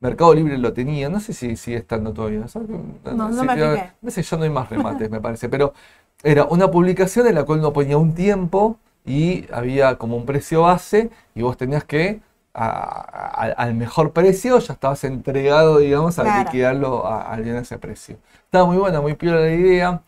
Mercado 0.00 0.34
Libre 0.34 0.58
lo 0.58 0.72
tenía, 0.72 1.08
no 1.08 1.20
sé 1.20 1.32
si 1.32 1.56
sigue 1.56 1.76
estando 1.76 2.12
todavía. 2.12 2.44
No, 3.04 3.28
no, 3.28 3.44
me 3.44 3.92
no 4.02 4.10
sé, 4.10 4.22
yo 4.22 4.36
no 4.36 4.44
hay 4.44 4.50
más 4.50 4.68
remates, 4.68 5.08
me 5.08 5.20
parece, 5.20 5.48
pero 5.48 5.72
era 6.24 6.44
una 6.46 6.70
publicación 6.70 7.26
en 7.28 7.36
la 7.36 7.44
cual 7.44 7.60
uno 7.60 7.72
ponía 7.72 7.96
un 7.96 8.14
tiempo 8.14 8.78
y 9.04 9.46
había 9.52 9.96
como 9.98 10.16
un 10.16 10.26
precio 10.26 10.62
base 10.62 11.10
y 11.34 11.42
vos 11.42 11.56
tenías 11.56 11.84
que 11.84 12.20
al 12.54 13.74
mejor 13.74 14.12
precio, 14.12 14.58
ya 14.58 14.74
estabas 14.74 15.04
entregado, 15.04 15.78
digamos, 15.78 16.18
a 16.18 16.44
liquidarlo 16.44 17.06
al 17.06 17.42
bien 17.42 17.56
ese 17.56 17.78
precio. 17.78 18.18
Estaba 18.44 18.66
muy 18.66 18.76
buena, 18.76 19.00
muy 19.00 19.14
piola 19.14 19.40
la 19.40 19.52
idea. 19.52 20.02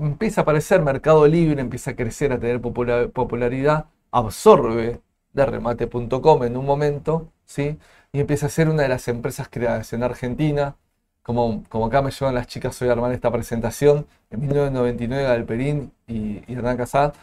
empieza 0.00 0.40
a 0.40 0.42
aparecer 0.42 0.82
Mercado 0.82 1.26
Libre, 1.26 1.60
empieza 1.60 1.92
a 1.92 1.96
crecer, 1.96 2.32
a 2.32 2.38
tener 2.40 2.60
popularidad, 2.60 3.86
absorbe 4.10 5.00
de 5.32 5.46
remate.com 5.46 6.44
en 6.44 6.56
un 6.56 6.66
momento, 6.66 7.28
¿sí? 7.44 7.78
Y 8.12 8.20
empieza 8.20 8.46
a 8.46 8.48
ser 8.48 8.68
una 8.68 8.82
de 8.82 8.88
las 8.88 9.08
empresas 9.08 9.48
creadas 9.50 9.92
en 9.92 10.02
Argentina. 10.02 10.76
Como, 11.22 11.64
como 11.68 11.86
acá 11.86 12.02
me 12.02 12.10
llevan 12.10 12.34
las 12.34 12.46
chicas 12.46 12.80
hoy 12.82 12.88
a 12.88 12.92
armar 12.92 13.12
esta 13.12 13.30
presentación, 13.30 14.06
en 14.30 14.40
1999 14.40 15.22
Galperín 15.24 15.92
y, 16.06 16.42
y 16.46 16.54
Hernán 16.54 16.76
Casad, 16.76 17.14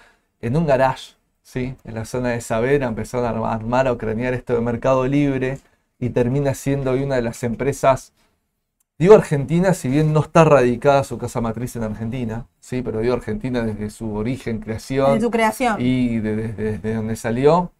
en 0.41 0.55
un 0.57 0.65
garage 0.67 1.16
¿sí? 1.47 1.75
en 1.85 1.95
la 1.95 2.03
zona 2.03 2.29
de 2.29 2.41
Savera, 2.41 2.87
empezaron 2.87 3.45
a 3.45 3.53
armar, 3.53 3.87
a 3.87 3.97
cranear 3.97 4.33
esto 4.33 4.53
de 4.53 4.59
Mercado 4.59 5.07
Libre 5.07 5.59
y 5.97 6.09
termina 6.09 6.53
siendo 6.53 6.91
una 6.91 7.15
de 7.15 7.21
las 7.21 7.41
empresas, 7.41 8.11
digo 8.99 9.15
Argentina, 9.15 9.73
si 9.73 9.87
bien 9.87 10.11
no 10.11 10.19
está 10.19 10.43
radicada 10.43 11.05
su 11.05 11.17
casa 11.17 11.39
matriz 11.39 11.77
en 11.77 11.83
Argentina, 11.83 12.47
¿sí? 12.59 12.81
pero 12.81 12.99
digo 12.99 13.13
Argentina 13.13 13.61
desde 13.61 13.89
su 13.89 14.13
origen, 14.13 14.59
creación. 14.59 15.21
su 15.21 15.31
creación. 15.31 15.77
Y 15.79 16.19
desde, 16.19 16.93
donde 16.93 17.15
salió, 17.15 17.71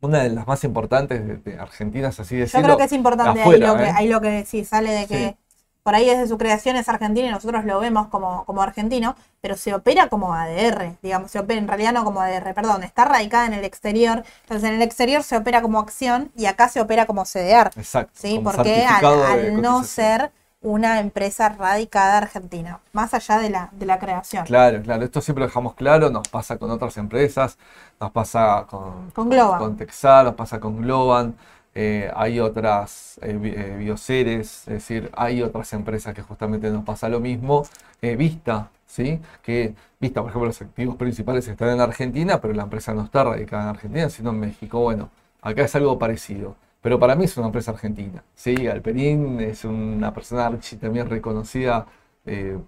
una 0.00 0.22
de 0.22 0.30
las 0.30 0.46
más 0.46 0.64
importantes 0.64 1.44
de, 1.44 1.58
Argentina, 1.58 2.08
es 2.08 2.18
así 2.18 2.36
decirlo. 2.36 2.62
Yo 2.62 2.66
creo 2.68 2.78
que 2.78 2.84
es 2.84 2.92
importante 2.92 3.40
afuera, 3.42 3.70
ahí, 3.70 3.76
lo 3.76 3.76
que, 3.76 3.84
¿eh? 3.84 3.92
ahí 3.94 4.08
lo 4.08 4.20
que 4.22 4.30
decís, 4.30 4.68
sale 4.68 4.90
de 4.90 5.06
que 5.06 5.28
Sí. 5.28 5.43
Por 5.84 5.94
ahí 5.94 6.06
desde 6.06 6.26
su 6.26 6.38
creación 6.38 6.76
es 6.76 6.88
argentino 6.88 7.28
y 7.28 7.30
nosotros 7.30 7.64
lo 7.66 7.78
vemos 7.78 8.08
como, 8.08 8.44
como 8.46 8.62
argentino, 8.62 9.14
pero 9.42 9.54
se 9.54 9.74
opera 9.74 10.08
como 10.08 10.32
ADR, 10.34 10.96
digamos, 11.02 11.30
se 11.30 11.38
opera 11.38 11.60
en 11.60 11.68
realidad 11.68 11.92
no 11.92 12.04
como 12.04 12.22
ADR, 12.22 12.54
perdón, 12.54 12.82
está 12.82 13.04
radicada 13.04 13.46
en 13.46 13.52
el 13.52 13.64
exterior, 13.64 14.24
entonces 14.44 14.70
en 14.70 14.76
el 14.76 14.82
exterior 14.82 15.22
se 15.22 15.36
opera 15.36 15.60
como 15.60 15.78
acción 15.78 16.32
y 16.36 16.46
acá 16.46 16.70
se 16.70 16.80
opera 16.80 17.04
como 17.04 17.24
CDR, 17.24 17.70
Exacto. 17.76 18.12
¿sí? 18.14 18.40
Porque 18.42 18.86
al, 18.86 19.60
no 19.60 19.84
ser 19.84 20.32
una 20.62 21.00
empresa 21.00 21.50
radicada 21.50 22.16
argentina, 22.16 22.80
más 22.94 23.12
allá 23.12 23.38
de 23.38 23.50
la, 23.50 23.68
de 23.72 23.84
la 23.84 23.98
creación. 23.98 24.46
Claro, 24.46 24.80
claro, 24.80 25.04
esto 25.04 25.20
siempre 25.20 25.40
lo 25.42 25.48
dejamos 25.48 25.74
claro, 25.74 26.08
nos 26.08 26.26
pasa 26.28 26.56
con 26.56 26.70
otras 26.70 26.96
empresas, 26.96 27.58
nos 28.00 28.10
pasa 28.10 28.64
con, 28.70 29.10
Con 29.10 29.28
Globan. 29.28 29.58
con 29.58 29.76
Texar, 29.76 30.24
nos 30.24 30.34
pasa 30.34 30.58
con 30.58 30.80
Globan, 30.80 31.36
eh, 31.76 32.08
hay 32.14 32.38
otras 32.38 33.18
eh, 33.20 33.36
eh, 33.42 33.76
bioseres, 33.78 34.60
es 34.68 34.74
decir, 34.74 35.10
hay 35.16 35.42
otras 35.42 35.72
empresas 35.72 36.14
que 36.14 36.22
justamente 36.22 36.70
nos 36.70 36.84
pasa 36.84 37.08
lo 37.08 37.20
mismo. 37.20 37.66
Vista, 38.00 38.70
¿sí? 38.86 39.18
Que 39.42 39.74
Vista, 39.98 40.20
por 40.20 40.30
ejemplo, 40.30 40.46
los 40.48 40.60
activos 40.60 40.96
principales 40.96 41.48
están 41.48 41.70
en 41.70 41.80
Argentina, 41.80 42.40
pero 42.40 42.52
la 42.52 42.64
empresa 42.64 42.92
no 42.92 43.02
está 43.04 43.24
radicada 43.24 43.62
en 43.64 43.68
Argentina, 43.70 44.10
sino 44.10 44.30
en 44.30 44.40
México. 44.40 44.80
Bueno, 44.80 45.10
acá 45.40 45.62
es 45.64 45.74
algo 45.74 45.98
parecido. 45.98 46.54
Pero 46.82 46.98
para 46.98 47.16
mí 47.16 47.24
es 47.24 47.36
una 47.38 47.46
empresa 47.46 47.70
argentina. 47.70 48.22
Sí, 48.34 48.66
Alperín 48.66 49.40
es 49.40 49.64
una 49.64 50.12
persona 50.12 50.58
también 50.80 51.08
reconocida 51.08 51.86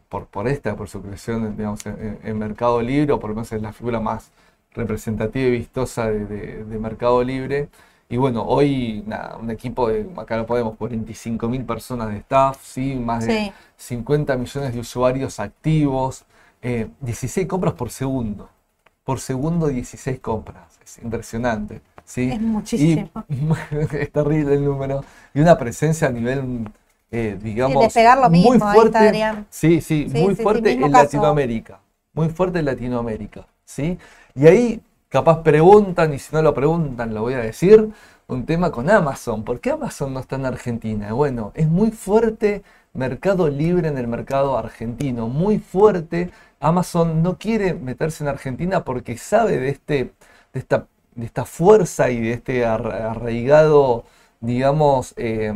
por, 0.08 0.48
esta, 0.48 0.74
por 0.74 0.88
su 0.88 1.02
creación 1.02 1.56
digamos, 1.56 1.84
en, 1.86 2.38
Mercado 2.38 2.80
Libre, 2.80 3.12
o 3.12 3.20
por 3.20 3.30
lo 3.30 3.36
menos 3.36 3.52
es 3.52 3.60
la 3.60 3.72
figura 3.74 4.00
más 4.00 4.30
representativa 4.72 5.46
y 5.48 5.50
vistosa 5.50 6.10
de 6.10 6.78
Mercado 6.80 7.22
Libre. 7.22 7.68
Y 8.08 8.16
bueno, 8.18 8.44
hoy 8.44 9.02
nada, 9.06 9.36
un 9.36 9.50
equipo 9.50 9.88
de, 9.88 10.08
acá 10.16 10.36
lo 10.36 10.46
podemos, 10.46 10.76
45 10.76 11.48
mil 11.48 11.64
personas 11.64 12.10
de 12.10 12.18
staff, 12.18 12.58
¿sí? 12.62 12.94
más 12.94 13.26
de 13.26 13.32
Sí. 13.46 13.52
50 13.76 14.36
millones 14.36 14.74
de 14.74 14.80
usuarios 14.80 15.40
activos, 15.40 16.24
eh, 16.62 16.88
16 17.00 17.46
compras 17.48 17.74
por 17.74 17.90
segundo. 17.90 18.48
Por 19.04 19.20
segundo 19.20 19.68
16 19.68 20.20
compras. 20.20 20.78
Es 20.84 20.98
impresionante. 20.98 21.80
¿sí? 22.04 22.30
Es 22.32 22.40
muchísimo. 22.40 23.10
Y- 23.28 23.36
es 23.96 24.12
terrible 24.12 24.54
el 24.54 24.64
número. 24.64 25.04
Y 25.34 25.40
una 25.40 25.58
presencia 25.58 26.08
a 26.08 26.10
nivel, 26.10 26.68
eh, 27.10 27.38
digamos, 27.42 27.82
despegar 27.84 28.18
lo 28.18 28.30
muy 28.30 28.40
mismo, 28.40 28.66
ahí 28.68 28.78
está 28.78 29.00
fuerte. 29.00 29.44
Sí, 29.50 29.80
sí, 29.80 30.06
Sí, 30.08 30.18
muy 30.18 30.30
sí, 30.30 30.36
sí, 30.36 30.42
fuerte 30.42 30.72
en 30.72 30.80
caso. 30.80 31.02
Latinoamérica. 31.02 31.80
Muy 32.14 32.28
fuerte 32.30 32.58
en 32.60 32.64
Latinoamérica. 32.66 33.46
¿sí? 33.64 33.98
Y 34.34 34.46
ahí 34.46 34.80
capaz 35.08 35.42
preguntan, 35.42 36.12
y 36.14 36.18
si 36.18 36.34
no 36.34 36.42
lo 36.42 36.54
preguntan, 36.54 37.14
lo 37.14 37.22
voy 37.22 37.34
a 37.34 37.38
decir, 37.38 37.90
un 38.28 38.44
tema 38.46 38.70
con 38.70 38.90
Amazon. 38.90 39.44
¿Por 39.44 39.60
qué 39.60 39.70
Amazon 39.70 40.12
no 40.14 40.20
está 40.20 40.36
en 40.36 40.46
Argentina? 40.46 41.12
Bueno, 41.12 41.52
es 41.54 41.68
muy 41.68 41.90
fuerte 41.90 42.62
Mercado 42.92 43.48
Libre 43.48 43.88
en 43.88 43.98
el 43.98 44.08
mercado 44.08 44.58
argentino, 44.58 45.28
muy 45.28 45.58
fuerte. 45.58 46.30
Amazon 46.60 47.22
no 47.22 47.38
quiere 47.38 47.74
meterse 47.74 48.24
en 48.24 48.28
Argentina 48.28 48.84
porque 48.84 49.16
sabe 49.18 49.58
de, 49.58 49.68
este, 49.68 50.12
de, 50.52 50.60
esta, 50.60 50.86
de 51.14 51.26
esta 51.26 51.44
fuerza 51.44 52.10
y 52.10 52.20
de 52.20 52.32
este 52.32 52.64
arra- 52.66 53.10
arraigado, 53.12 54.04
digamos, 54.40 55.14
eh, 55.16 55.54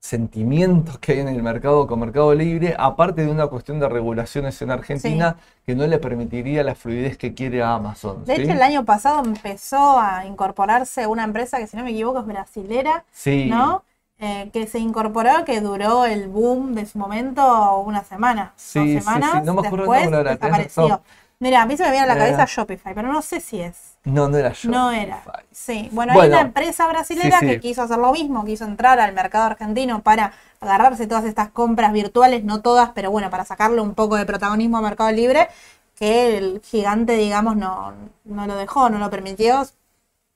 sentimientos 0.00 0.98
que 0.98 1.12
hay 1.12 1.18
en 1.20 1.28
el 1.28 1.42
mercado 1.42 1.86
con 1.86 2.00
Mercado 2.00 2.34
Libre, 2.34 2.74
aparte 2.78 3.24
de 3.24 3.30
una 3.30 3.48
cuestión 3.48 3.80
de 3.80 3.88
regulaciones 3.88 4.60
en 4.62 4.70
Argentina 4.70 5.36
que 5.66 5.74
no 5.74 5.86
le 5.86 5.98
permitiría 5.98 6.62
la 6.62 6.74
fluidez 6.74 7.18
que 7.18 7.34
quiere 7.34 7.62
a 7.62 7.74
Amazon. 7.74 8.24
De 8.24 8.36
¿sí? 8.36 8.42
hecho, 8.42 8.52
el 8.52 8.62
año 8.62 8.84
pasado 8.84 9.22
empezó 9.24 9.98
a 9.98 10.24
incorporarse 10.24 11.06
una 11.06 11.24
empresa 11.24 11.58
que, 11.58 11.66
si 11.66 11.76
no 11.76 11.84
me 11.84 11.90
equivoco, 11.90 12.20
es 12.20 12.26
brasilera, 12.26 13.04
Sí. 13.12 13.46
¿no? 13.50 13.82
Eh, 14.20 14.50
que 14.52 14.66
se 14.66 14.78
incorporó, 14.80 15.44
que 15.44 15.60
duró 15.60 16.04
el 16.04 16.28
boom 16.28 16.74
de 16.74 16.86
su 16.86 16.98
momento 16.98 17.78
una 17.80 18.02
semana. 18.02 18.52
Sí, 18.56 18.78
dos 18.80 18.88
sí, 18.88 18.94
sí, 18.94 19.00
semanas, 19.00 19.44
no 19.44 19.54
me 19.54 19.60
acuerdo 19.66 19.92
después 19.92 20.10
tenés 20.10 20.24
desapareció. 20.24 20.88
razón. 20.88 21.00
Mira, 21.40 21.62
a 21.62 21.66
mí 21.66 21.76
se 21.76 21.84
me 21.84 21.90
viene 21.90 22.04
a 22.04 22.06
la 22.06 22.14
Eh. 22.14 22.18
cabeza 22.18 22.44
Shopify, 22.48 22.94
pero 22.94 23.12
no 23.12 23.22
sé 23.22 23.38
si 23.40 23.60
es. 23.60 23.97
No, 24.12 24.28
no 24.28 24.36
era 24.38 24.52
yo. 24.52 24.70
No 24.70 24.90
era. 24.90 25.22
Sí, 25.52 25.88
bueno, 25.92 26.12
hay 26.12 26.16
Bueno, 26.18 26.36
una 26.36 26.40
empresa 26.42 26.86
brasilera 26.88 27.40
sí, 27.40 27.46
sí. 27.46 27.46
que 27.46 27.60
quiso 27.60 27.82
hacer 27.82 27.98
lo 27.98 28.12
mismo, 28.12 28.44
quiso 28.44 28.64
entrar 28.64 29.00
al 29.00 29.12
mercado 29.14 29.46
argentino 29.46 30.02
para 30.02 30.32
agarrarse 30.60 31.06
todas 31.06 31.24
estas 31.24 31.50
compras 31.50 31.92
virtuales, 31.92 32.44
no 32.44 32.60
todas, 32.62 32.90
pero 32.94 33.10
bueno, 33.10 33.30
para 33.30 33.44
sacarle 33.44 33.80
un 33.80 33.94
poco 33.94 34.16
de 34.16 34.26
protagonismo 34.26 34.78
a 34.78 34.82
Mercado 34.82 35.10
Libre, 35.12 35.48
que 35.96 36.38
el 36.38 36.60
gigante, 36.64 37.14
digamos, 37.16 37.56
no, 37.56 37.92
no 38.24 38.46
lo 38.46 38.56
dejó, 38.56 38.88
no 38.90 38.98
lo 38.98 39.10
permitió, 39.10 39.66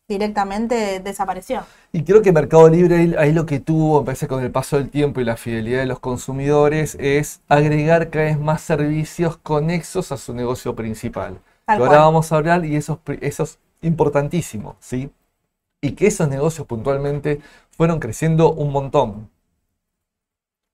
directamente 0.09 1.01
desapareció. 1.01 1.67
Y 1.93 2.05
creo 2.05 2.23
que 2.23 2.33
Mercado 2.33 2.69
Libre 2.69 2.97
ahí, 2.97 3.15
ahí 3.19 3.33
lo 3.33 3.45
que 3.47 3.61
tuvo, 3.61 4.01
me 4.01 4.07
parece 4.07 4.27
con 4.29 4.43
el 4.43 4.51
paso 4.51 4.77
del 4.77 4.89
tiempo 4.91 5.21
y 5.21 5.25
la 5.25 5.37
fidelidad 5.37 5.81
de 5.81 5.87
los 5.87 6.01
consumidores, 6.01 6.97
es 7.01 7.41
agregar 7.49 8.11
cada 8.11 8.25
vez 8.27 8.39
más 8.39 8.63
servicios 8.63 9.37
conexos 9.37 10.11
a 10.13 10.17
su 10.17 10.33
negocio 10.35 10.75
principal. 10.75 11.39
Tal 11.77 11.79
que 11.79 11.83
ahora 11.85 11.99
cual. 11.99 12.01
vamos 12.07 12.33
a 12.33 12.37
hablar 12.37 12.65
y 12.65 12.77
eso, 12.77 13.01
eso 13.21 13.43
es 13.45 13.59
importantísimo, 13.83 14.77
¿sí? 14.81 15.11
Y 15.81 15.93
que 15.93 16.07
esos 16.07 16.29
negocios 16.29 16.67
puntualmente 16.67 17.41
fueron 17.71 17.99
creciendo 18.01 18.53
un 18.53 18.71
montón. 18.73 19.31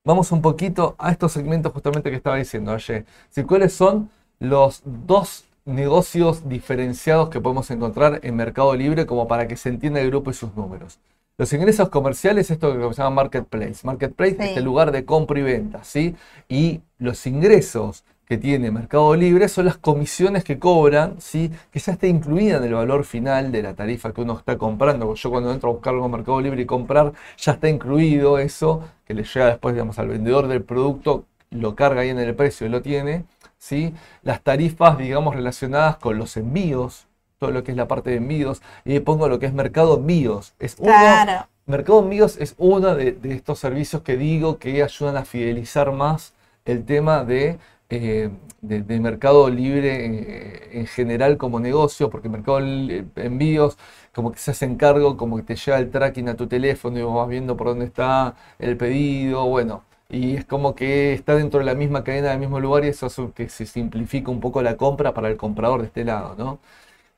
Vamos 0.04 0.32
un 0.32 0.40
poquito 0.40 0.94
a 0.98 1.10
estos 1.10 1.32
segmentos 1.32 1.72
justamente 1.72 2.10
que 2.10 2.16
estaba 2.16 2.36
diciendo 2.36 2.72
ayer. 2.72 3.04
Sí, 3.30 3.44
¿Cuáles 3.44 3.72
son 3.74 4.10
los 4.38 4.82
dos 4.84 5.44
negocios 5.64 6.48
diferenciados 6.48 7.28
que 7.28 7.40
podemos 7.40 7.70
encontrar 7.70 8.20
en 8.22 8.36
Mercado 8.36 8.74
Libre 8.74 9.04
como 9.06 9.28
para 9.28 9.46
que 9.48 9.56
se 9.56 9.68
entienda 9.68 10.00
el 10.00 10.08
grupo 10.08 10.30
y 10.30 10.34
sus 10.34 10.54
números? 10.54 10.98
Los 11.36 11.52
ingresos 11.52 11.88
comerciales, 11.90 12.50
esto 12.50 12.72
que 12.72 12.94
se 12.94 13.02
llama 13.02 13.16
Marketplace. 13.22 13.86
Marketplace 13.86 14.36
Sí. 14.36 14.42
es 14.50 14.56
el 14.56 14.64
lugar 14.64 14.90
de 14.92 15.04
compra 15.04 15.38
y 15.38 15.42
venta, 15.42 15.84
¿sí? 15.84 16.16
Y 16.48 16.80
los 16.98 17.26
ingresos 17.26 18.04
que 18.28 18.36
tiene 18.36 18.70
Mercado 18.70 19.16
Libre 19.16 19.48
son 19.48 19.64
las 19.64 19.78
comisiones 19.78 20.44
que 20.44 20.58
cobran, 20.58 21.14
¿sí? 21.18 21.50
que 21.70 21.78
ya 21.78 21.92
está 21.92 22.06
incluida 22.06 22.58
en 22.58 22.64
el 22.64 22.74
valor 22.74 23.04
final 23.04 23.50
de 23.50 23.62
la 23.62 23.72
tarifa 23.74 24.12
que 24.12 24.20
uno 24.20 24.36
está 24.38 24.58
comprando. 24.58 25.14
Yo 25.14 25.30
cuando 25.30 25.50
entro 25.50 25.70
a 25.70 25.72
buscar 25.72 25.94
algo 25.94 26.04
en 26.04 26.12
Mercado 26.12 26.38
Libre 26.42 26.60
y 26.60 26.66
comprar, 26.66 27.14
ya 27.38 27.52
está 27.52 27.70
incluido 27.70 28.38
eso, 28.38 28.84
que 29.06 29.14
le 29.14 29.24
llega 29.24 29.46
después, 29.46 29.74
digamos, 29.74 29.98
al 29.98 30.08
vendedor 30.08 30.46
del 30.46 30.62
producto, 30.62 31.24
lo 31.50 31.74
carga 31.74 32.02
ahí 32.02 32.10
en 32.10 32.18
el 32.18 32.34
precio 32.34 32.66
y 32.66 32.70
lo 32.70 32.82
tiene. 32.82 33.24
¿sí? 33.56 33.94
Las 34.22 34.42
tarifas, 34.42 34.98
digamos, 34.98 35.34
relacionadas 35.34 35.96
con 35.96 36.18
los 36.18 36.36
envíos, 36.36 37.06
todo 37.38 37.50
lo 37.50 37.64
que 37.64 37.70
es 37.70 37.78
la 37.78 37.88
parte 37.88 38.10
de 38.10 38.16
envíos, 38.16 38.60
y 38.84 38.92
ahí 38.92 39.00
pongo 39.00 39.26
lo 39.28 39.38
que 39.38 39.46
es 39.46 39.54
Mercado 39.54 39.96
Envíos. 39.96 40.52
Es 40.58 40.76
uno, 40.78 40.92
Claro. 40.92 41.46
Mercado 41.64 42.00
Envíos 42.00 42.36
es 42.36 42.54
uno 42.58 42.94
de, 42.94 43.12
de 43.12 43.32
estos 43.32 43.58
servicios 43.58 44.02
que 44.02 44.18
digo 44.18 44.58
que 44.58 44.82
ayudan 44.82 45.16
a 45.16 45.24
fidelizar 45.24 45.92
más 45.92 46.34
el 46.66 46.84
tema 46.84 47.24
de, 47.24 47.58
eh, 47.90 48.30
de- 48.60 48.82
de 48.82 49.00
Mercado 49.00 49.48
Libre 49.50 50.06
eh, 50.06 50.70
en 50.80 50.86
general 50.86 51.36
como 51.38 51.60
negocio, 51.60 52.10
porque 52.10 52.28
Mercado 52.28 52.60
Li- 52.60 53.06
Envíos 53.16 53.76
como 54.14 54.32
que 54.32 54.38
se 54.38 54.50
hace 54.50 54.76
cargo, 54.76 55.16
como 55.16 55.36
que 55.36 55.42
te 55.42 55.56
llega 55.56 55.78
el 55.78 55.90
tracking 55.90 56.28
a 56.28 56.36
tu 56.36 56.46
teléfono 56.48 56.98
y 56.98 57.02
vos 57.02 57.14
vas 57.16 57.28
viendo 57.28 57.56
por 57.56 57.68
dónde 57.68 57.84
está 57.86 58.34
el 58.58 58.76
pedido, 58.76 59.46
bueno, 59.46 59.84
y 60.08 60.36
es 60.36 60.44
como 60.44 60.74
que 60.74 61.12
está 61.14 61.34
dentro 61.36 61.60
de 61.60 61.66
la 61.66 61.74
misma 61.74 62.02
cadena 62.04 62.30
del 62.30 62.38
mismo 62.40 62.60
lugar 62.60 62.84
y 62.84 62.88
eso 62.88 63.06
hace 63.06 63.30
que 63.34 63.48
se 63.48 63.66
simplifica 63.66 64.30
un 64.30 64.40
poco 64.40 64.62
la 64.62 64.76
compra 64.76 65.14
para 65.14 65.28
el 65.28 65.36
comprador 65.36 65.80
de 65.80 65.86
este 65.86 66.04
lado, 66.04 66.34
¿no? 66.36 66.58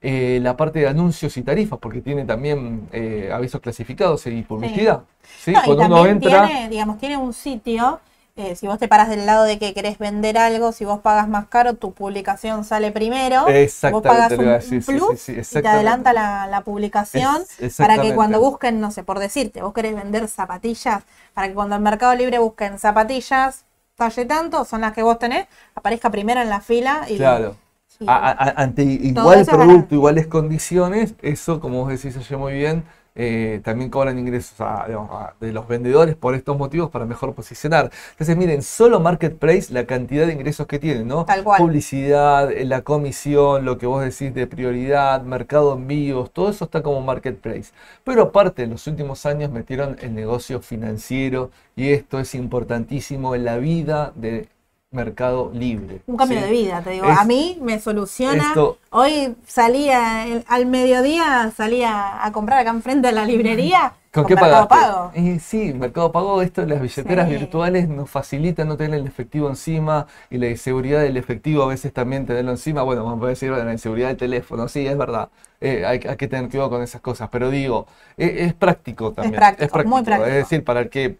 Eh, 0.02 0.40
la 0.42 0.56
parte 0.56 0.78
de 0.80 0.88
anuncios 0.88 1.36
y 1.36 1.42
tarifas, 1.42 1.78
porque 1.78 2.00
tiene 2.00 2.24
también 2.24 2.88
eh, 2.92 3.30
avisos 3.32 3.60
clasificados 3.60 4.26
y 4.26 4.42
publicidad. 4.42 5.04
¿sí? 5.36 5.52
No, 5.52 5.64
y 5.66 5.74
Cuando 5.76 5.84
uno 5.84 6.06
entra, 6.06 6.40
tiene, 6.42 6.68
digamos, 6.68 6.98
tiene 6.98 7.16
un 7.16 7.32
sitio, 7.32 8.00
eh, 8.40 8.56
si 8.56 8.66
vos 8.66 8.78
te 8.78 8.88
paras 8.88 9.08
del 9.08 9.26
lado 9.26 9.44
de 9.44 9.58
que 9.58 9.74
querés 9.74 9.98
vender 9.98 10.38
algo, 10.38 10.72
si 10.72 10.84
vos 10.84 11.00
pagas 11.00 11.28
más 11.28 11.46
caro, 11.48 11.74
tu 11.74 11.92
publicación 11.92 12.64
sale 12.64 12.92
primero. 12.92 13.56
vos 13.88 14.04
Exactamente, 14.04 14.04
pagas 14.04 14.38
te 14.38 14.44
un, 14.44 14.80
decir, 14.80 14.82
plus 14.84 15.16
sí, 15.16 15.16
sí, 15.16 15.40
y 15.50 15.60
te 15.60 15.68
adelanta 15.68 16.12
la, 16.12 16.46
la 16.46 16.62
publicación 16.62 17.46
Es- 17.58 17.78
para 17.78 17.98
que 18.00 18.12
cuando 18.14 18.40
busquen, 18.40 18.80
no 18.80 18.90
sé, 18.90 19.02
por 19.04 19.18
decirte, 19.18 19.62
vos 19.62 19.72
querés 19.74 19.94
vender 19.96 20.28
zapatillas, 20.28 21.02
para 21.34 21.48
que 21.48 21.54
cuando 21.54 21.76
en 21.76 21.82
Mercado 21.82 22.14
Libre 22.14 22.38
busquen 22.38 22.78
zapatillas 22.78 23.64
talle 23.96 24.24
tanto, 24.24 24.64
son 24.64 24.80
las 24.82 24.92
que 24.94 25.02
vos 25.02 25.18
tenés, 25.18 25.46
aparezca 25.74 26.10
primero 26.10 26.40
en 26.40 26.48
la 26.48 26.60
fila 26.62 27.04
y 27.08 27.16
claro, 27.16 27.56
y- 27.98 28.06
a- 28.06 28.30
a- 28.30 28.62
ante 28.62 28.82
igual 28.84 29.48
producto, 29.48 29.94
iguales 29.94 30.26
condiciones, 30.26 31.14
eso, 31.22 31.60
como 31.60 31.80
vos 31.84 31.88
decís 31.90 32.16
ayer 32.16 32.38
muy 32.38 32.54
bien, 32.54 32.84
eh, 33.14 33.60
también 33.64 33.90
cobran 33.90 34.18
ingresos 34.18 34.60
a- 34.60 34.84
digamos, 34.86 35.10
a- 35.12 35.34
de 35.40 35.52
los 35.52 35.66
vendedores 35.68 36.14
por 36.16 36.34
estos 36.34 36.56
motivos 36.56 36.90
para 36.90 37.04
mejor 37.06 37.34
posicionar. 37.34 37.90
Entonces, 38.12 38.36
miren, 38.36 38.62
solo 38.62 39.00
Marketplace, 39.00 39.72
la 39.72 39.84
cantidad 39.86 40.26
de 40.26 40.32
ingresos 40.32 40.66
que 40.66 40.78
tienen, 40.78 41.08
¿no? 41.08 41.24
Tal 41.24 41.42
cual. 41.44 41.60
Publicidad, 41.60 42.50
eh, 42.52 42.64
la 42.64 42.82
comisión, 42.82 43.64
lo 43.64 43.78
que 43.78 43.86
vos 43.86 44.02
decís 44.02 44.34
de 44.34 44.46
prioridad, 44.46 45.22
mercado 45.22 45.74
envíos, 45.74 46.30
todo 46.30 46.50
eso 46.50 46.64
está 46.64 46.82
como 46.82 47.00
Marketplace. 47.02 47.72
Pero 48.04 48.22
aparte, 48.22 48.62
en 48.64 48.70
los 48.70 48.86
últimos 48.86 49.26
años 49.26 49.50
metieron 49.50 49.96
el 50.00 50.14
negocio 50.14 50.60
financiero 50.60 51.50
y 51.76 51.90
esto 51.92 52.18
es 52.20 52.34
importantísimo 52.34 53.34
en 53.34 53.44
la 53.44 53.56
vida 53.58 54.12
de 54.14 54.48
Mercado 54.92 55.52
Libre. 55.54 56.02
Un 56.06 56.16
cambio 56.16 56.38
¿sí? 56.40 56.44
de 56.46 56.50
vida, 56.50 56.82
te 56.82 56.90
digo. 56.90 57.06
Es- 57.08 57.16
a 57.18 57.24
mí 57.24 57.58
me 57.62 57.78
soluciona. 57.78 58.42
esto- 58.48 58.78
Hoy 58.90 59.36
salía 59.46 60.26
el- 60.26 60.44
al 60.48 60.66
mediodía, 60.66 61.52
salía 61.56 62.24
a 62.24 62.32
comprar 62.32 62.58
acá 62.58 62.70
enfrente 62.70 63.06
de 63.08 63.14
la 63.14 63.24
librería. 63.24 63.92
¿Con 64.12 64.26
qué 64.26 64.34
Mercado? 64.34 64.66
Pago. 64.66 65.12
Y 65.14 65.38
sí, 65.38 65.72
Mercado 65.74 66.10
Pago, 66.10 66.42
esto 66.42 66.66
las 66.66 66.82
billeteras 66.82 67.28
Sí. 67.28 67.36
virtuales 67.36 67.88
nos 67.88 68.10
facilita 68.10 68.64
no 68.64 68.76
tener 68.76 68.98
el 68.98 69.06
efectivo 69.06 69.48
encima 69.48 70.08
y 70.28 70.38
la 70.38 70.48
inseguridad 70.48 71.02
del 71.02 71.16
efectivo 71.16 71.62
a 71.62 71.68
veces 71.68 71.92
también 71.92 72.26
tenerlo 72.26 72.50
encima. 72.50 72.82
Bueno, 72.82 73.04
vamos 73.04 73.24
a 73.24 73.28
decir, 73.28 73.52
la 73.52 73.70
inseguridad 73.70 74.08
del 74.08 74.16
teléfono, 74.16 74.66
sí, 74.66 74.84
es 74.84 74.98
verdad. 74.98 75.28
Eh, 75.60 75.84
hay, 75.86 76.00
hay 76.08 76.16
que 76.16 76.26
tener 76.26 76.50
cuidado 76.50 76.68
con 76.70 76.82
esas 76.82 77.00
cosas, 77.00 77.28
pero 77.30 77.48
digo, 77.50 77.86
e- 78.16 78.46
es, 78.46 78.54
práctico 78.54 79.12
también. 79.12 79.36
práctico, 79.36 79.84
muy 79.84 80.02
práctico. 80.02 80.26
Es 80.28 80.34
decir, 80.34 80.64
para 80.64 80.80
el 80.80 80.90
que 80.90 81.16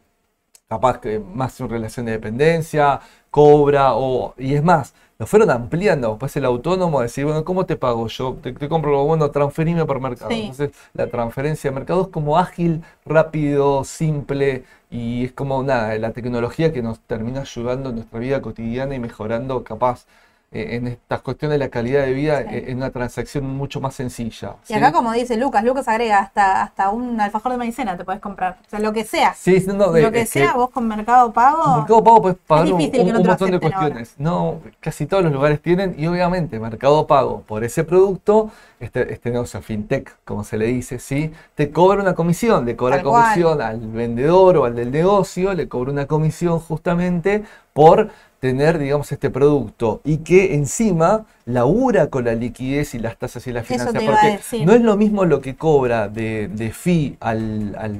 capaz 0.68 0.98
que 1.00 1.18
más 1.18 1.58
en 1.60 1.68
relación 1.68 2.06
de 2.06 2.12
dependencia, 2.12 3.00
cobra 3.30 3.94
o... 3.94 4.34
Y 4.38 4.54
es 4.54 4.62
más, 4.62 4.94
lo 5.18 5.26
fueron 5.26 5.50
ampliando. 5.50 6.10
Después 6.10 6.36
el 6.36 6.44
autónomo 6.44 7.00
decir, 7.00 7.24
bueno, 7.24 7.44
¿cómo 7.44 7.66
te 7.66 7.76
pago 7.76 8.06
yo? 8.08 8.38
Te, 8.42 8.52
te 8.52 8.68
compro 8.68 8.90
lo 8.90 9.04
bueno, 9.04 9.30
transferime 9.30 9.84
por 9.84 10.00
mercado. 10.00 10.30
Sí. 10.30 10.40
Entonces, 10.42 10.70
la 10.94 11.06
transferencia 11.08 11.70
de 11.70 11.74
mercado 11.74 12.02
es 12.02 12.08
como 12.08 12.38
ágil, 12.38 12.82
rápido, 13.04 13.84
simple 13.84 14.64
y 14.90 15.26
es 15.26 15.32
como 15.32 15.62
nada, 15.62 15.96
la 15.98 16.12
tecnología 16.12 16.72
que 16.72 16.82
nos 16.82 16.98
termina 17.00 17.42
ayudando 17.42 17.90
en 17.90 17.96
nuestra 17.96 18.18
vida 18.18 18.42
cotidiana 18.42 18.94
y 18.94 18.98
mejorando 18.98 19.62
capaz 19.62 20.06
en 20.52 20.88
estas 20.88 21.20
cuestiones 21.22 21.54
de 21.60 21.64
la 21.64 21.70
calidad 21.70 22.04
de 22.04 22.12
vida 22.12 22.40
Sí. 22.40 22.46
eh, 22.56 22.64
en 22.68 22.78
una 22.78 22.90
transacción 22.90 23.44
mucho 23.46 23.80
más 23.80 23.94
sencilla. 23.94 24.56
Y 24.64 24.66
¿sí? 24.68 24.74
acá, 24.74 24.90
como 24.90 25.12
dice 25.12 25.36
Lucas, 25.36 25.62
Lucas 25.62 25.86
agrega 25.86 26.18
hasta, 26.18 26.62
hasta 26.62 26.90
un 26.90 27.20
alfajor 27.20 27.52
de 27.52 27.58
maicena 27.58 27.96
te 27.96 28.04
puedes 28.04 28.20
comprar. 28.20 28.58
O 28.66 28.68
sea, 28.68 28.80
lo 28.80 28.92
que 28.92 29.04
sea. 29.04 29.32
Sí, 29.34 29.64
no, 29.68 29.92
de- 29.92 30.02
lo 30.02 30.10
que 30.10 30.26
sea, 30.26 30.54
vos 30.54 30.70
con 30.70 30.88
Mercado 30.88 31.32
Pago. 31.32 31.76
Mercado 31.76 32.02
Pago 32.02 32.22
puedes 32.22 32.38
pagar 32.46 32.66
un, 32.66 32.72
montón 32.72 32.90
de 33.50 33.56
ahora. 33.56 33.60
cuestiones. 33.60 34.14
No, 34.18 34.60
casi 34.80 35.06
todos 35.06 35.22
los 35.22 35.32
lugares 35.32 35.62
tienen 35.62 35.94
y 35.96 36.08
obviamente 36.08 36.58
Mercado 36.58 37.06
Pago 37.06 37.42
por 37.42 37.62
ese 37.62 37.84
producto, 37.84 38.50
este, 38.80 39.12
este 39.12 39.30
negocio 39.30 39.62
fintech, 39.62 40.16
como 40.24 40.42
se 40.42 40.56
le 40.56 40.66
dice, 40.66 40.98
¿sí? 40.98 41.32
te 41.54 41.70
cobra 41.70 42.02
una 42.02 42.14
comisión, 42.14 42.64
le 42.64 42.74
cobra 42.74 42.96
Tal 42.96 43.04
cual. 43.04 43.22
comisión 43.22 43.62
al 43.62 43.78
vendedor 43.78 44.56
o 44.56 44.64
al 44.64 44.74
del 44.74 44.90
negocio, 44.90 45.54
le 45.54 45.68
cobra 45.68 45.92
una 45.92 46.06
comisión 46.06 46.58
justamente 46.58 47.44
por 47.72 48.10
tener, 48.40 48.78
digamos, 48.78 49.12
este 49.12 49.30
producto 49.30 50.00
y 50.02 50.18
que 50.18 50.54
encima 50.54 51.26
labura 51.44 52.08
con 52.08 52.24
la 52.24 52.34
liquidez 52.34 52.94
y 52.94 52.98
las 52.98 53.16
tasas 53.18 53.46
y 53.46 53.52
la 53.52 53.60
Eso 53.60 53.68
finanzas, 53.68 54.02
porque 54.02 54.64
no 54.64 54.72
es 54.72 54.80
lo 54.80 54.96
mismo 54.96 55.24
lo 55.26 55.40
que 55.40 55.56
cobra 55.56 56.08
de, 56.08 56.48
de 56.48 56.72
fee 56.72 57.16
al, 57.20 57.76
al, 57.78 57.98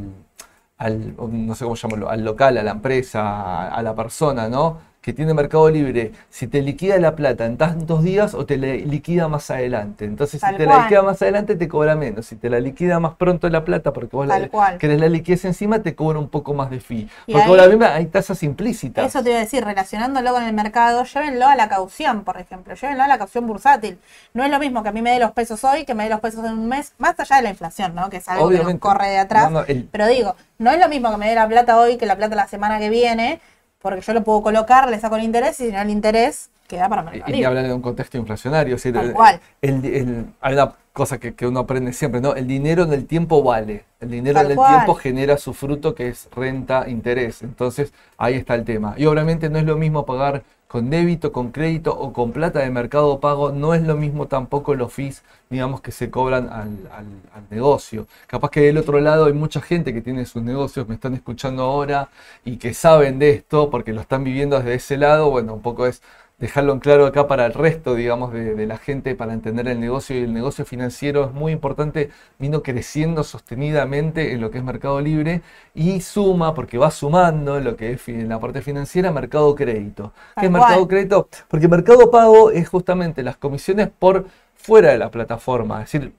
al, 0.78 1.14
no 1.30 1.55
sé 1.55 1.64
cómo 1.64 1.76
llamarlo, 1.76 2.09
al 2.09 2.24
local, 2.24 2.57
a 2.57 2.62
la 2.62 2.70
empresa, 2.72 3.20
a, 3.22 3.68
a 3.68 3.82
la 3.82 3.95
persona, 3.95 4.49
¿no? 4.49 4.89
Que 5.01 5.14
tiene 5.14 5.32
Mercado 5.32 5.70
Libre, 5.70 6.12
si 6.28 6.46
te 6.46 6.61
liquida 6.61 6.98
la 6.98 7.16
plata 7.16 7.46
en 7.46 7.57
tantos 7.57 8.05
días 8.05 8.34
o 8.34 8.44
te 8.44 8.59
la 8.59 8.66
liquida 8.74 9.28
más 9.28 9.51
adelante. 9.51 10.05
Entonces, 10.05 10.42
Tal 10.42 10.51
si 10.53 10.59
te 10.59 10.66
la 10.66 10.82
liquida 10.82 11.03
más 11.03 11.22
adelante, 11.22 11.57
te 11.57 11.68
cobra 11.68 11.96
menos. 11.96 12.26
Si 12.26 12.36
te 12.36 12.51
la 12.51 12.61
liquida 12.61 13.01
más 13.01 13.14
pronto 13.14 13.48
la 13.48 13.64
plata, 13.64 13.94
porque 13.94 14.14
vos 14.14 14.28
Tal 14.28 14.42
la, 14.42 14.48
cual. 14.51 14.76
querés 14.76 15.01
la 15.01 15.09
liquidez 15.09 15.46
encima, 15.46 15.78
te 15.78 15.94
cobra 15.94 16.18
un 16.18 16.28
poco 16.28 16.53
más 16.53 16.68
de 16.68 16.80
fee. 16.80 17.09
Y 17.26 17.32
Porque 17.32 17.48
ahora 17.48 17.66
mismo 17.68 17.86
hay 17.86 18.05
tasas 18.07 18.42
implícitas. 18.42 19.07
Eso 19.07 19.22
te 19.22 19.30
iba 19.30 19.38
a 19.38 19.42
decir, 19.42 19.64
relacionándolo 19.64 20.32
con 20.34 20.42
el 20.42 20.53
mercado, 20.53 21.05
llévenlo 21.05 21.46
a 21.46 21.57
la 21.57 21.70
caución, 21.70 22.22
por 22.22 22.38
ejemplo, 22.38 22.74
llévenlo 22.74 23.03
a 23.03 23.09
la 23.09 23.16
caución 23.16 23.46
bursátil. 23.46 23.98
No 24.34 24.44
es 24.44 24.51
lo 24.51 24.59
mismo 24.59 24.82
que 24.82 24.90
a 24.90 24.92
mí 24.92 25.01
me 25.01 25.12
dé 25.12 25.18
los 25.18 25.32
pesos 25.32 25.64
hoy 25.64 25.86
que 25.86 25.94
me 25.94 26.05
dé 26.05 26.11
los 26.11 26.20
pesos 26.20 26.44
en 26.44 26.53
un 26.53 26.68
mes, 26.68 26.92
más 26.98 27.18
allá 27.18 27.36
de 27.36 27.42
la 27.44 27.48
inflación, 27.51 27.94
¿no? 27.94 28.11
Que 28.11 28.18
es 28.18 28.28
algo 28.28 28.51
que 28.51 28.57
Obviamente. 28.57 28.74
nos 28.86 28.92
corre 28.92 29.09
de 29.09 29.18
atrás. 29.18 29.51
No, 29.51 29.61
no, 29.61 29.66
el- 29.66 29.88
Pero 29.90 30.07
digo, 30.09 30.36
no 30.59 30.70
es 30.70 30.78
lo 30.78 30.90
mismo 30.90 31.11
que 31.11 31.16
me 31.16 31.30
dé 31.30 31.34
la 31.36 31.48
plata 31.48 31.78
hoy 31.78 31.96
que 31.96 32.05
la 32.05 32.16
plata 32.16 32.36
la 32.36 32.46
semana 32.48 32.78
que 32.78 32.90
viene, 32.90 33.40
porque 33.80 34.00
yo 34.00 34.12
lo 34.14 34.22
puedo 34.22 34.42
colocar, 34.42 34.88
le 34.88 34.98
saco 35.00 35.16
el 35.16 35.24
interés 35.24 35.58
y 35.60 35.66
si 35.66 35.72
no 35.72 35.80
el 35.80 35.90
interés 35.90 36.50
queda 36.68 36.88
para 36.88 37.02
Mercado 37.02 37.32
Y, 37.34 37.40
y 37.40 37.44
hablan 37.44 37.64
de 37.64 37.72
un 37.74 37.82
contexto 37.82 38.16
inflacionario. 38.18 38.76
es 38.76 38.82
decir, 38.82 38.94
Tal 38.94 39.06
el- 39.08 39.12
cual. 39.12 39.40
el- 39.62 39.84
el- 39.84 40.26
hay 40.40 40.54
una 40.54 40.74
cosa 40.92 41.18
que, 41.18 41.34
que 41.34 41.46
uno 41.46 41.60
aprende 41.60 41.92
siempre, 41.92 42.20
¿no? 42.20 42.34
El 42.34 42.46
dinero 42.46 42.84
en 42.84 42.92
el 42.92 43.06
tiempo 43.06 43.42
vale. 43.42 43.84
El 44.00 44.10
dinero 44.10 44.34
Tal 44.34 44.46
en 44.46 44.50
el 44.52 44.56
cual. 44.56 44.76
tiempo 44.76 44.94
genera 44.94 45.36
su 45.36 45.52
fruto 45.54 45.94
que 45.94 46.08
es 46.08 46.28
renta, 46.34 46.88
interés. 46.88 47.42
Entonces, 47.42 47.92
ahí 48.18 48.34
está 48.34 48.54
el 48.54 48.64
tema. 48.64 48.94
Y 48.96 49.06
obviamente 49.06 49.48
no 49.50 49.58
es 49.58 49.64
lo 49.64 49.76
mismo 49.76 50.04
pagar 50.06 50.42
con 50.70 50.88
débito, 50.90 51.32
con 51.32 51.50
crédito 51.50 51.92
o 51.98 52.12
con 52.12 52.32
plata 52.32 52.60
de 52.60 52.70
mercado 52.70 53.18
pago. 53.20 53.50
No 53.52 53.74
es 53.74 53.82
lo 53.82 53.96
mismo 53.96 54.26
tampoco 54.28 54.74
los 54.74 54.92
fees, 54.92 55.22
digamos, 55.50 55.80
que 55.80 55.90
se 55.92 56.10
cobran 56.10 56.48
al, 56.48 56.68
al- 56.92 57.20
al 57.34 57.44
negocio. 57.50 58.06
Capaz 58.28 58.50
que 58.50 58.60
del 58.60 58.78
otro 58.78 59.00
lado 59.00 59.26
hay 59.26 59.32
mucha 59.32 59.60
gente 59.60 59.92
que 59.92 60.00
tiene 60.02 60.24
sus 60.26 60.42
negocios, 60.42 60.88
me 60.88 60.94
están 60.94 61.14
escuchando 61.14 61.62
ahora 61.64 62.08
y 62.44 62.56
que 62.58 62.72
saben 62.74 63.18
de 63.18 63.30
esto 63.30 63.70
porque 63.70 63.92
lo 63.92 64.00
están 64.00 64.24
viviendo 64.24 64.56
desde 64.58 64.74
ese 64.74 64.96
lado. 64.96 65.30
Bueno, 65.30 65.54
un 65.54 65.62
poco 65.62 65.86
es 65.86 66.02
dejarlo 66.41 66.72
en 66.72 66.80
claro 66.80 67.07
acá 67.07 67.28
para 67.28 67.47
el 67.47 67.53
resto, 67.53 67.95
digamos, 67.95 68.32
de, 68.32 68.55
de 68.55 68.66
la 68.66 68.78
gente 68.78 69.14
para 69.14 69.34
entender 69.34 69.68
el 69.68 69.78
negocio 69.78 70.18
y 70.18 70.22
el 70.22 70.32
negocio 70.32 70.64
financiero 70.64 71.26
es 71.26 71.32
muy 71.32 71.53
importante, 71.53 72.11
vino 72.38 72.62
creciendo 72.62 73.22
sostenidamente 73.22 74.32
en 74.32 74.41
lo 74.41 74.51
que 74.51 74.59
es 74.59 74.64
Mercado 74.64 75.01
Libre 75.01 75.43
y 75.74 76.01
suma, 76.01 76.55
porque 76.55 76.78
va 76.78 76.91
sumando 76.91 77.59
en 77.59 77.64
lo 77.64 77.76
que 77.76 77.93
es 77.93 78.09
en 78.09 78.28
la 78.28 78.41
parte 78.41 78.62
financiera, 78.62 79.12
Mercado 79.12 79.55
Crédito. 79.55 80.12
¿Qué 80.38 80.47
es 80.47 80.51
Mercado. 80.51 80.88
Crédito? 80.88 81.28
Porque 81.49 81.68
Mercado 81.68 82.11
Pago 82.11 82.51
es 82.51 82.68
justamente 82.68 83.22
las 83.22 83.36
comisiones 83.36 83.91
por 83.99 84.26
fuera 84.57 84.93
de 84.93 84.99
la 84.99 85.11
plataforma, 85.11 85.82
es 85.82 85.93
decir, 85.93 86.12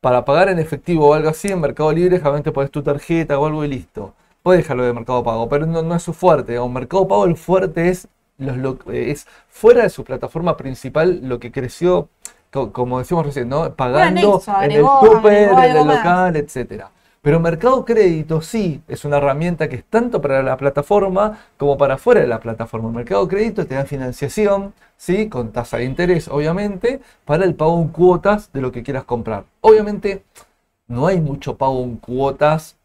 para 0.00 0.24
pagar 0.24 0.48
en 0.48 0.58
efectivo 0.58 1.08
o 1.08 1.14
algo 1.14 1.30
así, 1.30 1.48
en 1.48 1.60
Mercado 1.60 1.92
Libre 1.92 2.16
generalmente 2.16 2.52
pones 2.52 2.70
tu 2.70 2.82
tarjeta 2.82 3.38
o 3.38 3.46
algo 3.46 3.64
y 3.64 3.68
listo. 3.68 4.14
Puedes 4.42 4.64
dejarlo 4.64 4.84
de 4.84 4.92
Mercado 4.92 5.22
Pago, 5.22 5.48
pero 5.48 5.64
no, 5.64 5.82
no 5.82 5.94
es 5.94 6.02
su 6.02 6.12
fuerte. 6.12 6.58
O 6.58 6.68
Mercado 6.68 7.06
Pago 7.06 7.24
el 7.24 7.36
fuerte 7.36 7.88
es, 7.88 8.08
los, 8.42 8.76
es 8.92 9.26
fuera 9.48 9.82
de 9.82 9.90
su 9.90 10.04
plataforma 10.04 10.56
principal 10.56 11.20
lo 11.22 11.38
que 11.40 11.52
creció, 11.52 12.08
co- 12.50 12.72
como 12.72 12.98
decimos 12.98 13.26
recién, 13.26 13.48
¿no? 13.48 13.74
pagando 13.74 14.42
en 14.60 14.72
el 14.72 14.90
agregó 15.16 15.58
en 15.62 15.76
el 15.76 15.86
más. 15.86 15.96
local, 15.96 16.36
etcétera. 16.36 16.90
Pero 17.22 17.38
Mercado 17.38 17.84
Crédito 17.84 18.40
sí 18.42 18.82
es 18.88 19.04
una 19.04 19.18
herramienta 19.18 19.68
que 19.68 19.76
es 19.76 19.84
tanto 19.84 20.20
para 20.20 20.42
la 20.42 20.56
plataforma 20.56 21.38
como 21.56 21.78
para 21.78 21.96
fuera 21.96 22.20
de 22.20 22.26
la 22.26 22.40
plataforma. 22.40 22.90
Mercado 22.90 23.28
Crédito 23.28 23.64
te 23.64 23.76
da 23.76 23.84
financiación, 23.84 24.74
¿sí? 24.96 25.28
con 25.28 25.52
tasa 25.52 25.76
de 25.78 25.84
interés, 25.84 26.26
obviamente, 26.28 27.00
para 27.24 27.44
el 27.44 27.54
pago 27.54 27.80
en 27.80 27.88
cuotas 27.88 28.52
de 28.52 28.60
lo 28.60 28.72
que 28.72 28.82
quieras 28.82 29.04
comprar. 29.04 29.44
Obviamente, 29.60 30.24
no 30.88 31.06
hay 31.06 31.20
mucho 31.20 31.56
pago 31.56 31.82
en 31.84 31.96
cuotas 31.96 32.76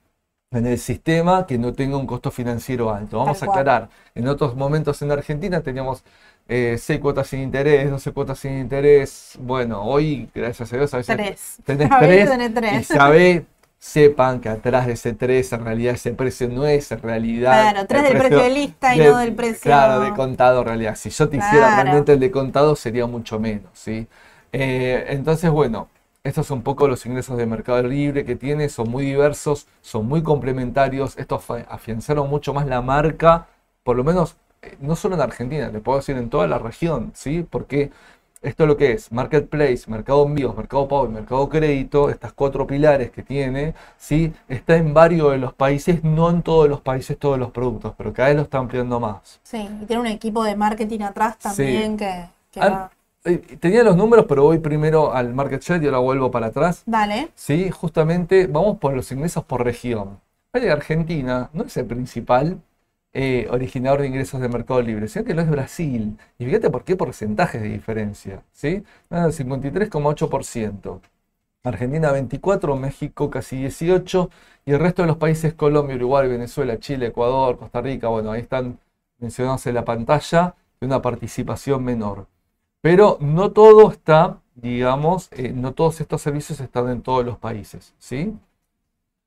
en 0.52 0.66
el 0.66 0.80
sistema 0.80 1.46
que 1.46 1.58
no 1.58 1.74
tenga 1.74 1.98
un 1.98 2.08
costo 2.08 2.32
financiero 2.32 2.94
alto. 2.94 3.18
Vamos 3.20 3.40
Tal 3.40 3.50
a 3.50 3.52
cual. 3.52 3.60
aclarar, 3.62 3.90
en 4.16 4.28
otros 4.28 4.56
momentos 4.56 5.02
en 5.02 5.12
Argentina 5.12 5.62
teníamos 5.62 6.04
eh, 6.48 6.78
6 6.80 7.00
cuotas 7.02 7.28
sin 7.28 7.42
interés, 7.42 7.90
12 7.92 8.12
cuotas 8.14 8.40
sin 8.40 8.58
interés. 8.58 9.38
Bueno, 9.42 9.84
hoy, 9.84 10.30
gracias 10.34 10.72
a 10.72 10.78
Dios, 10.78 10.94
a 10.94 10.98
veces 10.98 11.16
Tres. 11.16 11.58
tenés 11.66 11.92
A 11.92 12.00
veces 12.00 12.30
3 12.30 12.54
tenés 12.54 12.82
y 12.82 12.84
sabés, 12.86 13.44
sepan 13.80 14.40
que 14.40 14.50
atrás 14.50 14.88
de 14.88 14.94
ese 14.94 15.14
3 15.14 15.52
en 15.54 15.64
realidad 15.66 15.94
ese 15.96 16.12
precio 16.14 16.48
no 16.50 16.66
es 16.66 16.92
en 16.92 17.02
realidad 17.02 17.74
Claro, 17.74 17.88
tres 17.88 18.04
el 18.04 18.08
del 18.14 18.18
precio 18.18 18.38
de 18.40 18.50
lista 18.50 18.96
y 18.96 19.00
de- 19.00 19.08
no 19.08 19.18
del 19.18 19.36
precio- 19.36 19.60
Claro, 19.62 20.00
de 20.00 20.14
contado 20.14 20.62
en 20.62 20.66
realidad. 20.68 20.96
Si 20.96 21.10
yo 21.10 21.28
te 21.30 21.38
hiciera 21.38 21.76
realmente 21.84 22.14
el 22.14 22.20
de 22.22 22.32
contado 22.32 22.76
sería 22.76 23.06
mucho 23.06 23.38
menos, 23.40 23.70
¿sí? 23.74 24.08
Eh, 24.54 25.06
entonces, 25.10 25.52
bueno, 25.52 25.90
estos 26.28 26.48
son 26.48 26.60
un 26.60 26.64
poco 26.64 26.88
los 26.88 27.06
ingresos 27.06 27.38
de 27.38 27.46
Mercado 27.46 27.84
Libre 27.84 28.26
que 28.26 28.36
tiene, 28.36 28.68
son 28.68 28.90
muy 28.90 29.06
diversos, 29.06 29.68
son 29.82 30.08
muy 30.08 30.24
complementarios. 30.24 31.18
Estos 31.18 31.46
afianzaron 31.70 32.30
mucho 32.30 32.54
más 32.54 32.68
la 32.68 32.82
marca, 32.82 33.48
por 33.84 33.96
lo 33.96 34.04
menos 34.04 34.36
eh, 34.62 34.76
no 34.82 34.96
solo 34.98 35.16
en 35.16 35.22
Argentina, 35.22 35.72
te 35.72 35.80
puedo 35.80 36.00
decir 36.00 36.18
en 36.18 36.30
toda 36.30 36.48
la 36.48 36.58
región, 36.60 37.12
¿sí? 37.16 37.48
Porque 37.50 37.92
esto 38.42 38.64
es 38.64 38.68
lo 38.68 38.76
que 38.76 38.92
es 38.92 39.12
Marketplace, 39.12 39.84
Mercado 39.88 40.26
Envíos, 40.26 40.56
Mercado 40.56 40.88
Pago 40.88 41.06
y 41.06 41.10
Mercado 41.10 41.48
Crédito, 41.48 42.10
estas 42.10 42.34
cuatro 42.34 42.68
pilares 42.68 43.10
que 43.12 43.24
tiene, 43.24 43.74
¿sí? 43.98 44.34
Está 44.50 44.76
en 44.76 44.94
varios 44.94 45.32
de 45.32 45.38
los 45.38 45.54
países, 45.54 46.04
no 46.04 46.30
en 46.30 46.42
todos 46.42 46.68
los 46.68 46.82
países 46.82 47.18
todos 47.18 47.40
los 47.40 47.52
productos, 47.52 47.94
pero 47.98 48.12
cada 48.12 48.28
vez 48.28 48.38
lo 48.38 48.44
está 48.44 48.58
ampliando 48.58 49.00
más. 49.00 49.40
Sí, 49.44 49.70
y 49.82 49.86
tiene 49.86 50.02
un 50.02 50.08
equipo 50.08 50.44
de 50.44 50.56
marketing 50.58 51.02
atrás 51.02 51.38
también 51.40 51.96
que, 51.96 52.26
que 52.52 52.60
va. 52.60 52.92
Eh, 53.28 53.58
Tenía 53.60 53.84
los 53.84 53.96
números, 53.96 54.26
pero 54.28 54.44
voy 54.44 54.60
primero 54.60 55.14
al 55.14 55.34
Market 55.34 55.62
Share 55.62 55.84
y 55.84 55.86
ahora 55.86 56.00
vuelvo 56.00 56.32
para 56.32 56.48
atrás. 56.48 56.84
Dale. 56.86 57.30
Sí, 57.36 57.70
justamente 57.70 58.48
vamos 58.48 58.78
por 58.80 58.94
los 58.94 59.12
ingresos 59.12 59.44
por 59.44 59.64
región. 59.64 60.20
Vaya, 60.54 60.74
Argentina 60.74 61.50
no 61.54 61.64
es 61.66 61.78
el 61.78 61.86
principal 61.86 62.62
eh, 63.14 63.48
originador 63.50 64.02
de 64.02 64.08
ingresos 64.08 64.40
de 64.42 64.50
Mercado 64.50 64.82
Libre, 64.82 65.08
sino 65.08 65.26
que 65.26 65.34
lo 65.34 65.42
es 65.42 65.50
Brasil. 65.50 66.18
Y 66.38 66.46
fíjate 66.46 66.70
por 66.70 66.84
qué 66.84 66.96
porcentajes 66.96 67.62
de 67.62 67.70
diferencia. 67.70 68.44
¿sí? 68.54 68.84
Ah, 69.10 69.28
53,8%. 69.28 71.02
Argentina 71.64 72.12
24, 72.12 72.76
México 72.76 73.30
casi 73.30 73.58
18 73.58 74.30
y 74.66 74.72
el 74.72 74.80
resto 74.80 75.02
de 75.02 75.08
los 75.08 75.18
países 75.18 75.54
Colombia, 75.54 75.96
Uruguay, 75.96 76.28
Venezuela, 76.28 76.80
Chile, 76.80 77.08
Ecuador, 77.08 77.58
Costa 77.58 77.82
Rica, 77.82 78.08
bueno, 78.08 78.32
ahí 78.32 78.42
están 78.42 78.80
mencionados 79.20 79.66
en 79.68 79.76
la 79.76 79.86
pantalla, 79.86 80.56
de 80.80 80.88
una 80.88 81.02
participación 81.02 81.84
menor. 81.84 82.28
Pero 82.82 83.18
no 83.22 83.52
todo 83.52 83.92
está, 83.92 84.38
digamos, 84.56 85.30
eh, 85.32 85.52
no 85.54 85.74
todos 85.74 86.00
estos 86.02 86.22
servicios 86.22 86.60
están 86.60 86.90
en 86.90 87.02
todos 87.02 87.26
los 87.26 87.38
países, 87.38 87.94
¿sí? 87.98 88.34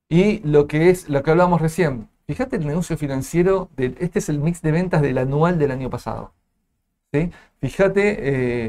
Y 0.09 0.39
lo 0.41 0.67
que 0.67 0.91
es, 0.91 1.09
lo 1.09 1.23
que 1.23 1.31
hablamos 1.31 1.61
recién, 1.61 2.09
fíjate 2.27 2.57
el 2.57 2.67
negocio 2.67 2.97
financiero, 2.97 3.69
este 3.77 4.19
es 4.19 4.29
el 4.29 4.39
mix 4.41 4.63
de 4.63 4.73
ventas 4.73 5.03
del 5.03 5.19
anual 5.19 5.59
del 5.59 5.71
año 5.71 5.91
pasado. 5.91 6.33
¿sí? 7.13 7.31
Fíjate 7.61 8.17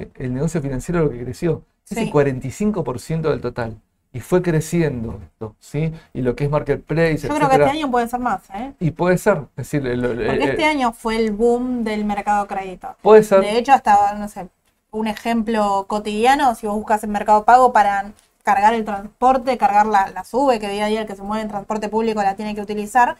eh, 0.01 0.11
el 0.15 0.33
negocio 0.33 0.61
financiero 0.61 1.03
lo 1.03 1.09
que 1.11 1.23
creció, 1.23 1.63
es 1.89 1.97
el 1.97 2.05
Sí. 2.05 2.11
45% 2.11 3.29
del 3.29 3.41
total. 3.41 3.77
Y 4.13 4.19
fue 4.19 4.41
creciendo 4.41 5.19
esto, 5.23 5.55
¿sí? 5.59 5.93
Y 6.13 6.21
lo 6.21 6.35
que 6.35 6.43
es 6.45 6.49
marketplace, 6.49 7.19
Yo 7.29 7.35
creo 7.35 7.47
que 7.49 7.55
este 7.55 7.69
año 7.69 7.89
puede 7.89 8.07
ser 8.09 8.19
más, 8.19 8.41
¿eh? 8.49 8.73
Y 8.79 8.91
puede 8.91 9.17
ser, 9.17 9.37
es 9.55 9.71
decir, 9.71 9.87
el- 9.87 10.03
el- 10.03 10.17
Porque 10.25 10.43
el- 10.43 10.49
este 10.49 10.65
año 10.65 10.91
fue 10.91 11.15
el 11.15 11.31
boom 11.31 11.83
del 11.85 12.03
mercado 12.03 12.45
crédito. 12.45 12.95
puede 13.01 13.23
ser, 13.23 13.39
De 13.41 13.57
hecho, 13.57 13.71
hasta, 13.73 14.13
no 14.15 14.27
sé, 14.27 14.49
un 14.91 15.07
ejemplo 15.07 15.85
cotidiano, 15.87 16.55
si 16.55 16.67
vos 16.67 16.75
buscas 16.75 17.03
en 17.03 17.11
Mercado 17.11 17.45
Pago 17.45 17.71
para 17.73 18.11
cargar 18.43 18.73
el 18.73 18.83
transporte, 18.85 19.57
cargar 19.57 19.85
la, 19.85 20.09
la 20.09 20.23
sube, 20.23 20.59
que 20.59 20.67
día 20.69 20.85
a 20.85 20.87
día 20.87 21.01
el 21.01 21.07
que 21.07 21.15
se 21.15 21.21
mueve 21.23 21.43
en 21.43 21.49
transporte 21.49 21.89
público 21.89 22.21
la 22.23 22.35
tiene 22.35 22.55
que 22.55 22.61
utilizar, 22.61 23.15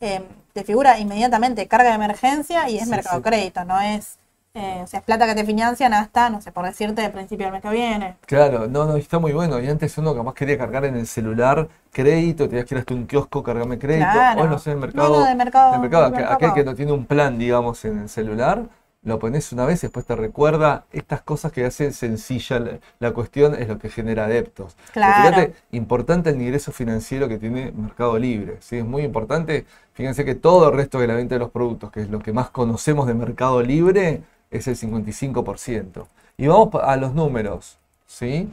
eh, 0.00 0.22
te 0.54 0.64
figura 0.64 0.98
inmediatamente 0.98 1.68
carga 1.68 1.90
de 1.90 1.96
emergencia 1.96 2.68
y 2.70 2.78
es 2.78 2.84
Sí, 2.84 2.90
Mercado 2.90 3.18
sí. 3.18 3.22
Crédito, 3.22 3.64
no 3.64 3.80
es, 3.80 4.18
eh, 4.54 4.80
o 4.82 4.86
sea, 4.86 5.00
es 5.00 5.04
plata 5.04 5.26
que 5.26 5.34
te 5.34 5.44
financian 5.44 5.92
hasta, 5.92 6.30
no 6.30 6.40
sé, 6.40 6.52
por 6.52 6.64
decirte, 6.64 7.02
de 7.02 7.10
principio 7.10 7.46
del 7.46 7.52
mes 7.52 7.62
que 7.62 7.68
viene. 7.70 8.16
Claro, 8.26 8.66
no, 8.68 8.86
no, 8.86 8.96
está 8.96 9.18
muy 9.18 9.32
bueno. 9.32 9.60
Y 9.60 9.68
antes 9.68 9.96
uno 9.98 10.14
capaz 10.14 10.34
quería 10.34 10.56
cargar 10.56 10.84
en 10.86 10.96
el 10.96 11.06
celular 11.06 11.68
crédito, 11.92 12.48
tenías 12.48 12.64
que 12.64 12.74
ir 12.76 12.78
hasta 12.80 12.94
un 12.94 13.06
kiosco, 13.06 13.42
cargarme 13.42 13.78
crédito. 13.78 14.10
Claro. 14.12 14.42
Hoy 14.42 14.48
no 14.48 14.58
sé, 14.58 14.70
en 14.70 14.76
el 14.76 14.80
mercado, 14.80 15.08
No, 15.10 15.20
no, 15.20 15.26
de 15.26 15.34
mercado- 15.34 15.72
del 15.72 15.80
mercado, 15.80 16.04
de 16.04 16.10
Mercado 16.10 16.34
aquel 16.34 16.54
que 16.54 16.64
no 16.64 16.74
tiene 16.74 16.92
un 16.92 17.04
plan, 17.06 17.38
digamos, 17.38 17.84
en 17.84 17.98
el 17.98 18.08
celular, 18.08 18.62
lo 19.02 19.18
pones 19.18 19.50
una 19.52 19.64
vez 19.64 19.82
y 19.82 19.86
después 19.86 20.04
te 20.06 20.14
recuerda 20.14 20.84
estas 20.92 21.22
cosas 21.22 21.52
que 21.52 21.64
hacen 21.64 21.92
sencilla 21.92 22.58
la, 22.58 22.78
la 22.98 23.12
cuestión, 23.12 23.54
es 23.54 23.68
lo 23.68 23.78
que 23.78 23.88
genera 23.88 24.26
adeptos. 24.26 24.76
Pero 24.76 24.92
Claro. 24.92 25.34
Fíjate, 25.36 25.54
importante 25.72 26.30
el 26.30 26.40
ingreso 26.40 26.70
financiero 26.72 27.28
que 27.28 27.38
tiene 27.38 27.72
Mercado 27.72 28.18
Libre, 28.18 28.58
¿sí? 28.60 28.78
Es 28.78 28.84
muy 28.84 29.02
importante. 29.02 29.64
Fíjense 29.94 30.24
que 30.24 30.34
todo 30.34 30.68
el 30.68 30.76
resto 30.76 30.98
de 30.98 31.06
la 31.06 31.14
venta 31.14 31.34
de 31.34 31.38
los 31.38 31.50
productos, 31.50 31.90
que 31.90 32.02
es 32.02 32.10
lo 32.10 32.18
que 32.20 32.32
más 32.32 32.50
conocemos 32.50 33.06
de 33.06 33.14
Mercado 33.14 33.62
Libre, 33.62 34.22
es 34.50 34.66
el 34.68 34.76
55%. 34.76 36.06
Y 36.36 36.46
vamos 36.46 36.70
a 36.82 36.96
los 36.96 37.14
números, 37.14 37.78
¿sí? 38.06 38.50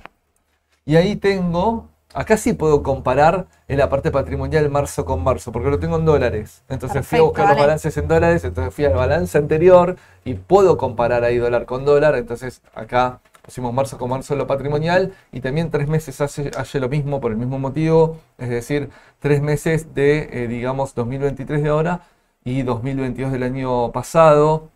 Y 0.86 0.96
ahí 0.96 1.16
tengo, 1.18 1.90
acá 2.14 2.38
sí 2.38 2.54
puedo 2.54 2.84
comparar 2.84 3.48
en 3.68 3.78
la 3.78 3.90
parte 3.90 4.12
patrimonial 4.12 4.70
marzo 4.70 5.06
con 5.06 5.24
marzo, 5.24 5.52
porque 5.52 5.70
lo 5.70 5.80
tengo 5.80 5.98
en 5.98 6.06
dólares. 6.06 6.64
Entonces 6.70 7.06
fui 7.06 7.20
a 7.20 7.22
buscar 7.24 7.46
los 7.46 7.58
balances 7.58 7.96
en 7.98 8.08
dólares, 8.08 8.44
entonces 8.44 8.74
fui 8.74 8.86
al 8.86 8.94
balance 8.94 9.38
anterior 9.38 9.98
y 10.26 10.34
puedo 10.36 10.78
comparar 10.78 11.24
ahí 11.24 11.38
dólar 11.38 11.66
con 11.66 11.86
dólar. 11.86 12.16
Entonces 12.16 12.62
acá 12.74 13.20
pusimos 13.44 13.74
marzo 13.74 13.98
con 13.98 14.10
marzo 14.10 14.34
en 14.34 14.40
lo 14.40 14.48
patrimonial 14.48 15.14
y 15.32 15.42
también 15.42 15.70
tres 15.72 15.88
meses 15.88 16.20
hace, 16.22 16.52
hace 16.58 16.80
lo 16.80 16.90
mismo 16.90 17.22
por 17.22 17.32
el 17.32 17.38
mismo 17.38 17.60
motivo, 17.60 18.18
es 18.38 18.50
decir, 18.50 18.90
tres 19.20 19.42
meses 19.42 19.94
de, 19.94 20.30
eh, 20.44 20.48
digamos, 20.48 20.96
2023 20.96 21.64
de 21.64 21.70
ahora 21.70 22.02
y 22.44 22.64
2022 22.64 23.32
del 23.32 23.44
año 23.44 23.92
pasado. 23.92 24.70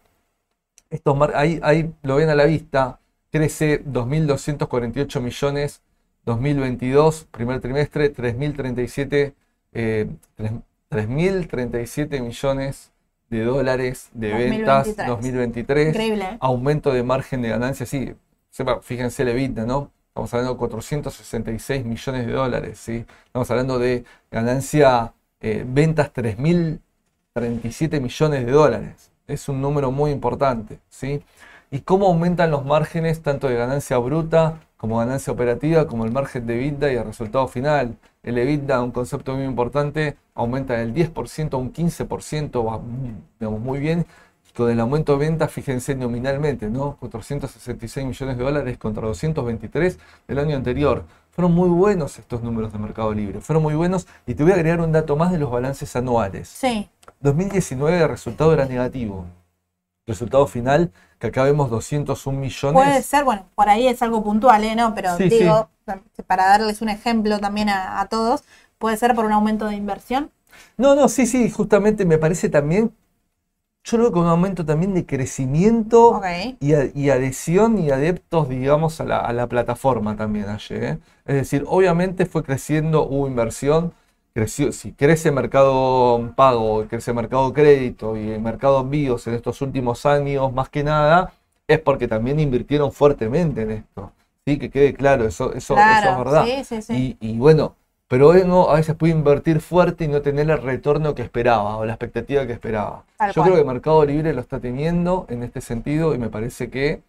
Estos 0.89 1.15
mar- 1.17 1.33
ahí, 1.35 1.59
ahí 1.63 1.93
lo 2.03 2.15
ven 2.17 2.29
a 2.29 2.35
la 2.35 2.45
vista, 2.45 2.99
crece 3.31 3.81
2.248 3.85 5.21
millones 5.21 5.81
2022, 6.25 7.27
primer 7.31 7.59
trimestre, 7.61 8.13
3.037 8.13 9.33
eh, 9.73 10.07
tres- 10.35 10.53
3.037 10.89 12.21
millones 12.21 12.91
de 13.29 13.45
dólares 13.45 14.09
de 14.13 14.33
ventas 14.33 14.87
2023. 14.97 15.07
2023. 15.07 15.87
Increíble, 15.89 16.25
¿eh? 16.25 16.37
Aumento 16.41 16.91
de 16.91 17.01
margen 17.03 17.41
de 17.41 17.49
ganancia, 17.49 17.85
sí. 17.85 18.13
sepa, 18.49 18.81
Fíjense 18.81 19.23
el 19.23 19.29
EBITDA, 19.29 19.65
¿no? 19.65 19.89
Estamos 20.09 20.33
hablando 20.33 20.53
de 20.53 20.59
466 20.59 21.85
millones 21.85 22.27
de 22.27 22.33
dólares, 22.33 22.77
¿sí? 22.77 23.05
Estamos 23.25 23.49
hablando 23.49 23.79
de 23.79 24.03
ganancia, 24.29 25.13
eh, 25.39 25.63
ventas 25.65 26.11
3.037 26.13 28.01
millones 28.01 28.45
de 28.45 28.51
dólares. 28.51 29.11
Es 29.27 29.47
un 29.47 29.61
número 29.61 29.91
muy 29.91 30.11
importante, 30.11 30.79
¿sí? 30.89 31.23
Y 31.71 31.79
cómo 31.79 32.07
aumentan 32.07 32.51
los 32.51 32.65
márgenes 32.65 33.21
tanto 33.21 33.47
de 33.47 33.55
ganancia 33.55 33.97
bruta 33.97 34.59
como 34.81 34.97
ganancia 34.97 35.31
operativa, 35.31 35.85
como 35.85 36.05
el 36.05 36.11
margen 36.11 36.47
de 36.47 36.55
EBITDA 36.55 36.91
y 36.91 36.95
el 36.95 37.05
resultado 37.05 37.47
final. 37.47 37.97
El 38.23 38.39
EBITDA, 38.39 38.81
un 38.81 38.89
concepto 38.89 39.35
muy 39.35 39.43
importante, 39.45 40.17
aumenta 40.33 40.73
del 40.73 40.91
10% 40.91 41.53
a 41.53 41.57
un 41.57 41.71
15%, 41.71 42.63
va 42.65 42.79
muy- 42.79 43.13
digamos, 43.39 43.61
muy 43.61 43.77
bien. 43.77 44.07
Y 44.49 44.53
con 44.53 44.71
el 44.71 44.79
aumento 44.79 45.11
de 45.13 45.19
ventas, 45.19 45.51
fíjense 45.51 45.93
nominalmente, 45.93 46.67
¿no? 46.67 46.97
466 46.99 48.07
millones 48.07 48.37
de 48.39 48.43
dólares 48.43 48.77
contra 48.79 49.05
223 49.05 49.99
del 50.27 50.39
año 50.39 50.55
anterior. 50.55 51.03
Fueron 51.29 51.53
muy 51.53 51.69
buenos 51.69 52.17
estos 52.17 52.41
números 52.41 52.73
de 52.73 52.79
Mercado 52.79 53.13
Libre, 53.13 53.39
fueron 53.39 53.61
muy 53.61 53.75
buenos. 53.75 54.07
Y 54.25 54.33
te 54.33 54.41
voy 54.41 54.53
a 54.53 54.55
agregar 54.55 54.81
un 54.81 54.91
dato 54.91 55.15
más 55.15 55.31
de 55.31 55.37
los 55.37 55.51
balances 55.51 55.95
anuales. 55.95 56.47
Sí, 56.47 56.89
2019 57.19 57.99
el 58.01 58.09
resultado 58.09 58.51
era 58.51 58.65
negativo. 58.65 59.27
Resultado 60.11 60.47
final, 60.47 60.91
que 61.19 61.27
acá 61.27 61.43
vemos 61.43 61.69
201 61.69 62.39
millones. 62.39 62.95
puede 62.95 63.01
ser, 63.03 63.23
bueno, 63.23 63.49
por 63.55 63.69
ahí 63.69 63.87
es 63.87 64.01
algo 64.01 64.23
puntual, 64.23 64.63
¿eh? 64.63 64.75
¿No? 64.75 64.93
Pero 64.95 65.19
Sí, 65.19 65.29
digo, 65.29 65.69
para 66.27 66.45
darles 66.47 66.81
un 66.81 66.89
ejemplo 66.89 67.39
también 67.39 67.69
a, 67.69 67.99
a 68.01 68.07
todos, 68.09 68.43
puede 68.77 68.97
ser 68.97 69.15
por 69.15 69.25
un 69.25 69.33
aumento 69.33 69.67
de 69.67 69.75
inversión. 69.75 70.31
No, 70.77 70.95
no, 70.95 71.07
sí, 71.09 71.25
sí, 71.27 71.49
justamente 71.49 72.05
me 72.05 72.17
parece 72.17 72.49
también, 72.49 72.95
yo 73.83 73.97
lo 73.97 74.05
veo 74.05 74.11
con 74.13 74.23
un 74.23 74.29
aumento 74.29 74.65
también 74.65 74.93
de 74.93 75.05
crecimiento 75.05 76.21
y, 76.59 76.73
a- 76.75 76.91
y 76.95 77.09
adhesión 77.09 77.79
y 77.79 77.91
adeptos, 77.91 78.49
digamos, 78.49 79.01
a 79.01 79.05
la, 79.05 79.19
a 79.19 79.33
la 79.33 79.47
plataforma 79.47 80.15
también 80.17 80.49
ayer. 80.49 80.83
¿eh? 80.83 80.99
Es 81.25 81.35
decir, 81.35 81.65
obviamente 81.67 82.25
fue 82.25 82.43
creciendo, 82.43 83.07
hubo 83.07 83.27
inversión, 83.27 83.93
creció, 84.33 84.71
si 84.71 84.93
crece 84.93 85.31
mercado 85.31 86.33
pago, 86.35 86.87
crece 86.87 87.13
mercado 87.13 87.53
crédito 87.53 88.17
y 88.17 88.31
el 88.31 88.41
mercado 88.41 88.81
envíos 88.81 89.27
en 89.27 89.33
estos 89.35 89.61
últimos 89.61 90.05
años, 90.05 90.53
más 90.53 90.69
que 90.69 90.83
nada, 90.83 91.33
es 91.67 91.79
porque 91.79 92.07
también 92.07 92.39
invirtieron 92.39 92.91
fuertemente 92.91 93.61
en 93.63 93.71
esto. 93.71 94.11
Sí, 94.45 94.57
que 94.57 94.69
quede 94.69 94.93
claro, 94.93 95.25
eso, 95.25 95.53
eso, 95.53 95.75
eso 95.87 96.09
es 96.09 96.17
verdad. 96.17 96.45
sí, 96.45 96.63
sí, 96.63 96.81
sí. 96.81 96.93
Y, 96.95 97.17
y 97.21 97.37
bueno, 97.37 97.75
pero 98.07 98.29
uno 98.31 98.69
a 98.69 98.75
veces 98.75 98.95
puede 98.95 99.13
invertir 99.13 99.61
fuerte 99.61 100.05
y 100.05 100.07
no 100.07 100.21
tener 100.21 100.49
el 100.49 100.61
retorno 100.61 101.15
que 101.15 101.21
esperaba 101.21 101.77
o 101.77 101.85
la 101.85 101.93
expectativa 101.93 102.45
que 102.47 102.53
esperaba. 102.53 103.05
Tal 103.17 103.29
Yo 103.31 103.41
cual. 103.41 103.51
creo 103.51 103.57
que 103.57 103.63
Mercado 103.63 104.05
Libre 104.05 104.33
lo 104.33 104.41
está 104.41 104.59
teniendo 104.59 105.25
en 105.29 105.43
este 105.43 105.61
sentido 105.61 106.13
y 106.15 106.17
me 106.17 106.29
parece 106.29 106.69
que 106.69 107.01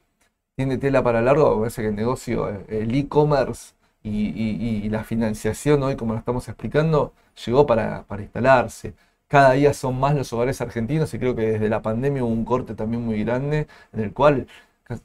tiene 0.56 0.78
tela 0.78 1.02
para 1.02 1.22
largo. 1.22 1.54
Me 1.56 1.60
parece 1.62 1.82
que 1.82 1.88
el 1.88 1.96
negocio, 1.96 2.48
eh, 2.50 2.64
el 2.68 2.94
e-commerce 2.94 3.74
y, 4.02 4.28
y- 4.28 4.84
y 4.86 4.88
la 4.90 5.04
financiación 5.04 5.82
hoy, 5.82 5.96
como 5.96 6.12
lo 6.14 6.18
estamos 6.18 6.48
explicando, 6.48 7.12
llegó 7.46 7.66
para, 7.66 8.04
para 8.04 8.22
instalarse. 8.22 8.94
Cada 9.28 9.52
día 9.52 9.72
son 9.74 9.98
más 9.98 10.14
los 10.14 10.32
hogares 10.32 10.60
argentinos 10.60 11.12
y 11.14 11.18
creo 11.18 11.34
que 11.34 11.52
desde 11.52 11.68
la 11.68 11.80
pandemia 11.82 12.22
hubo 12.24 12.32
un 12.32 12.44
corte 12.44 12.74
también 12.74 13.02
muy 13.04 13.24
grande 13.24 13.66
en 13.92 14.00
el 14.00 14.12
cual 14.12 14.46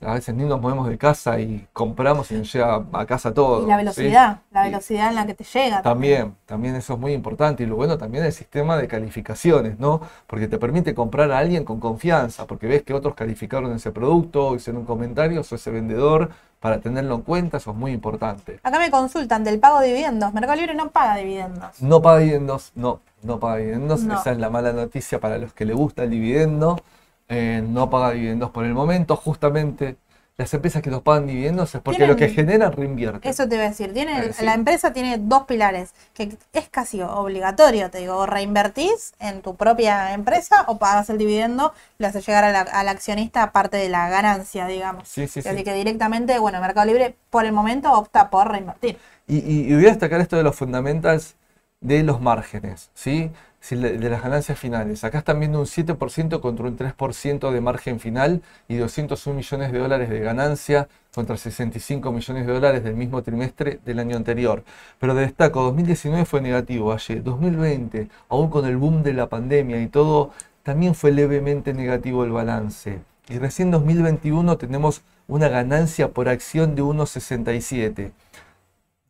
a 0.02 0.14
veces 0.16 0.36
ni 0.36 0.43
nos 0.43 0.60
movemos 0.60 0.89
de 0.89 0.98
casa 0.98 1.39
y 1.39 1.66
compramos 1.72 2.30
y 2.32 2.36
nos 2.36 2.52
llega 2.52 2.86
a 2.91 3.06
casa 3.06 3.34
todo. 3.34 3.64
Y 3.64 3.68
la 3.68 3.76
¿sí? 3.76 3.78
velocidad, 3.78 4.41
la 4.52 4.64
velocidad 4.64 5.10
en 5.10 5.16
la 5.16 5.26
que 5.26 5.34
te 5.34 5.43
llega. 5.45 5.82
También, 5.82 6.36
también 6.45 6.76
eso 6.76 6.93
es 6.93 7.00
muy 7.00 7.14
importante. 7.14 7.64
Y 7.64 7.68
lo 7.68 7.76
bueno 7.78 7.98
también 7.98 8.26
el 8.26 8.34
sistema 8.34 8.76
de 8.76 8.88
calificaciones, 8.88 9.80
¿no? 9.80 10.02
Porque 10.26 10.48
te 10.50 10.58
permite 10.58 10.93
comprar 10.93 11.32
a 11.32 11.38
alguien 11.38 11.64
con 11.64 11.80
confianza, 11.80 12.45
porque 12.48 12.68
ves 12.68 12.84
que 12.84 12.93
otros 12.93 13.16
calificaron 13.16 13.72
ese 13.72 13.91
producto, 13.91 14.56
hicieron 14.56 14.84
comentarios 14.86 15.50
o 15.52 15.56
ese 15.56 15.72
vendedor, 15.72 16.32
para 16.60 16.80
tenerlo 16.80 17.16
en 17.16 17.22
cuenta, 17.22 17.58
eso 17.58 17.72
es 17.72 17.78
muy 17.78 17.91
importante. 17.91 18.60
Acá 18.64 18.80
me 18.80 18.89
consultan 18.89 19.43
del 19.43 19.60
pago 19.60 19.80
de 19.80 19.88
dividendos. 19.88 20.34
Mercado 20.34 20.55
Libre 20.55 20.74
no 20.74 20.89
paga 20.89 21.16
dividendos. 21.16 21.82
No 21.82 22.01
paga 22.01 22.20
dividendos, 22.20 22.72
no, 22.76 22.99
no 23.24 23.39
paga 23.39 23.58
dividendos. 23.58 24.03
No. 24.03 24.20
Esa 24.20 24.32
es 24.32 24.38
la 24.38 24.49
mala 24.49 24.74
noticia 24.74 25.20
para 25.20 25.38
los 25.38 25.53
que 25.53 25.66
le 25.66 25.74
gusta 25.74 26.03
el 26.03 26.10
dividendo. 26.10 26.82
Eh, 27.30 27.64
no 27.68 27.89
paga 27.89 28.12
dividendos 28.12 28.51
por 28.51 28.66
el 28.66 28.74
momento, 28.74 29.16
justamente. 29.16 29.97
Las 30.38 30.54
empresas 30.54 30.84
que 30.84 30.92
nos 30.92 31.02
pagan 31.02 31.26
dividendos 31.26 31.74
es 31.74 31.82
porque 31.82 32.06
lo 32.06 32.16
que 32.16 32.30
generan 32.30 32.72
reinvierten. 32.72 33.28
Eso 33.28 33.48
te 33.50 33.56
iba 33.56 33.64
a 33.66 33.70
decir. 33.70 33.92
Tiene, 33.92 34.20
Eh, 34.20 34.34
sí. 34.34 34.46
La 34.46 34.54
empresa 34.54 34.94
tiene 34.94 35.18
dos 35.18 35.46
pilares, 35.46 35.96
que 36.14 36.38
es 36.54 36.70
casi 36.70 37.02
obligatorio, 37.02 37.90
te 37.90 37.98
digo. 37.98 38.18
O 38.18 38.26
reinvertís 38.28 39.14
en 39.20 39.42
tu 39.42 39.56
propia 39.56 40.14
empresa 40.14 40.66
o 40.68 40.78
pagas 40.78 41.10
el 41.10 41.18
dividendo, 41.18 41.74
le 41.98 42.06
haces 42.06 42.24
llegar 42.28 42.44
a 42.44 42.52
la- 42.52 42.62
al 42.62 42.88
accionista 42.88 43.52
parte 43.52 43.78
de 43.78 43.90
la 43.90 44.10
ganancia, 44.10 44.68
digamos. 44.68 45.08
Sí, 45.08 45.28
sí, 45.28 45.42
sí. 45.42 45.50
Así 45.50 45.64
que 45.64 45.74
directamente, 45.74 46.38
bueno, 46.38 46.62
Mercado 46.62 46.86
Libre 46.86 47.16
por 47.32 47.46
el 47.46 47.52
momento 47.52 47.92
opta 47.94 48.30
por 48.30 48.52
reinvertir. 48.52 49.00
Y, 49.28 49.38
y- 49.40 49.72
y 49.72 49.74
voy 49.74 49.86
a 49.88 49.90
destacar 49.90 50.22
esto 50.22 50.38
de 50.38 50.44
los 50.44 50.56
fundamentals 50.56 51.36
de 51.82 52.04
los 52.04 52.22
márgenes, 52.22 52.92
¿sí? 52.94 53.32
De 53.70 54.10
las 54.10 54.24
ganancias 54.24 54.58
finales. 54.58 55.03
Acá 55.03 55.18
están 55.18 55.39
viendo 55.39 55.60
un 55.60 55.66
7% 55.66 56.39
contra 56.39 56.68
un 56.68 56.78
3% 56.78 57.51
de 57.51 57.60
margen 57.60 57.99
final 57.99 58.41
y 58.70 58.78
201 58.78 59.36
millones 59.36 59.72
de 59.74 59.80
dólares 59.80 60.10
de 60.10 60.20
ganancia 60.20 60.88
contra 61.14 61.36
65 61.36 62.12
millones 62.12 62.47
de 62.47 62.53
dólares 62.53 62.84
del 62.84 62.95
mismo 62.95 63.24
trimestre 63.24 63.80
del 63.84 63.99
año 63.99 64.16
anterior. 64.16 64.64
Pero 64.99 65.16
destaco, 65.16 65.64
2019 65.64 66.24
fue 66.26 66.39
negativo 66.39 66.93
ayer, 66.93 67.24
2020, 67.24 68.08
aún 68.30 68.49
con 68.49 68.66
el 68.66 68.78
boom 68.78 69.03
de 69.03 69.14
la 69.14 69.28
pandemia 69.28 69.82
y 69.82 69.88
todo, 69.88 70.32
también 70.64 70.95
fue 70.95 71.12
levemente 71.12 71.74
negativo 71.74 72.24
el 72.24 72.32
balance. 72.32 72.99
Y 73.28 73.39
recién 73.39 73.72
2021 73.72 74.58
tenemos 74.58 75.01
una 75.28 75.49
ganancia 75.49 76.10
por 76.12 76.30
acción 76.30 76.76
de 76.76 76.84
1,67. 76.84 78.12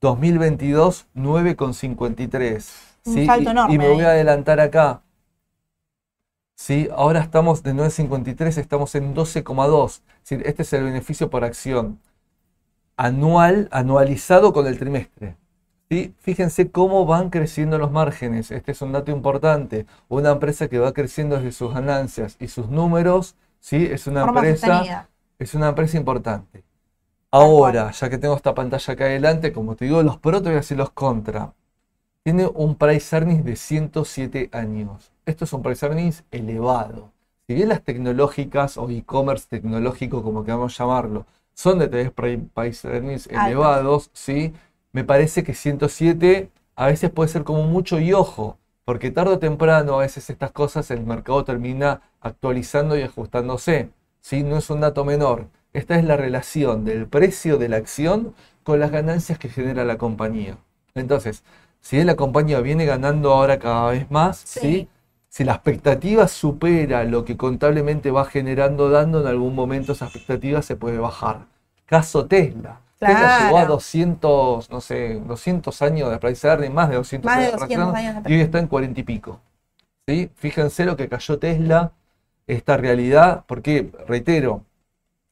2022, 0.02 1.08
9,53. 1.16 2.97
Un 3.08 3.14
¿sí? 3.14 3.26
salto 3.26 3.50
Y- 3.50 3.52
enorme 3.52 3.74
y, 3.74 3.78
me 3.78 3.90
voy 3.90 4.04
a 4.04 4.10
adelantar 4.10 4.60
acá. 4.60 5.02
¿sí? 6.56 6.90
Ahora 6.94 7.22
estamos 7.22 7.64
de 7.64 7.74
9.53, 7.74 8.58
estamos 8.58 8.94
en 8.96 9.16
12,2. 9.16 10.02
Este 10.30 10.62
es 10.62 10.74
el 10.74 10.84
beneficio 10.84 11.30
por 11.30 11.44
acción 11.44 12.00
anual, 12.98 13.70
anualizado 13.72 14.52
con 14.52 14.68
el 14.68 14.78
trimestre. 14.78 15.38
¿sí? 15.90 16.14
Fíjense 16.20 16.72
cómo 16.72 17.06
van 17.06 17.30
creciendo 17.30 17.78
los 17.78 17.92
márgenes. 17.92 18.52
Este 18.52 18.72
es 18.72 18.82
un 18.82 18.92
dato 18.92 19.12
importante. 19.12 19.86
Una 20.10 20.32
empresa 20.32 20.68
que 20.68 20.80
va 20.80 20.92
creciendo 20.92 21.38
desde 21.38 21.52
sus 21.52 21.74
ganancias 21.74 22.36
y 22.40 22.48
sus 22.50 22.70
números, 22.70 23.36
¿sí? 23.60 23.88
es, 23.90 24.08
una 24.08 24.24
empresa, 24.24 25.08
es 25.40 25.54
una 25.54 25.70
empresa 25.70 25.98
importante. 25.98 26.64
Ahora, 27.32 27.92
ya 27.92 28.10
que 28.10 28.18
tengo 28.18 28.36
esta 28.36 28.56
pantalla 28.56 28.94
acá 28.94 29.06
adelante, 29.06 29.54
como 29.54 29.76
te 29.76 29.86
digo, 29.86 30.02
los 30.02 30.18
pros 30.18 30.72
y 30.72 30.76
los 30.76 30.90
contra. 30.92 31.54
Tiene 32.28 32.46
un 32.46 32.76
price 32.76 33.16
earnings 33.16 33.46
de 33.46 33.56
107 33.56 34.50
años. 34.52 35.14
Esto 35.26 35.46
es 35.46 35.54
un 35.54 35.64
price 35.64 35.86
earnings 35.86 36.26
elevado. 36.30 37.14
Si 37.48 37.54
bien 37.54 37.70
las 37.70 37.82
tecnológicas 37.82 38.78
o 38.78 38.90
e-commerce 38.90 39.48
tecnológico, 39.50 40.22
como 40.22 40.44
queramos 40.44 40.78
llamarlo, 40.78 41.26
son 41.54 41.80
de 41.80 41.88
tres 41.88 42.12
price 42.12 42.86
earnings 42.86 43.28
elevados, 43.28 44.10
¿sí? 44.12 44.52
me 44.92 45.06
parece 45.06 45.46
que 45.46 45.54
107 45.54 46.50
a 46.76 46.88
veces 46.88 47.12
puede 47.12 47.30
ser 47.30 47.46
como 47.46 47.64
mucho 47.64 47.98
y 47.98 48.12
ojo, 48.12 48.58
porque 48.84 49.10
tarde 49.10 49.36
o 49.36 49.40
temprano 49.40 49.94
a 49.94 50.00
veces 50.00 50.30
estas 50.30 50.52
cosas 50.52 50.92
el 50.92 51.06
mercado 51.06 51.46
termina 51.46 52.02
actualizando 52.20 52.98
y 52.98 53.04
ajustándose. 53.04 53.90
¿sí? 54.20 54.44
No 54.44 54.58
es 54.58 54.70
un 54.70 54.82
dato 54.82 55.06
menor. 55.06 55.48
Esta 55.72 55.98
es 55.98 56.04
la 56.04 56.18
relación 56.18 56.84
del 56.84 57.08
precio 57.08 57.58
de 57.58 57.70
la 57.70 57.78
acción 57.78 58.36
con 58.64 58.82
las 58.82 58.92
ganancias 58.92 59.40
que 59.40 59.48
genera 59.48 59.86
la 59.86 59.98
compañía. 59.98 60.58
Entonces, 60.94 61.44
si 61.88 62.04
la 62.04 62.18
compañía 62.18 62.60
viene 62.60 62.84
ganando 62.84 63.32
ahora 63.32 63.60
cada 63.60 63.92
vez 63.92 64.12
más, 64.12 64.40
sí. 64.40 64.90
si 65.30 65.46
la 65.46 65.54
expectativa 65.54 66.28
supera 66.28 67.06
lo 67.06 67.24
que 67.24 67.38
contablemente 67.38 68.12
va 68.12 68.26
generando 68.26 68.90
dando, 68.90 69.22
en 69.22 69.28
algún 69.28 69.56
momento 69.56 69.94
esa 69.94 70.04
expectativa 70.04 70.62
se 70.62 70.76
puede 70.76 70.98
bajar. 70.98 71.46
Caso 71.86 72.26
Tesla. 72.26 72.82
Tesla 73.00 73.46
llegó 73.46 73.58
a 73.60 73.66
200, 73.66 74.70
no 74.70 74.82
sé, 74.82 75.22
200 75.26 75.82
años 75.82 76.12
de 76.12 76.18
price 76.18 76.46
earning, 76.46 76.74
más 76.74 76.90
de 76.90 76.98
200 76.98 77.32
años 77.32 77.70
de, 77.70 77.76
años 77.78 78.26
y 78.28 78.34
hoy 78.34 78.42
está 78.42 78.60
en 78.60 78.68
40 78.68 79.00
y 79.00 79.04
pico. 79.04 79.40
¿Sí? 80.06 80.30
Fíjense 80.36 80.84
lo 80.84 80.98
que 80.98 81.08
cayó 81.08 81.40
Tesla, 81.40 81.94
esta 82.48 82.76
realidad, 82.76 83.46
porque, 83.48 83.94
reitero, 84.10 84.66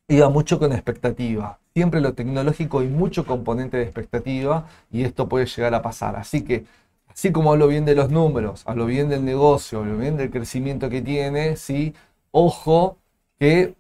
iba 0.08 0.30
mucho 0.30 0.60
con 0.60 0.72
expectativa. 0.74 1.60
Siempre 1.74 2.02
lo 2.02 2.14
tecnológico 2.14 2.80
hay 2.80 2.88
mucho 2.88 3.26
componente 3.26 3.78
de 3.78 3.84
expectativa 3.84 4.68
y 4.92 5.04
esto 5.04 5.28
puede 5.28 5.46
llegar 5.46 5.74
a 5.74 5.82
pasar. 5.82 6.16
Así 6.16 6.44
que, 6.44 6.66
así 7.08 7.32
como 7.32 7.52
hablo 7.52 7.68
bien 7.68 7.86
de 7.86 7.96
los 7.96 8.10
números, 8.12 8.64
hablo 8.66 8.86
bien 8.86 9.10
del 9.10 9.26
negocio, 9.26 9.80
hablo 9.80 9.98
bien 9.98 10.18
del 10.18 10.32
crecimiento 10.32 10.90
que 10.90 11.02
tiene, 11.02 11.58
¿sí? 11.58 11.94
ojo 12.32 12.98
que 13.40 13.76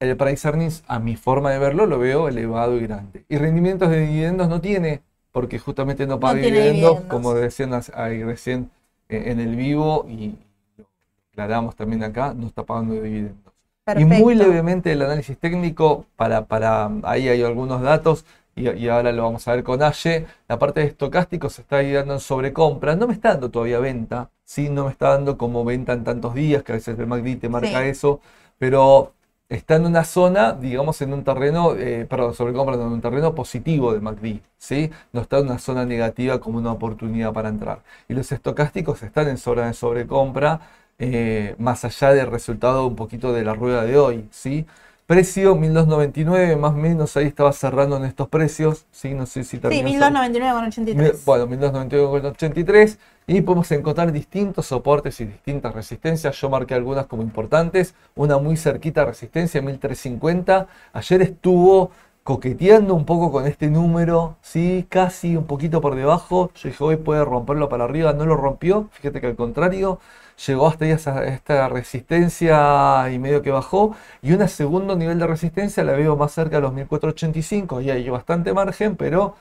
el 0.00 0.16
price 0.16 0.48
earnings, 0.48 0.82
a 0.88 0.98
mi 0.98 1.14
forma 1.16 1.50
de 1.50 1.58
verlo, 1.58 1.86
lo 1.86 1.98
veo 1.98 2.28
elevado 2.28 2.76
y 2.76 2.80
grande. 2.80 3.24
Y 3.28 3.36
rendimientos 3.36 3.90
de 3.90 4.00
dividendos 4.00 4.48
no 4.48 4.60
tiene, 4.60 5.02
porque 5.30 5.58
justamente 5.58 6.06
no 6.06 6.18
paga 6.18 6.40
dividendos, 6.40 7.02
como 7.02 7.34
decían 7.34 7.78
ahí 7.94 8.24
recién 8.24 8.70
eh, 9.08 9.24
en 9.26 9.40
el 9.40 9.56
vivo, 9.56 10.06
y 10.08 10.36
lo 10.78 10.86
aclaramos 11.32 11.76
también 11.76 12.02
acá, 12.02 12.34
no 12.34 12.46
está 12.46 12.64
pagando 12.64 12.94
dividendos. 12.94 13.49
Y 13.98 14.04
muy 14.04 14.34
levemente 14.34 14.92
el 14.92 15.02
análisis 15.02 15.38
técnico, 15.38 16.06
para, 16.16 16.46
para 16.46 16.90
ahí 17.02 17.28
hay 17.28 17.42
algunos 17.42 17.82
datos, 17.82 18.24
y, 18.56 18.88
ahora 18.88 19.12
lo 19.12 19.22
vamos 19.22 19.46
a 19.48 19.54
ver 19.54 19.64
con 19.64 19.82
Aye. 19.82 20.26
La 20.48 20.58
parte 20.58 20.80
de 20.80 20.86
estocástico 20.86 21.48
se 21.48 21.62
está 21.62 21.76
ahí 21.76 21.92
dando 21.92 22.14
en 22.14 22.20
sobrecompra. 22.20 22.96
No 22.96 23.06
me 23.06 23.14
está 23.14 23.30
dando 23.30 23.50
todavía 23.50 23.78
venta, 23.78 24.30
¿sí? 24.44 24.68
no 24.68 24.86
me 24.86 24.90
está 24.90 25.10
dando 25.10 25.38
como 25.38 25.64
venta 25.64 25.92
en 25.92 26.04
tantos 26.04 26.34
días, 26.34 26.62
que 26.62 26.72
a 26.72 26.74
veces 26.76 26.98
el 26.98 27.06
MACD 27.06 27.38
te 27.38 27.48
marca 27.48 27.84
eso, 27.86 28.20
pero 28.58 29.14
está 29.48 29.76
en 29.76 29.86
una 29.86 30.04
zona, 30.04 30.52
digamos, 30.52 31.00
en 31.02 31.12
un 31.12 31.24
terreno, 31.24 31.74
eh, 31.76 32.06
perdón, 32.08 32.34
sobrecompra, 32.34 32.74
en 32.76 32.82
un 32.82 33.00
terreno 33.00 33.34
positivo 33.34 33.92
de 33.92 34.00
MACD, 34.00 34.40
¿sí? 34.58 34.90
No 35.12 35.20
está 35.22 35.38
en 35.38 35.46
una 35.46 35.58
zona 35.58 35.84
negativa 35.84 36.38
como 36.40 36.58
una 36.58 36.72
oportunidad 36.72 37.32
para 37.32 37.48
entrar. 37.48 37.82
Y 38.08 38.14
los 38.14 38.30
estocásticos 38.32 39.02
están 39.02 39.28
en 39.28 39.38
zona 39.38 39.66
de 39.66 39.74
sobrecompra, 39.74 40.60
eh, 41.00 41.54
más 41.58 41.84
allá 41.84 42.12
del 42.12 42.30
resultado 42.30 42.86
un 42.86 42.94
poquito 42.94 43.32
de 43.32 43.42
la 43.42 43.54
rueda 43.54 43.84
de 43.84 43.98
hoy, 43.98 44.28
¿sí? 44.30 44.66
Precio 45.06 45.56
1299, 45.56 46.54
más 46.56 46.72
o 46.72 46.76
menos 46.76 47.16
ahí 47.16 47.26
estaba 47.26 47.52
cerrando 47.52 47.96
en 47.96 48.04
estos 48.04 48.28
precios, 48.28 48.84
¿sí? 48.92 49.14
No 49.14 49.26
sé 49.26 49.42
si 49.42 49.58
también. 49.58 49.88
Sí, 49.88 49.94
1299,83. 49.94 51.24
Bueno, 51.24 51.48
1299,83 51.48 52.98
y 53.26 53.40
podemos 53.40 53.72
encontrar 53.72 54.12
distintos 54.12 54.66
soportes 54.66 55.20
y 55.20 55.24
distintas 55.24 55.74
resistencias. 55.74 56.38
Yo 56.38 56.50
marqué 56.50 56.74
algunas 56.74 57.06
como 57.06 57.22
importantes, 57.22 57.94
una 58.14 58.36
muy 58.38 58.56
cerquita 58.56 59.04
resistencia 59.04 59.62
1350. 59.62 60.68
Ayer 60.92 61.22
estuvo 61.22 61.90
coqueteando 62.22 62.94
un 62.94 63.06
poco 63.06 63.32
con 63.32 63.46
este 63.46 63.68
número, 63.68 64.36
¿sí? 64.42 64.86
casi 64.88 65.34
un 65.34 65.46
poquito 65.46 65.80
por 65.80 65.96
debajo. 65.96 66.52
Yo 66.54 66.68
dije, 66.68 66.84
hoy 66.84 66.96
puede 66.96 67.24
romperlo 67.24 67.68
para 67.68 67.84
arriba, 67.84 68.12
no 68.12 68.26
lo 68.26 68.36
rompió. 68.36 68.88
Fíjate 68.92 69.20
que 69.20 69.28
al 69.28 69.36
contrario, 69.36 69.98
llegó 70.46 70.66
hasta 70.68 70.86
esa, 70.86 71.24
esta 71.24 71.68
resistencia 71.68 73.10
y 73.10 73.18
medio 73.18 73.42
que 73.42 73.50
bajó. 73.50 73.96
Y 74.22 74.32
un 74.32 74.46
segundo 74.48 74.96
nivel 74.96 75.18
de 75.18 75.26
resistencia 75.26 75.84
la 75.84 75.92
veo 75.92 76.16
más 76.16 76.32
cerca 76.32 76.56
de 76.56 76.62
los 76.62 76.72
1485. 76.72 77.80
Y 77.80 77.90
hay 77.90 78.08
bastante 78.08 78.52
margen, 78.52 78.96
pero 78.96 79.34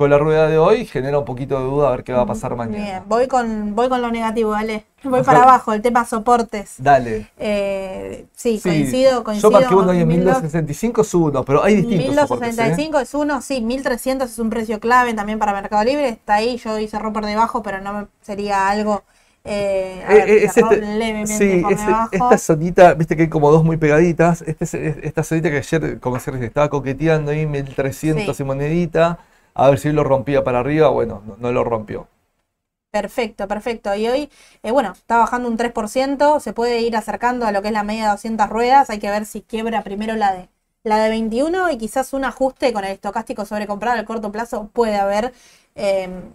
con 0.00 0.08
la 0.08 0.16
rueda 0.16 0.48
de 0.48 0.56
hoy 0.56 0.86
genera 0.86 1.18
un 1.18 1.26
poquito 1.26 1.58
de 1.58 1.64
duda 1.66 1.88
a 1.88 1.90
ver 1.90 2.04
qué 2.04 2.14
va 2.14 2.22
a 2.22 2.26
pasar 2.26 2.56
mañana. 2.56 2.82
Bien, 2.82 3.02
voy 3.06 3.28
con, 3.28 3.76
voy 3.76 3.90
con 3.90 4.00
lo 4.00 4.10
negativo, 4.10 4.52
dale. 4.52 4.86
Voy 5.02 5.22
para 5.22 5.42
abajo, 5.42 5.74
el 5.74 5.82
tema 5.82 6.06
soportes. 6.06 6.76
Dale. 6.78 7.30
Eh, 7.36 8.24
sí, 8.34 8.58
coincido, 8.62 9.22
coincido. 9.22 9.50
Yo 9.50 9.60
marqué 9.60 9.74
uno 9.74 9.92
en 9.92 10.08
1265 10.08 11.02
es 11.02 11.14
uno, 11.14 11.44
pero 11.44 11.62
hay 11.62 11.76
distintos 11.76 12.30
1265 12.30 12.98
¿eh? 12.98 13.02
es 13.02 13.14
uno, 13.14 13.42
sí, 13.42 13.60
1300 13.60 14.30
es 14.30 14.38
un 14.38 14.48
precio 14.48 14.80
clave 14.80 15.12
también 15.12 15.38
para 15.38 15.52
Mercado 15.52 15.84
Libre, 15.84 16.08
está 16.08 16.36
ahí, 16.36 16.56
yo 16.56 16.78
hice 16.78 16.98
romper 16.98 17.26
debajo, 17.26 17.62
pero 17.62 17.82
no 17.82 18.08
sería 18.22 18.70
algo... 18.70 19.02
Eh, 19.44 20.04
a 20.06 20.12
ver, 20.12 20.28
es 20.28 20.56
este, 20.56 20.76
levemente 20.76 21.26
sí, 21.26 21.62
por 21.62 21.72
esta 21.72 22.38
zonita, 22.38 22.94
viste 22.94 23.16
que 23.16 23.22
hay 23.22 23.28
como 23.28 23.50
dos 23.50 23.64
muy 23.64 23.76
pegaditas. 23.76 24.42
Este, 24.42 25.06
esta 25.06 25.22
zonita 25.22 25.50
que 25.50 25.56
ayer, 25.58 26.00
como 26.00 26.20
se 26.20 26.44
estaba 26.44 26.68
coqueteando 26.68 27.30
ahí, 27.30 27.46
1300 27.46 28.38
y 28.38 28.44
monedita 28.44 29.18
a 29.54 29.68
ver 29.70 29.78
si 29.78 29.92
lo 29.92 30.04
rompía 30.04 30.44
para 30.44 30.60
arriba, 30.60 30.88
bueno, 30.88 31.22
no, 31.38 31.52
lo 31.52 31.64
rompió. 31.64 32.08
Perfecto, 32.90 33.46
perfecto. 33.46 33.94
Y 33.94 34.08
hoy, 34.08 34.30
eh, 34.62 34.70
bueno, 34.72 34.92
está 34.92 35.18
bajando 35.18 35.48
un 35.48 35.56
3%, 35.56 36.40
se 36.40 36.52
puede 36.52 36.80
ir 36.80 36.96
acercando 36.96 37.46
a 37.46 37.52
lo 37.52 37.62
que 37.62 37.68
es 37.68 37.74
la 37.74 37.84
media 37.84 38.04
de 38.04 38.10
200 38.10 38.48
ruedas, 38.48 38.90
hay 38.90 38.98
que 38.98 39.10
ver 39.10 39.26
si 39.26 39.42
quiebra 39.42 39.82
primero 39.82 40.16
la 40.16 40.32
de, 40.32 40.48
la 40.82 40.98
de 40.98 41.08
21 41.10 41.70
y 41.70 41.78
quizás 41.78 42.12
un 42.12 42.24
ajuste 42.24 42.72
con 42.72 42.84
el 42.84 42.92
estocástico 42.92 43.44
sobre 43.44 43.66
comprar 43.66 43.96
al 43.96 44.04
corto 44.04 44.32
plazo 44.32 44.70
puede 44.72 44.96
haber. 44.96 45.32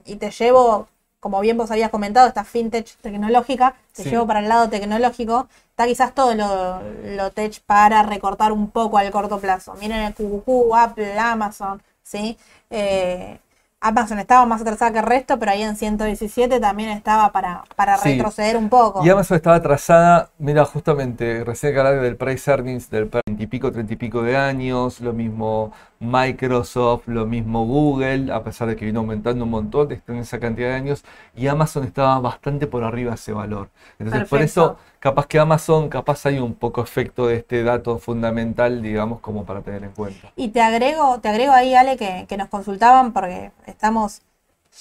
Y 0.05 0.15
te 0.15 0.31
llevo, 0.31 0.87
como 1.25 1.39
bien 1.39 1.57
vos 1.57 1.71
habías 1.71 1.89
comentado, 1.89 2.27
esta 2.27 2.43
fintech 2.43 2.97
tecnológica, 2.97 3.73
te 3.95 4.03
llevo 4.03 4.27
para 4.27 4.41
el 4.41 4.47
lado 4.47 4.69
tecnológico, 4.69 5.47
está 5.71 5.87
quizás 5.87 6.13
todo 6.13 6.35
lo, 6.35 6.83
lo 7.15 7.31
tech 7.31 7.61
para 7.61 8.03
recortar 8.03 8.51
un 8.51 8.69
poco 8.69 8.99
al 8.99 9.09
corto 9.09 9.39
plazo. 9.39 9.73
Miren 9.73 10.01
el 10.01 10.13
QQQ, 10.13 10.75
Apple, 10.75 11.17
Amazon, 11.17 11.81
¿sí? 12.03 12.37
Eh, 12.69 13.39
Amazon 13.85 14.17
estaba 14.17 14.47
más 14.47 14.61
atrasada 14.61 14.91
que 14.91 14.97
el 14.97 15.05
resto, 15.05 15.37
pero 15.37 15.51
ahí 15.51 15.61
en 15.61 15.75
117 15.75 16.59
también 16.59 16.89
estaba 16.89 17.31
para, 17.31 17.63
para 17.75 17.97
retroceder 17.97 18.57
un 18.57 18.67
poco. 18.67 19.05
Y 19.05 19.09
Amazon 19.11 19.37
estaba 19.37 19.57
atrasada, 19.57 20.31
mira, 20.39 20.65
justamente, 20.65 21.43
recién 21.43 21.75
que 21.75 21.81
del 21.83 22.17
price 22.17 22.49
earnings 22.49 22.89
del 22.89 23.05
20 23.05 23.43
y 23.43 23.45
pico, 23.45 23.71
30 23.71 23.93
y 23.93 23.95
pico 23.95 24.23
de 24.23 24.37
años, 24.37 25.01
lo 25.01 25.13
mismo 25.13 25.71
Microsoft, 25.99 27.03
lo 27.05 27.27
mismo 27.27 27.63
Google, 27.67 28.33
a 28.33 28.43
pesar 28.43 28.67
de 28.69 28.75
que 28.75 28.85
vino 28.85 29.01
aumentando 29.01 29.43
un 29.43 29.51
montón 29.51 30.01
en 30.07 30.15
esa 30.15 30.39
cantidad 30.39 30.69
de 30.69 30.73
años, 30.73 31.05
y 31.35 31.45
Amazon 31.45 31.83
estaba 31.83 32.19
bastante 32.19 32.65
por 32.65 32.83
arriba 32.83 33.11
de 33.11 33.15
ese 33.15 33.33
valor. 33.33 33.69
Entonces, 33.99 34.27
por 34.27 34.41
eso, 34.41 34.77
capaz 35.05 35.27
que 35.27 35.37
Amazon, 35.37 35.87
capaz 35.87 36.25
hay 36.25 36.39
un 36.39 36.55
poco 36.55 36.81
efecto 36.81 37.27
de 37.27 37.35
este 37.35 37.61
dato 37.61 37.99
fundamental, 37.99 38.81
digamos, 38.81 39.19
como 39.19 39.45
para 39.45 39.61
tener 39.61 39.83
en 39.83 39.91
cuenta. 39.91 40.31
Y 40.35 40.47
te 40.47 40.61
agrego, 40.61 41.19
te 41.19 41.29
agrego 41.29 41.53
ahí, 41.53 41.75
Ale, 41.75 41.95
que, 41.95 42.25
que 42.27 42.37
nos 42.37 42.49
consultaban 42.49 43.13
porque 43.13 43.51
estamos 43.67 44.23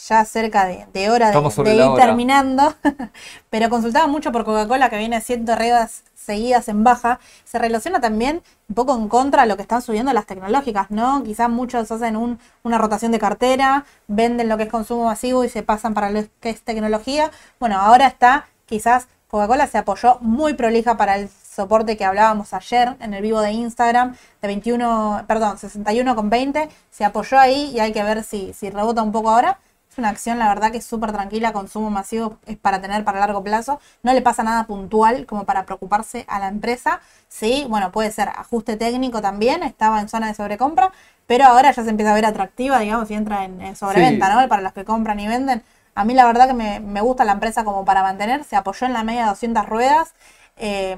ya 0.08 0.24
cerca 0.24 0.64
de, 0.64 1.10
hora 1.10 1.30
de, 1.30 1.74
ir 1.74 1.94
terminando, 1.94 2.74
pero 3.50 3.68
consultaba 3.68 4.06
mucho 4.06 4.32
por 4.32 4.46
Coca-Cola 4.46 4.88
que 4.88 4.96
viene 4.96 5.20
siendo 5.20 5.54
reglas 5.56 6.04
seguidas 6.14 6.68
en 6.68 6.84
baja, 6.84 7.20
se 7.44 7.58
relaciona 7.58 8.00
también 8.00 8.42
un 8.70 8.74
poco 8.74 8.96
en 8.96 9.08
contra 9.08 9.42
de 9.42 9.48
lo 9.48 9.56
que 9.56 9.62
están 9.62 9.82
subiendo 9.82 10.10
las 10.14 10.24
tecnológicas, 10.24 10.90
¿no? 10.90 11.22
Quizás 11.22 11.50
muchos 11.50 11.90
hacen 11.92 12.38
una 12.62 12.78
rotación 12.78 13.12
de 13.12 13.18
cartera, 13.18 13.84
venden 14.08 14.48
lo 14.48 14.56
que 14.56 14.62
es 14.62 14.70
consumo 14.70 15.04
masivo 15.04 15.44
y 15.44 15.50
se 15.50 15.62
pasan 15.62 15.92
para 15.92 16.08
lo 16.08 16.22
que 16.40 16.48
es 16.48 16.62
tecnología. 16.62 17.30
Bueno, 17.60 17.78
ahora 17.78 18.06
está, 18.06 18.46
quizás 18.64 19.06
Coca-Cola 19.34 19.66
se 19.66 19.78
apoyó 19.78 20.18
muy 20.20 20.54
prolija 20.54 20.96
para 20.96 21.16
el 21.16 21.28
soporte 21.28 21.96
que 21.96 22.04
hablábamos 22.04 22.54
ayer 22.54 22.94
en 23.00 23.14
el 23.14 23.20
vivo 23.20 23.40
de 23.40 23.50
Instagram 23.50 24.14
de 24.40 24.46
21, 24.46 25.24
perdón, 25.26 25.58
61 25.58 26.14
con 26.14 26.30
20, 26.30 26.68
se 26.92 27.04
apoyó 27.04 27.40
ahí 27.40 27.72
y 27.74 27.80
hay 27.80 27.92
que 27.92 28.04
ver 28.04 28.22
si, 28.22 28.52
si 28.52 28.70
rebota 28.70 29.02
un 29.02 29.10
poco 29.10 29.30
ahora 29.30 29.58
Es 29.90 29.98
una 29.98 30.10
acción, 30.10 30.38
la 30.38 30.46
verdad, 30.46 30.70
que 30.70 30.78
es 30.78 30.86
súper 30.86 31.10
tranquila, 31.10 31.52
consumo 31.52 31.90
masivo 31.90 32.38
es 32.46 32.56
para 32.58 32.80
tener 32.80 33.02
para 33.02 33.18
largo 33.18 33.42
plazo. 33.42 33.80
No 34.04 34.12
le 34.12 34.22
pasa 34.22 34.44
nada 34.44 34.68
puntual 34.68 35.26
como 35.26 35.44
para 35.44 35.66
preocuparse 35.66 36.24
a 36.28 36.38
la 36.38 36.46
empresa. 36.46 37.00
Sí, 37.28 37.66
bueno, 37.68 37.90
puede 37.90 38.12
ser 38.12 38.28
ajuste 38.28 38.76
técnico 38.76 39.20
también, 39.20 39.64
estaba 39.64 40.00
en 40.00 40.08
zona 40.08 40.28
de 40.28 40.34
sobrecompra, 40.34 40.92
pero 41.26 41.46
ahora 41.46 41.72
ya 41.72 41.82
se 41.82 41.90
empieza 41.90 42.12
a 42.12 42.14
ver 42.14 42.26
atractiva, 42.26 42.78
digamos, 42.78 43.10
y 43.10 43.14
entra 43.14 43.44
en, 43.44 43.74
sobreventa, 43.74 44.32
¿no? 44.32 44.48
Para 44.48 44.62
los 44.62 44.72
que 44.72 44.84
compran 44.84 45.18
y 45.18 45.26
venden. 45.26 45.64
A 45.94 46.04
mí 46.04 46.14
la 46.14 46.26
verdad 46.26 46.48
que 46.48 46.54
me, 46.54 47.00
gusta 47.00 47.24
la 47.24 47.32
empresa 47.32 47.64
como 47.64 47.84
para 47.84 48.02
mantener, 48.02 48.44
se 48.44 48.56
apoyó 48.56 48.86
en 48.86 48.92
la 48.92 49.04
media 49.04 49.22
de 49.22 49.28
200 49.28 49.66
ruedas. 49.66 50.14
Eh, 50.56 50.96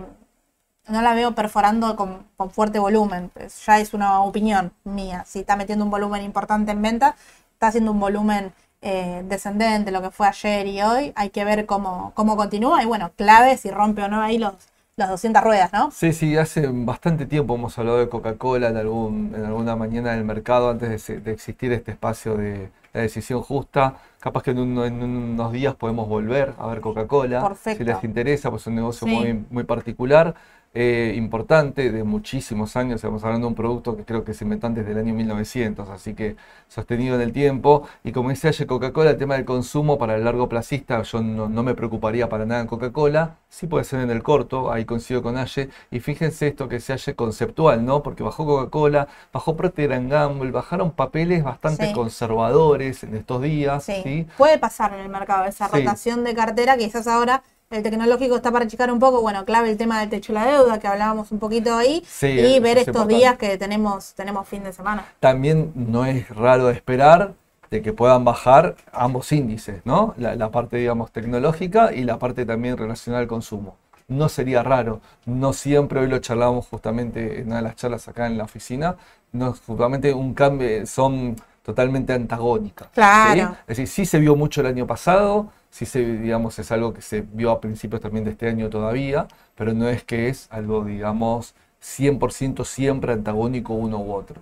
no 0.89 1.03
la 1.03 1.15
veo 1.15 1.35
perforando 1.35 1.97
con, 1.97 2.25
fuerte 2.51 2.79
volumen. 2.79 3.31
Pues 3.35 3.65
ya 3.67 3.79
es 3.79 3.95
una 3.95 4.21
opinión 4.23 4.73
mía. 4.85 5.25
Si 5.27 5.41
está 5.41 5.57
metiendo 5.57 5.85
un 5.85 5.91
volumen 5.91 6.23
importante 6.23 6.73
en 6.73 6.83
venta, 6.83 7.17
está 7.53 7.69
haciendo 7.69 7.93
un 7.93 8.01
volumen 8.01 8.53
eh, 8.83 9.23
descendente, 9.29 9.91
lo 9.91 10.03
que 10.03 10.11
fue 10.11 10.29
ayer 10.29 10.67
y 10.67 10.83
hoy. 10.83 11.13
Hay 11.17 11.31
que 11.31 11.45
ver 11.45 11.67
cómo, 11.67 12.13
cómo 12.15 12.37
continúa. 12.37 12.83
Y 12.83 12.87
bueno, 12.87 13.11
clave 13.17 13.57
si 13.57 13.71
rompe 13.71 14.03
o 14.03 14.09
no 14.09 14.23
ahí 14.23 14.39
los, 14.39 14.55
las 14.97 15.11
200 15.11 15.43
ruedas, 15.43 15.73
¿no? 15.73 15.91
Sí, 15.91 16.13
sí, 16.15 16.37
hace 16.39 16.69
bastante 16.69 17.27
tiempo 17.27 17.55
hemos 17.55 17.79
hablado 17.79 17.99
de 17.99 18.09
Coca-Cola 18.09 18.69
en, 18.69 18.77
en 18.77 19.45
alguna 19.45 19.77
mañana 19.77 20.13
del 20.13 20.25
mercado 20.25 20.71
antes 20.71 21.07
de, 21.07 21.33
existir 21.33 21.71
este 21.73 21.91
espacio 21.91 22.37
de 22.37 22.71
la 22.97 23.03
decisión 23.03 23.43
justa. 23.43 23.97
Capaz 24.19 24.43
que 24.43 24.51
en, 24.53 24.59
unos 24.59 25.53
días 25.53 25.75
podemos 25.75 26.09
volver 26.09 26.55
a 26.59 26.67
ver 26.67 26.81
Coca-Cola. 26.81 27.55
Si 27.63 27.85
les 27.85 28.03
interesa, 28.03 28.51
pues 28.51 28.63
es 28.63 28.67
un 28.69 28.75
negocio 28.75 29.07
muy, 29.07 29.45
muy 29.51 29.65
particular. 29.65 30.35
Eh, 30.79 31.15
importante 31.17 31.91
de 31.91 32.05
muchísimos 32.05 32.77
años, 32.77 32.97
estamos 32.97 33.25
hablando 33.25 33.47
de 33.47 33.49
un 33.49 33.55
producto 33.55 33.97
que 33.97 34.05
creo 34.05 34.25
que 34.25 34.35
se 34.35 34.45
inventó 34.45 34.69
desde 34.69 34.93
el 34.93 34.99
año 34.99 35.15
1900, 35.15 35.89
así 35.89 36.13
que 36.13 36.37
sostenido 36.69 37.15
en 37.15 37.23
el 37.23 37.33
tiempo. 37.33 37.89
Y 38.05 38.13
como 38.13 38.29
dice 38.29 38.49
Aye 38.49 38.67
Coca-Cola, 38.67 39.13
el 39.13 39.17
tema 39.17 39.37
del 39.37 39.47
consumo 39.47 39.97
para 39.97 40.17
el 40.17 40.25
largo 40.25 40.51
placista, 40.51 41.01
yo 41.01 41.23
no, 41.23 41.63
me 41.63 41.75
preocuparía 41.75 42.29
para 42.29 42.45
nada 42.45 42.61
en 42.61 42.67
Coca-Cola, 42.67 43.37
sí 43.49 43.67
puede 43.67 43.85
ser 43.85 44.01
en 44.01 44.11
el 44.11 44.23
corto, 44.23 44.71
ahí 44.71 44.85
coincido 44.85 45.23
con 45.23 45.39
Aye. 45.39 45.71
Y 45.91 46.01
fíjense 46.01 46.49
esto 46.49 46.69
que 46.69 46.79
se 46.79 46.93
Aye 46.93 47.15
conceptual, 47.15 47.83
¿no? 47.83 48.03
Porque 48.03 48.23
bajó 48.23 48.45
Coca-Cola, 48.45 49.09
bajó 49.33 49.57
Procter 49.57 49.89
Gamble, 50.07 50.51
bajaron 50.51 50.91
papeles 50.91 51.43
bastante 51.43 51.91
conservadores 51.95 53.03
en 53.03 53.17
estos 53.17 53.41
días. 53.41 53.83
Sí. 53.83 54.27
Puede 54.37 54.59
pasar 54.59 54.93
en 54.93 55.01
el 55.01 55.09
mercado 55.09 55.47
esa 55.47 55.69
rotación 55.69 56.23
de 56.23 56.35
cartera, 56.35 56.77
quizás 56.77 57.07
ahora 57.07 57.43
el 57.71 57.83
tecnológico 57.83 58.37
está 58.37 58.53
para 58.53 58.65
achicar 58.65 58.93
un 58.93 58.99
poco, 58.99 59.21
bueno, 59.21 59.45
clave 59.45 59.71
el 59.71 59.77
tema 59.77 60.01
del 60.01 60.09
techo 60.09 60.33
de 60.33 60.39
la 60.39 60.47
deuda, 60.47 60.79
que 60.79 60.87
hablábamos 60.87 61.33
un 61.33 61.39
poquito 61.39 61.77
ahí, 61.77 62.05
y 62.23 62.61
ver 62.61 62.79
estos 62.79 63.09
días 63.09 63.37
que 63.37 63.59
tenemos, 63.59 64.15
tenemos 64.15 64.49
fin 64.49 64.63
de 64.63 64.73
semana. 64.73 65.05
También 65.19 65.73
no 65.75 66.07
es 66.07 66.29
raro 66.29 66.71
esperar 66.71 67.35
de 67.71 67.83
que 67.83 67.93
puedan 67.93 68.25
bajar 68.25 68.77
ambos 68.93 69.33
índices, 69.33 69.81
¿no? 69.85 70.15
La, 70.17 70.51
parte, 70.51 70.77
digamos, 70.77 71.11
tecnológica 71.11 71.93
y 71.93 72.05
la 72.05 72.19
parte 72.19 72.47
también 72.47 72.77
relacionada 72.77 73.23
al 73.23 73.29
consumo. 73.29 73.77
No 74.09 74.29
sería 74.29 74.63
raro, 74.63 75.01
no 75.25 75.53
siempre, 75.53 75.99
hoy 75.99 76.07
lo 76.07 76.21
charlábamos 76.21 76.69
justamente 76.69 77.41
en 77.41 77.49
una 77.49 77.57
de 77.57 77.63
las 77.63 77.75
charlas 77.75 78.07
acá 78.07 78.29
en 78.29 78.39
la 78.39 78.45
oficina, 78.45 78.95
no, 79.33 79.53
justamente 79.67 80.15
un 80.15 80.33
cambio, 80.33 80.87
son 80.87 81.35
totalmente 81.65 82.13
antagónicas. 82.13 82.87
Claro. 82.95 83.57
Es 83.67 83.77
decir, 83.77 83.89
sí 83.89 84.07
se 84.07 84.21
vio 84.21 84.37
mucho 84.37 84.61
el 84.61 84.69
año 84.69 84.87
pasado, 84.87 85.51
sí 85.77 85.85
se, 85.85 85.99
digamos, 85.99 86.59
es 86.59 86.73
algo 86.73 86.95
que 86.95 87.03
se 87.03 87.21
vio 87.21 87.51
a 87.51 87.61
principios 87.61 88.01
también 88.01 88.25
de 88.25 88.31
este 88.31 88.49
año 88.49 88.71
todavía, 88.71 89.29
pero 89.55 89.75
no 89.75 89.91
es 89.91 90.03
que 90.05 90.31
es 90.31 90.49
algo, 90.51 90.83
digamos, 90.87 91.55
100% 91.83 92.65
siempre 92.65 93.13
antagónico 93.13 93.75
uno 93.75 93.99
u 93.99 94.15
otro. 94.15 94.41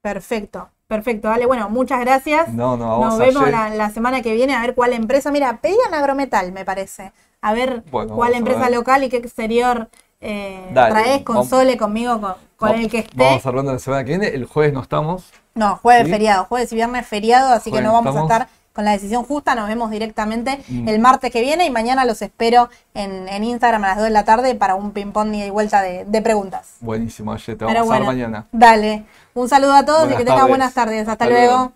Perfecto, 0.00 0.68
perfecto. 0.86 1.26
Dale, 1.26 1.44
bueno, 1.46 1.68
muchas 1.70 1.98
gracias. 1.98 2.52
No, 2.52 2.76
no, 2.76 3.00
vamos 3.00 3.18
Nos 3.18 3.18
vemos 3.18 3.50
la, 3.50 3.90
semana 3.90 4.22
que 4.22 4.32
viene 4.34 4.54
a 4.54 4.60
ver 4.60 4.76
cuál 4.76 4.92
empresa. 4.92 5.32
Mira, 5.32 5.56
pedían 5.56 5.92
Agrometal, 5.92 6.52
me 6.52 6.64
parece. 6.64 7.10
A 7.40 7.52
ver 7.52 7.82
cuál 7.90 8.34
empresa 8.34 8.70
local 8.70 9.02
y 9.02 9.08
qué 9.08 9.16
exterior 9.16 9.88
eh, 10.20 10.70
traes 10.72 11.22
con 11.22 11.44
Sole, 11.44 11.76
conmigo, 11.76 12.36
con, 12.56 12.70
el 12.76 12.88
que 12.88 13.00
esté. 13.00 13.16
Vamos 13.16 13.44
hablando 13.44 13.72
la 13.72 13.80
semana 13.80 14.04
que 14.04 14.10
viene. 14.10 14.28
El 14.28 14.44
jueves 14.44 14.72
no 14.72 14.82
estamos. 14.82 15.32
No, 15.56 15.76
jueves 15.78 16.08
feriado. 16.08 16.44
Jueves 16.44 16.70
y 16.70 16.76
viernes 16.76 17.04
feriado, 17.08 17.52
así 17.52 17.72
que 17.72 17.80
no 17.80 17.92
vamos 17.92 18.14
a 18.14 18.22
estar 18.22 18.48
con 18.76 18.84
la 18.84 18.92
decisión 18.92 19.24
justa. 19.24 19.54
Nos 19.56 19.66
vemos 19.66 19.90
directamente 19.90 20.60
mm. 20.68 20.86
el 20.86 20.98
martes 21.00 21.32
que 21.32 21.40
viene 21.40 21.64
y 21.64 21.70
mañana 21.70 22.04
los 22.04 22.22
espero 22.22 22.68
en, 22.94 23.42
Instagram 23.42 23.82
a 23.84 23.88
las 23.88 23.96
2 23.96 24.04
de 24.04 24.10
la 24.10 24.24
tarde 24.24 24.54
para 24.54 24.74
un 24.74 24.92
ping-pong 24.92 25.34
y 25.34 25.50
vuelta 25.50 25.82
de, 25.82 26.22
preguntas. 26.22 26.76
Buenísimo, 26.80 27.32
Aye, 27.32 27.56
te 27.56 27.64
vamos 27.64 27.90
a 27.90 27.94
ver 27.94 28.06
mañana. 28.06 28.46
Dale. 28.52 29.04
Un 29.34 29.48
saludo 29.48 29.74
a 29.74 29.84
todos 29.84 30.12
y 30.12 30.16
que 30.16 30.24
tengan 30.24 30.48
buenas 30.48 30.74
tardes. 30.74 31.08
Hasta, 31.08 31.26
luego. 31.26 31.72